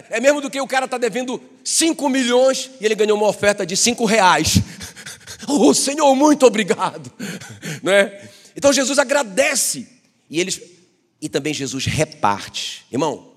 É 0.10 0.20
mesmo 0.20 0.42
do 0.42 0.50
que 0.50 0.60
o 0.60 0.68
cara 0.68 0.86
está 0.86 0.98
devendo 0.98 1.42
cinco 1.64 2.10
milhões 2.10 2.70
e 2.82 2.86
ele 2.86 2.96
ganhou 2.96 3.18
uma 3.18 3.28
oferta 3.28 3.66
de 3.66 3.78
cinco 3.78 4.06
reais. 4.06 4.56
Oh, 5.48 5.74
Senhor, 5.74 6.14
muito 6.16 6.46
obrigado. 6.46 7.12
Né? 7.82 8.30
Então 8.56 8.74
Jesus 8.74 9.00
agradece 9.00 9.88
e 10.30 10.40
eles 10.40 10.62
e 11.22 11.30
também 11.30 11.54
Jesus 11.54 11.86
reparte. 11.86 12.86
Irmão, 12.92 13.29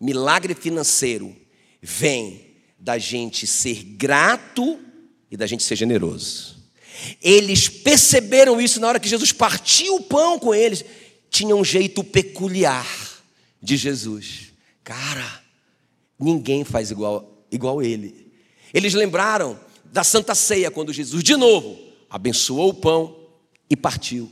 milagre 0.00 0.54
financeiro 0.54 1.34
vem 1.80 2.46
da 2.78 2.98
gente 2.98 3.46
ser 3.46 3.82
grato 3.82 4.78
e 5.30 5.36
da 5.36 5.46
gente 5.46 5.62
ser 5.62 5.76
generoso. 5.76 6.56
Eles 7.22 7.68
perceberam 7.68 8.60
isso 8.60 8.80
na 8.80 8.88
hora 8.88 9.00
que 9.00 9.08
Jesus 9.08 9.32
partiu 9.32 9.96
o 9.96 10.02
pão 10.02 10.38
com 10.38 10.54
eles. 10.54 10.84
Tinha 11.30 11.54
um 11.54 11.64
jeito 11.64 12.02
peculiar 12.02 12.86
de 13.62 13.76
Jesus. 13.76 14.52
Cara, 14.82 15.42
ninguém 16.18 16.64
faz 16.64 16.90
igual, 16.90 17.46
igual 17.50 17.82
ele. 17.82 18.32
Eles 18.72 18.94
lembraram 18.94 19.58
da 19.84 20.04
Santa 20.04 20.34
Ceia, 20.34 20.70
quando 20.70 20.92
Jesus, 20.92 21.22
de 21.22 21.36
novo, 21.36 21.78
abençoou 22.10 22.70
o 22.70 22.74
pão 22.74 23.16
e 23.70 23.76
partiu. 23.76 24.30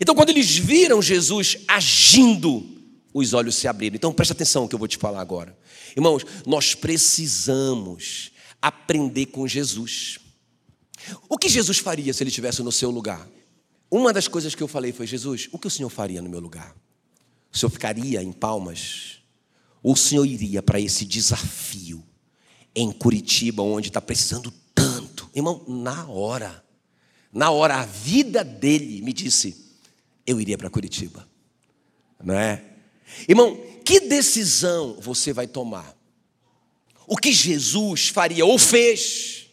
Então, 0.00 0.14
quando 0.14 0.30
eles 0.30 0.56
viram 0.56 1.02
Jesus 1.02 1.58
agindo, 1.66 2.79
os 3.12 3.32
olhos 3.32 3.54
se 3.56 3.66
abriram. 3.66 3.96
Então, 3.96 4.12
preste 4.12 4.32
atenção 4.32 4.62
no 4.62 4.68
que 4.68 4.74
eu 4.74 4.78
vou 4.78 4.88
te 4.88 4.96
falar 4.96 5.20
agora. 5.20 5.56
Irmãos, 5.96 6.24
nós 6.46 6.74
precisamos 6.74 8.32
aprender 8.60 9.26
com 9.26 9.46
Jesus. 9.46 10.18
O 11.28 11.38
que 11.38 11.48
Jesus 11.48 11.78
faria 11.78 12.12
se 12.12 12.22
ele 12.22 12.28
estivesse 12.28 12.62
no 12.62 12.72
seu 12.72 12.90
lugar? 12.90 13.28
Uma 13.90 14.12
das 14.12 14.28
coisas 14.28 14.54
que 14.54 14.62
eu 14.62 14.68
falei 14.68 14.92
foi: 14.92 15.06
Jesus, 15.06 15.48
o 15.50 15.58
que 15.58 15.66
o 15.66 15.70
Senhor 15.70 15.88
faria 15.88 16.22
no 16.22 16.30
meu 16.30 16.40
lugar? 16.40 16.74
O 17.52 17.58
senhor 17.58 17.70
ficaria 17.70 18.22
em 18.22 18.32
Palmas? 18.32 19.18
Ou 19.82 19.94
o 19.94 19.96
senhor 19.96 20.24
iria 20.24 20.62
para 20.62 20.78
esse 20.78 21.04
desafio 21.04 22.04
em 22.74 22.92
Curitiba, 22.92 23.62
onde 23.62 23.88
está 23.88 24.00
precisando 24.00 24.52
tanto? 24.74 25.28
Irmão, 25.34 25.64
na 25.66 26.06
hora, 26.06 26.64
na 27.32 27.50
hora, 27.50 27.76
a 27.76 27.84
vida 27.84 28.44
dele 28.44 29.00
me 29.02 29.12
disse: 29.12 29.70
eu 30.26 30.40
iria 30.40 30.56
para 30.56 30.70
Curitiba, 30.70 31.26
não 32.22 32.34
é? 32.34 32.64
Irmão, 33.28 33.56
que 33.84 34.00
decisão 34.00 34.96
você 35.00 35.32
vai 35.32 35.46
tomar? 35.46 35.96
O 37.06 37.16
que 37.16 37.32
Jesus 37.32 38.08
faria 38.08 38.44
ou 38.44 38.58
fez, 38.58 39.46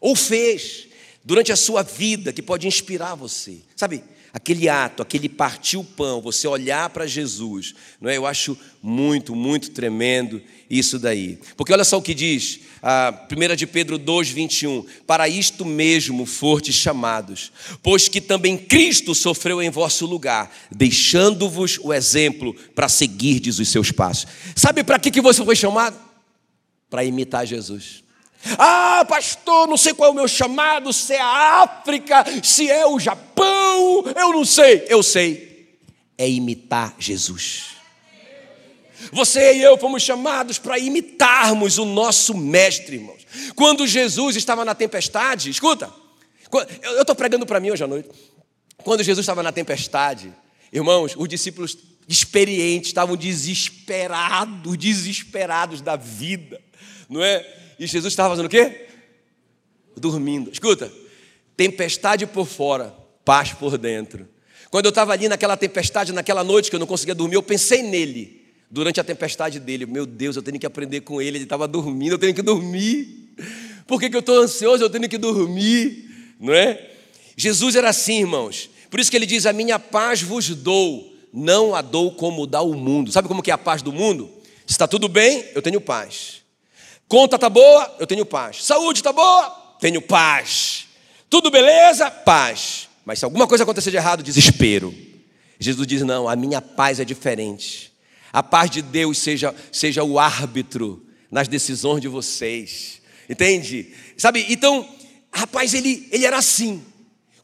ou 0.00 0.16
fez 0.16 0.88
durante 1.24 1.52
a 1.52 1.56
sua 1.56 1.82
vida 1.82 2.32
que 2.32 2.42
pode 2.42 2.66
inspirar 2.66 3.14
você? 3.14 3.60
Sabe, 3.76 4.02
aquele 4.32 4.68
ato, 4.68 5.02
aquele 5.02 5.28
partir 5.28 5.76
o 5.76 5.84
pão, 5.84 6.20
você 6.20 6.46
olhar 6.46 6.90
para 6.90 7.06
Jesus, 7.06 7.74
não 8.00 8.10
é? 8.10 8.16
Eu 8.16 8.26
acho 8.26 8.56
muito, 8.82 9.34
muito 9.34 9.70
tremendo 9.70 10.40
isso 10.68 10.98
daí. 10.98 11.38
Porque 11.56 11.72
olha 11.72 11.84
só 11.84 11.98
o 11.98 12.02
que 12.02 12.14
diz, 12.14 12.60
a 12.82 13.26
1 13.30 13.56
de 13.56 13.66
Pedro 13.66 13.98
2, 13.98 14.30
21. 14.30 14.86
Para 15.06 15.28
isto 15.28 15.64
mesmo 15.64 16.24
fortes 16.26 16.74
chamados, 16.74 17.52
pois 17.82 18.08
que 18.08 18.20
também 18.20 18.56
Cristo 18.56 19.14
sofreu 19.14 19.60
em 19.60 19.70
vosso 19.70 20.06
lugar, 20.06 20.50
deixando-vos 20.70 21.78
o 21.82 21.92
exemplo 21.92 22.54
para 22.74 22.88
seguirdes 22.88 23.58
os 23.58 23.68
seus 23.68 23.90
passos. 23.90 24.26
Sabe 24.54 24.84
para 24.84 24.98
que, 24.98 25.10
que 25.10 25.20
você 25.20 25.44
foi 25.44 25.56
chamado? 25.56 26.10
para 26.90 27.04
imitar 27.04 27.46
Jesus. 27.46 28.02
Ah, 28.58 29.04
pastor, 29.08 29.68
não 29.68 29.76
sei 29.76 29.92
qual 29.92 30.08
é 30.08 30.12
o 30.12 30.14
meu 30.14 30.28
chamado, 30.28 30.92
se 30.92 31.14
é 31.14 31.20
a 31.20 31.62
África, 31.62 32.24
se 32.42 32.70
é 32.70 32.86
o 32.86 32.98
Japão, 32.98 34.04
eu 34.16 34.32
não 34.32 34.44
sei. 34.44 34.86
Eu 34.88 35.02
sei. 35.02 35.78
É 36.16 36.28
imitar 36.28 36.94
Jesus. 36.98 37.70
Você 39.12 39.54
e 39.54 39.62
eu 39.62 39.78
fomos 39.78 40.02
chamados 40.02 40.58
para 40.58 40.78
imitarmos 40.78 41.78
o 41.78 41.84
nosso 41.84 42.36
mestre, 42.36 42.96
irmãos. 42.96 43.26
Quando 43.54 43.86
Jesus 43.86 44.36
estava 44.36 44.64
na 44.64 44.74
tempestade, 44.74 45.50
escuta, 45.50 45.90
eu 46.82 47.00
estou 47.00 47.14
pregando 47.14 47.46
para 47.46 47.60
mim 47.60 47.70
hoje 47.70 47.84
à 47.84 47.86
noite. 47.86 48.10
Quando 48.78 49.02
Jesus 49.02 49.24
estava 49.24 49.42
na 49.42 49.52
tempestade, 49.52 50.34
irmãos, 50.72 51.14
os 51.16 51.28
discípulos 51.28 51.76
experientes 52.08 52.88
estavam 52.88 53.16
desesperados, 53.16 54.76
desesperados 54.76 55.80
da 55.80 55.96
vida, 55.96 56.60
não 57.08 57.22
é? 57.22 57.59
E 57.80 57.86
Jesus 57.86 58.12
estava 58.12 58.28
fazendo 58.28 58.44
o 58.44 58.50
quê? 58.50 58.88
Dormindo. 59.96 60.50
Escuta, 60.52 60.92
tempestade 61.56 62.26
por 62.26 62.46
fora, 62.46 62.94
paz 63.24 63.54
por 63.54 63.78
dentro. 63.78 64.28
Quando 64.70 64.84
eu 64.84 64.90
estava 64.90 65.14
ali 65.14 65.28
naquela 65.28 65.56
tempestade, 65.56 66.12
naquela 66.12 66.44
noite 66.44 66.68
que 66.68 66.76
eu 66.76 66.80
não 66.80 66.86
conseguia 66.86 67.14
dormir, 67.14 67.36
eu 67.36 67.42
pensei 67.42 67.82
nele 67.82 68.44
durante 68.70 69.00
a 69.00 69.04
tempestade 69.04 69.58
dele. 69.58 69.86
Meu 69.86 70.04
Deus, 70.04 70.36
eu 70.36 70.42
tenho 70.42 70.60
que 70.60 70.66
aprender 70.66 71.00
com 71.00 71.22
ele. 71.22 71.38
Ele 71.38 71.44
estava 71.44 71.66
dormindo, 71.66 72.12
eu 72.12 72.18
tenho 72.18 72.34
que 72.34 72.42
dormir. 72.42 73.32
Por 73.86 73.98
que, 73.98 74.10
que 74.10 74.16
eu 74.16 74.20
estou 74.20 74.38
ansioso? 74.42 74.84
Eu 74.84 74.90
tenho 74.90 75.08
que 75.08 75.16
dormir, 75.16 76.36
não 76.38 76.52
é? 76.52 76.90
Jesus 77.34 77.76
era 77.76 77.88
assim, 77.88 78.20
irmãos. 78.20 78.68
Por 78.90 79.00
isso 79.00 79.10
que 79.10 79.16
ele 79.16 79.26
diz: 79.26 79.46
A 79.46 79.54
minha 79.54 79.78
paz 79.78 80.20
vos 80.20 80.50
dou, 80.50 81.16
não 81.32 81.74
a 81.74 81.80
dou 81.80 82.12
como 82.12 82.46
dá 82.46 82.60
o 82.60 82.74
mundo. 82.74 83.10
Sabe 83.10 83.26
como 83.26 83.42
que 83.42 83.50
é 83.50 83.54
a 83.54 83.58
paz 83.58 83.80
do 83.80 83.90
mundo? 83.90 84.30
Se 84.66 84.74
está 84.74 84.86
tudo 84.86 85.08
bem, 85.08 85.46
eu 85.54 85.62
tenho 85.62 85.80
paz. 85.80 86.39
Conta 87.10 87.34
está 87.34 87.48
boa, 87.48 87.96
eu 87.98 88.06
tenho 88.06 88.24
paz. 88.24 88.64
Saúde 88.64 89.00
está 89.00 89.12
boa, 89.12 89.50
tenho 89.80 90.00
paz. 90.00 90.86
Tudo 91.28 91.50
beleza, 91.50 92.08
paz. 92.08 92.88
Mas 93.04 93.18
se 93.18 93.24
alguma 93.24 93.48
coisa 93.48 93.64
acontecer 93.64 93.90
de 93.90 93.96
errado, 93.96 94.22
desespero. 94.22 94.94
Jesus 95.58 95.88
diz: 95.88 96.02
Não, 96.02 96.28
a 96.28 96.36
minha 96.36 96.62
paz 96.62 97.00
é 97.00 97.04
diferente. 97.04 97.92
A 98.32 98.44
paz 98.44 98.70
de 98.70 98.80
Deus 98.80 99.18
seja, 99.18 99.52
seja 99.72 100.04
o 100.04 100.20
árbitro 100.20 101.04
nas 101.28 101.48
decisões 101.48 102.00
de 102.00 102.06
vocês. 102.06 103.02
Entende? 103.28 103.92
Sabe? 104.16 104.46
Então, 104.48 104.88
rapaz, 105.32 105.74
ele, 105.74 106.08
ele 106.12 106.24
era 106.24 106.38
assim. 106.38 106.80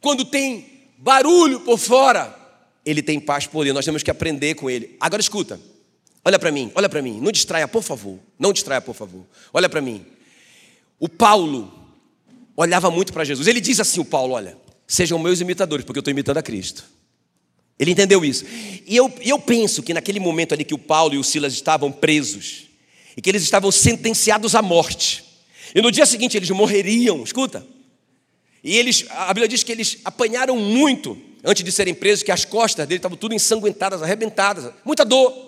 Quando 0.01 0.25
tem 0.25 0.65
barulho 0.97 1.59
por 1.59 1.77
fora, 1.77 2.33
ele 2.85 3.03
tem 3.03 3.19
paz 3.19 3.49
por 3.49 3.65
dentro. 3.65 3.75
Nós 3.75 3.85
temos 3.85 4.05
que 4.05 4.13
aprender 4.13 4.55
com 4.55 4.71
ele. 4.71 4.97
Agora 5.01 5.21
escuta. 5.21 5.61
Olha 6.27 6.41
para 6.41 6.51
mim, 6.51 6.73
olha 6.75 6.89
para 6.89 7.01
mim. 7.01 7.21
Não 7.21 7.31
distraia, 7.31 7.69
por 7.69 7.85
favor. 7.85 8.19
Não 8.37 8.53
distraia, 8.53 8.81
por 8.81 8.97
favor. 8.97 9.25
Olha 9.53 9.69
para 9.69 9.81
mim. 9.81 10.05
O 10.99 11.09
Paulo 11.09 11.73
olhava 12.57 12.91
muito 12.91 13.13
para 13.13 13.23
Jesus. 13.23 13.47
Ele 13.47 13.61
diz 13.61 13.79
assim: 13.79 14.01
o 14.01 14.05
Paulo, 14.05 14.35
olha, 14.35 14.59
sejam 14.89 15.21
meus 15.21 15.41
imitadores, 15.41 15.85
porque 15.85 15.99
eu 15.99 16.01
estou 16.01 16.11
imitando 16.11 16.39
a 16.39 16.43
Cristo. 16.43 16.85
Ele 17.79 17.93
entendeu 17.93 18.25
isso. 18.25 18.45
E 18.85 18.97
eu, 18.97 19.09
eu 19.21 19.39
penso 19.39 19.85
que 19.85 19.95
naquele 19.95 20.19
momento 20.19 20.53
ali 20.53 20.65
que 20.65 20.75
o 20.75 20.79
Paulo 20.79 21.15
e 21.15 21.19
o 21.19 21.23
Silas 21.23 21.53
estavam 21.53 21.93
presos, 21.93 22.65
e 23.17 23.23
que 23.23 23.31
eles 23.31 23.45
estavam 23.45 23.71
sentenciados 23.71 24.57
à 24.57 24.63
morte, 24.63 25.25
e 25.77 25.81
no 25.81 25.93
dia 25.93 26.07
seguinte 26.07 26.37
eles 26.37 26.51
morreriam, 26.51 27.23
escuta. 27.23 27.65
E 28.65 28.77
eles, 28.77 29.07
a 29.11 29.29
Bíblia 29.29 29.47
diz 29.47 29.63
que 29.63 29.71
eles 29.71 29.99
apanharam 30.05 30.57
muito 30.57 31.17
antes 31.45 31.63
de 31.63 31.71
serem 31.71 31.95
presos, 31.95 32.25
que 32.25 32.33
as 32.33 32.45
costas 32.45 32.85
dele 32.85 32.99
estavam 32.99 33.17
tudo 33.17 33.33
ensanguentadas, 33.33 34.03
arrebentadas, 34.03 34.73
muita 34.85 35.05
dor. 35.05 35.47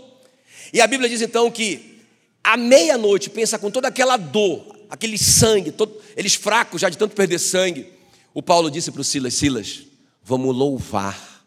E 0.72 0.80
a 0.80 0.86
Bíblia 0.86 1.08
diz 1.08 1.20
então 1.22 1.50
que 1.50 1.98
à 2.42 2.56
meia-noite, 2.56 3.30
pensa 3.30 3.58
com 3.58 3.70
toda 3.70 3.88
aquela 3.88 4.16
dor, 4.16 4.76
aquele 4.88 5.18
sangue, 5.18 5.70
todo, 5.70 6.00
eles 6.16 6.34
fracos 6.34 6.80
já 6.80 6.88
de 6.88 6.96
tanto 6.96 7.14
perder 7.14 7.38
sangue, 7.38 7.92
o 8.32 8.42
Paulo 8.42 8.70
disse 8.70 8.90
para 8.90 9.00
o 9.00 9.04
Silas: 9.04 9.34
Silas, 9.34 9.82
vamos 10.22 10.54
louvar 10.54 11.38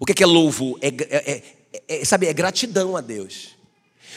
o 0.00 0.06
que 0.06 0.22
é, 0.22 0.26
louvo? 0.26 0.78
É, 0.80 0.88
é, 0.88 1.42
é, 1.86 2.00
é, 2.00 2.04
sabe, 2.06 2.26
é 2.26 2.32
gratidão 2.32 2.96
a 2.96 3.02
Deus. 3.02 3.50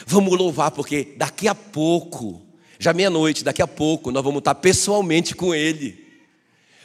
Vamos 0.07 0.37
louvar, 0.37 0.71
porque 0.71 1.13
daqui 1.17 1.45
a 1.45 1.53
pouco, 1.53 2.41
já 2.79 2.93
meia-noite, 2.93 3.43
daqui 3.43 3.61
a 3.61 3.67
pouco, 3.67 4.09
nós 4.09 4.23
vamos 4.23 4.39
estar 4.39 4.55
pessoalmente 4.55 5.35
com 5.35 5.53
Ele. 5.53 6.01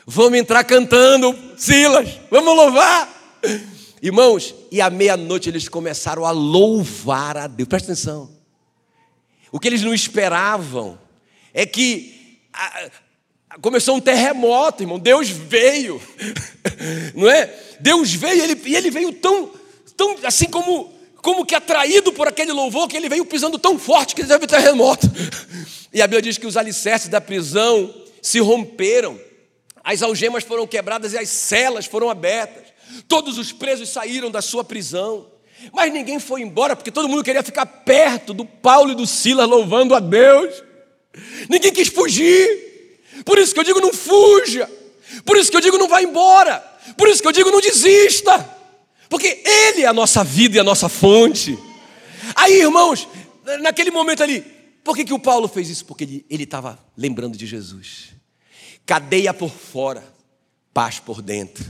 Vamos 0.05 0.37
entrar 0.37 0.65
cantando, 0.65 1.33
Silas, 1.57 2.09
vamos 2.29 2.57
louvar. 2.57 3.39
Irmãos, 4.03 4.55
e 4.71 4.81
à 4.81 4.89
meia-noite 4.89 5.49
eles 5.49 5.69
começaram 5.69 6.25
a 6.25 6.31
louvar 6.31 7.37
a 7.37 7.47
Deus. 7.47 7.69
Presta 7.69 7.93
atenção. 7.93 8.31
O 9.51 9.59
que 9.59 9.67
eles 9.67 9.83
não 9.83 9.95
esperavam 9.95 10.99
é 11.53 11.65
que 11.67 12.41
começou 13.61 13.97
um 13.97 14.01
terremoto, 14.01 14.83
irmão. 14.83 14.99
Deus 14.99 15.29
veio, 15.29 16.01
não 17.15 17.29
é? 17.29 17.53
Deus 17.81 18.13
veio 18.13 18.43
ele, 18.43 18.61
e 18.67 18.77
ele 18.77 18.91
veio 18.91 19.13
tão, 19.13 19.51
tão 19.97 20.17
assim 20.25 20.47
como, 20.47 20.93
como 21.17 21.47
que 21.47 21.55
atraído 21.55 22.13
por 22.13 22.29
aquele 22.29 22.53
louvor, 22.53 22.89
que 22.89 22.97
ele 22.97 23.09
veio 23.09 23.25
pisando 23.25 23.59
tão 23.59 23.79
forte 23.79 24.15
que 24.15 24.25
teve 24.25 24.47
terremoto. 24.47 25.07
E 25.91 26.03
a 26.03 26.07
Bíblia 26.07 26.21
diz 26.21 26.37
que 26.37 26.47
os 26.47 26.59
alicerces 26.59 27.09
da 27.09 27.19
prisão 27.19 27.95
se 28.21 28.41
romperam, 28.41 29.19
as 29.83 30.03
algemas 30.03 30.45
foram 30.45 30.67
quebradas 30.67 31.15
e 31.15 31.19
as 31.19 31.31
celas 31.31 31.87
foram 31.87 32.11
abertas. 32.11 32.65
Todos 33.07 33.39
os 33.39 33.53
presos 33.53 33.89
saíram 33.89 34.31
da 34.31 34.43
sua 34.43 34.65
prisão. 34.65 35.27
Mas 35.73 35.93
ninguém 35.93 36.21
foi 36.21 36.43
embora, 36.43 36.77
porque 36.77 36.91
todo 36.91 37.09
mundo 37.09 37.25
queria 37.25 37.43
ficar 37.43 37.67
perto 37.67 38.33
do 38.33 38.45
Paulo 38.45 38.93
e 38.93 38.95
do 38.95 39.07
Silas 39.07 39.49
louvando 39.49 39.95
a 39.95 40.01
Deus. 40.01 40.63
Ninguém 41.49 41.73
quis 41.73 41.89
fugir. 41.89 43.03
Por 43.25 43.39
isso 43.39 43.53
que 43.53 43.61
eu 43.61 43.65
digo, 43.65 43.81
não 43.81 43.93
fuja. 43.93 44.71
Por 45.25 45.37
isso 45.37 45.51
que 45.51 45.57
eu 45.57 45.61
digo, 45.61 45.79
não 45.79 45.89
vá 45.89 46.03
embora. 46.03 46.59
Por 46.97 47.09
isso 47.09 47.21
que 47.21 47.29
eu 47.29 47.33
digo, 47.33 47.51
não 47.51 47.61
desista. 47.61 48.57
Porque 49.09 49.43
Ele 49.45 49.83
é 49.83 49.87
a 49.87 49.93
nossa 49.93 50.23
vida 50.23 50.57
e 50.57 50.61
a 50.61 50.65
nossa 50.65 50.89
fonte. 50.89 51.59
Aí, 52.35 52.61
irmãos, 52.61 53.09
naquele 53.61 53.91
momento 53.91 54.23
ali, 54.23 54.45
por 54.85 54.97
que, 54.97 55.05
que 55.05 55.13
o 55.13 55.19
Paulo 55.19 55.49
fez 55.49 55.69
isso? 55.69 55.85
Porque 55.85 56.25
ele 56.31 56.45
estava 56.45 56.79
lembrando 56.97 57.37
de 57.37 57.47
Jesus. 57.47 58.11
Cadeia 58.87 59.35
por 59.35 59.51
fora, 59.51 60.03
paz 60.73 60.99
por 60.99 61.23
dentro. 61.23 61.65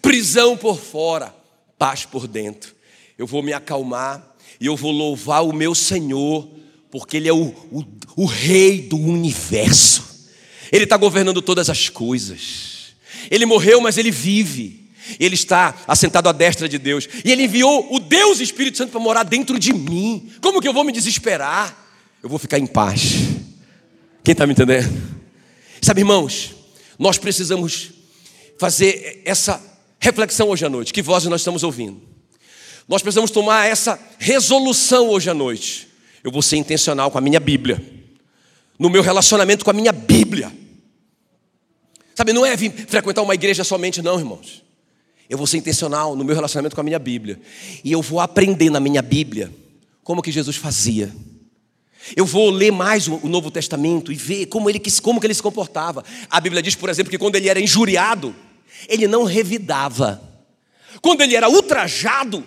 Prisão 0.00 0.56
por 0.56 0.78
fora, 0.78 1.34
paz 1.78 2.04
por 2.04 2.26
dentro. 2.26 2.74
Eu 3.16 3.26
vou 3.26 3.42
me 3.42 3.52
acalmar 3.52 4.34
e 4.60 4.66
eu 4.66 4.76
vou 4.76 4.90
louvar 4.92 5.44
o 5.44 5.52
meu 5.52 5.74
Senhor, 5.74 6.48
porque 6.90 7.16
Ele 7.16 7.28
é 7.28 7.32
o, 7.32 7.48
o, 7.70 7.84
o 8.16 8.24
Rei 8.24 8.82
do 8.82 8.96
universo. 8.96 10.14
Ele 10.72 10.84
está 10.84 10.96
governando 10.96 11.40
todas 11.40 11.70
as 11.70 11.88
coisas. 11.88 12.94
Ele 13.30 13.46
morreu, 13.46 13.80
mas 13.80 13.96
ele 13.96 14.10
vive. 14.10 14.90
Ele 15.20 15.34
está 15.34 15.74
assentado 15.86 16.28
à 16.28 16.32
destra 16.32 16.68
de 16.68 16.78
Deus. 16.78 17.08
E 17.24 17.30
ele 17.30 17.44
enviou 17.44 17.94
o 17.94 18.00
Deus 18.00 18.40
Espírito 18.40 18.78
Santo 18.78 18.90
para 18.90 19.00
morar 19.00 19.22
dentro 19.22 19.58
de 19.58 19.72
mim. 19.72 20.32
Como 20.40 20.60
que 20.60 20.66
eu 20.66 20.72
vou 20.72 20.82
me 20.82 20.92
desesperar? 20.92 21.76
Eu 22.22 22.28
vou 22.28 22.38
ficar 22.38 22.58
em 22.58 22.66
paz. 22.66 23.02
Quem 24.22 24.32
está 24.32 24.46
me 24.46 24.52
entendendo? 24.52 24.90
Sabe, 25.80 26.00
irmãos, 26.00 26.54
nós 26.98 27.18
precisamos 27.18 27.90
fazer 28.58 29.22
essa 29.24 29.60
reflexão 30.00 30.48
hoje 30.48 30.64
à 30.64 30.68
noite. 30.68 30.92
Que 30.92 31.02
voz 31.02 31.24
nós 31.24 31.40
estamos 31.40 31.62
ouvindo? 31.62 32.00
Nós 32.88 33.02
precisamos 33.02 33.30
tomar 33.30 33.66
essa 33.66 33.98
resolução 34.18 35.08
hoje 35.08 35.30
à 35.30 35.34
noite. 35.34 35.88
Eu 36.22 36.30
vou 36.30 36.42
ser 36.42 36.56
intencional 36.56 37.10
com 37.10 37.18
a 37.18 37.20
minha 37.20 37.40
Bíblia, 37.40 37.82
no 38.78 38.90
meu 38.90 39.02
relacionamento 39.02 39.64
com 39.64 39.70
a 39.70 39.74
minha 39.74 39.92
Bíblia. 39.92 40.52
Sabe, 42.14 42.32
não 42.32 42.46
é 42.46 42.54
vir 42.56 42.70
frequentar 42.86 43.22
uma 43.22 43.34
igreja 43.34 43.64
somente, 43.64 44.00
não, 44.00 44.18
irmãos. 44.18 44.62
Eu 45.28 45.38
vou 45.38 45.46
ser 45.46 45.56
intencional 45.56 46.14
no 46.14 46.22
meu 46.22 46.34
relacionamento 46.34 46.74
com 46.74 46.80
a 46.80 46.84
minha 46.84 46.98
Bíblia. 46.98 47.40
E 47.82 47.90
eu 47.90 48.02
vou 48.02 48.20
aprender 48.20 48.70
na 48.70 48.78
minha 48.78 49.02
Bíblia 49.02 49.52
como 50.02 50.22
que 50.22 50.30
Jesus 50.30 50.56
fazia. 50.56 51.10
Eu 52.14 52.26
vou 52.26 52.50
ler 52.50 52.70
mais 52.70 53.08
o 53.08 53.26
Novo 53.26 53.50
Testamento 53.50 54.12
e 54.12 54.14
ver 54.14 54.46
como 54.46 54.68
ele, 54.68 54.80
como 55.02 55.18
que 55.18 55.26
ele 55.26 55.34
se 55.34 55.42
comportava. 55.42 56.04
A 56.28 56.38
Bíblia 56.38 56.62
diz, 56.62 56.74
por 56.74 56.90
exemplo, 56.90 57.10
que 57.10 57.16
quando 57.16 57.36
ele 57.36 57.48
era 57.48 57.58
injuriado, 57.58 58.34
ele 58.88 59.06
não 59.06 59.24
revidava. 59.24 60.20
Quando 61.00 61.20
ele 61.22 61.36
era 61.36 61.48
ultrajado, 61.48 62.44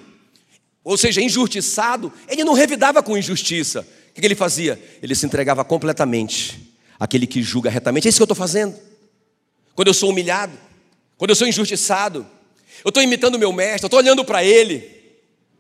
ou 0.84 0.98
seja, 0.98 1.22
injustiçado, 1.22 2.12
ele 2.28 2.44
não 2.44 2.54
revidava 2.54 3.04
com 3.04 3.18
injustiça. 3.18 3.88
O 4.10 4.20
que 4.20 4.26
ele 4.26 4.36
fazia? 4.36 4.82
Ele 5.02 5.14
se 5.14 5.26
entregava 5.26 5.64
completamente 5.64 6.74
àquele 7.00 7.28
que 7.28 7.44
julga 7.44 7.70
retamente. 7.70 8.08
É 8.08 8.10
isso 8.10 8.18
que 8.18 8.24
eu 8.24 8.26
estou 8.26 8.36
fazendo 8.36 8.76
quando 9.78 9.90
eu 9.90 9.94
sou 9.94 10.10
humilhado, 10.10 10.58
quando 11.20 11.30
eu 11.30 11.36
sou 11.36 11.48
injustiçado, 11.48 12.26
eu 12.84 12.90
estou 12.90 13.04
imitando 13.04 13.36
o 13.36 13.40
meu 13.40 13.54
mestre, 13.54 13.84
eu 13.84 13.88
estou 13.88 14.00
olhando 14.00 14.26
para 14.26 14.44
ele, 14.44 14.84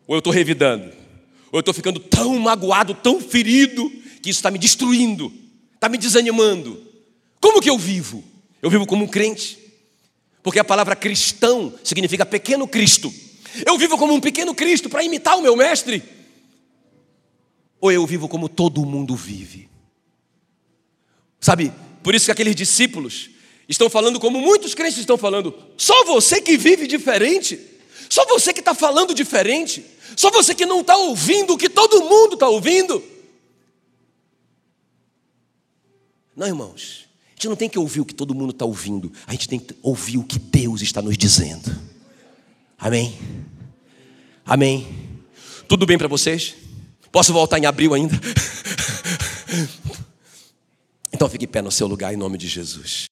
ou 0.08 0.16
eu 0.16 0.18
estou 0.18 0.34
revidando, 0.34 0.86
ou 1.52 1.58
eu 1.58 1.60
estou 1.60 1.72
ficando 1.72 2.00
tão 2.00 2.36
magoado, 2.40 2.96
tão 2.96 3.22
ferido, 3.22 3.88
que 4.24 4.32
isso 4.32 4.40
está 4.40 4.50
me 4.50 4.58
destruindo, 4.58 5.32
está 5.76 5.88
me 5.88 6.00
desanimando. 6.00 6.84
Como 7.40 7.62
que 7.62 7.70
eu 7.70 7.78
vivo? 7.78 8.24
Eu 8.60 8.72
vivo 8.72 8.88
como 8.88 9.06
um 9.06 9.08
crente, 9.08 9.60
porque 10.48 10.60
a 10.60 10.64
palavra 10.64 10.96
cristão 10.96 11.78
significa 11.84 12.26
pequeno 12.26 12.66
Cristo. 12.66 13.14
Eu 13.66 13.78
vivo 13.78 13.98
como 13.98 14.14
um 14.14 14.22
pequeno 14.22 14.56
Cristo 14.56 14.90
para 14.90 15.04
imitar 15.04 15.38
o 15.38 15.42
meu 15.42 15.58
mestre, 15.58 16.02
ou 17.82 17.92
eu 17.92 18.08
vivo 18.08 18.30
como 18.30 18.48
todo 18.48 18.86
mundo 18.86 19.14
vive, 19.14 19.70
Sabe, 21.42 21.74
por 22.02 22.16
isso 22.16 22.28
que 22.28 22.32
aqueles 22.32 22.56
discípulos 22.56 23.30
estão 23.68 23.90
falando 23.90 24.22
como 24.22 24.40
muitos 24.40 24.74
crentes 24.74 24.98
estão 24.98 25.18
falando. 25.18 25.54
Só 25.76 26.06
você 26.06 26.40
que 26.40 26.58
vive 26.58 26.88
diferente, 26.88 27.60
só 28.10 28.26
você 28.26 28.54
que 28.54 28.62
está 28.62 28.74
falando 28.74 29.14
diferente, 29.14 29.86
só 30.16 30.32
você 30.32 30.56
que 30.56 30.66
não 30.66 30.80
está 30.80 30.96
ouvindo 30.96 31.56
o 31.56 31.58
que 31.58 31.68
todo 31.68 32.06
mundo 32.06 32.36
está 32.36 32.48
ouvindo. 32.48 33.04
Não, 36.34 36.48
irmãos, 36.48 37.07
a 37.38 37.40
gente 37.40 37.50
não 37.50 37.56
tem 37.56 37.70
que 37.70 37.78
ouvir 37.78 38.02
o 38.02 38.06
que 38.06 38.16
todo 38.16 38.34
mundo 38.34 38.50
está 38.50 38.66
ouvindo, 38.66 39.14
a 39.28 39.32
gente 39.32 39.48
tem 39.48 39.60
que 39.60 39.76
ouvir 39.84 40.18
o 40.18 40.24
que 40.24 40.40
Deus 40.40 40.82
está 40.82 41.04
nos 41.04 41.16
dizendo. 41.16 41.72
Amém? 42.80 43.16
Amém? 44.44 44.88
Tudo 45.68 45.86
bem 45.86 46.00
para 46.00 46.08
vocês? 46.08 46.56
Posso 47.12 47.32
voltar 47.32 47.60
em 47.60 47.68
abril 47.68 47.94
ainda? 47.94 48.20
Então 51.10 51.28
fique 51.28 51.46
em 51.46 51.48
pé 51.48 51.64
no 51.64 51.72
seu 51.72 51.88
lugar 51.88 52.14
em 52.14 52.18
nome 52.18 52.38
de 52.38 52.48
Jesus. 52.48 53.06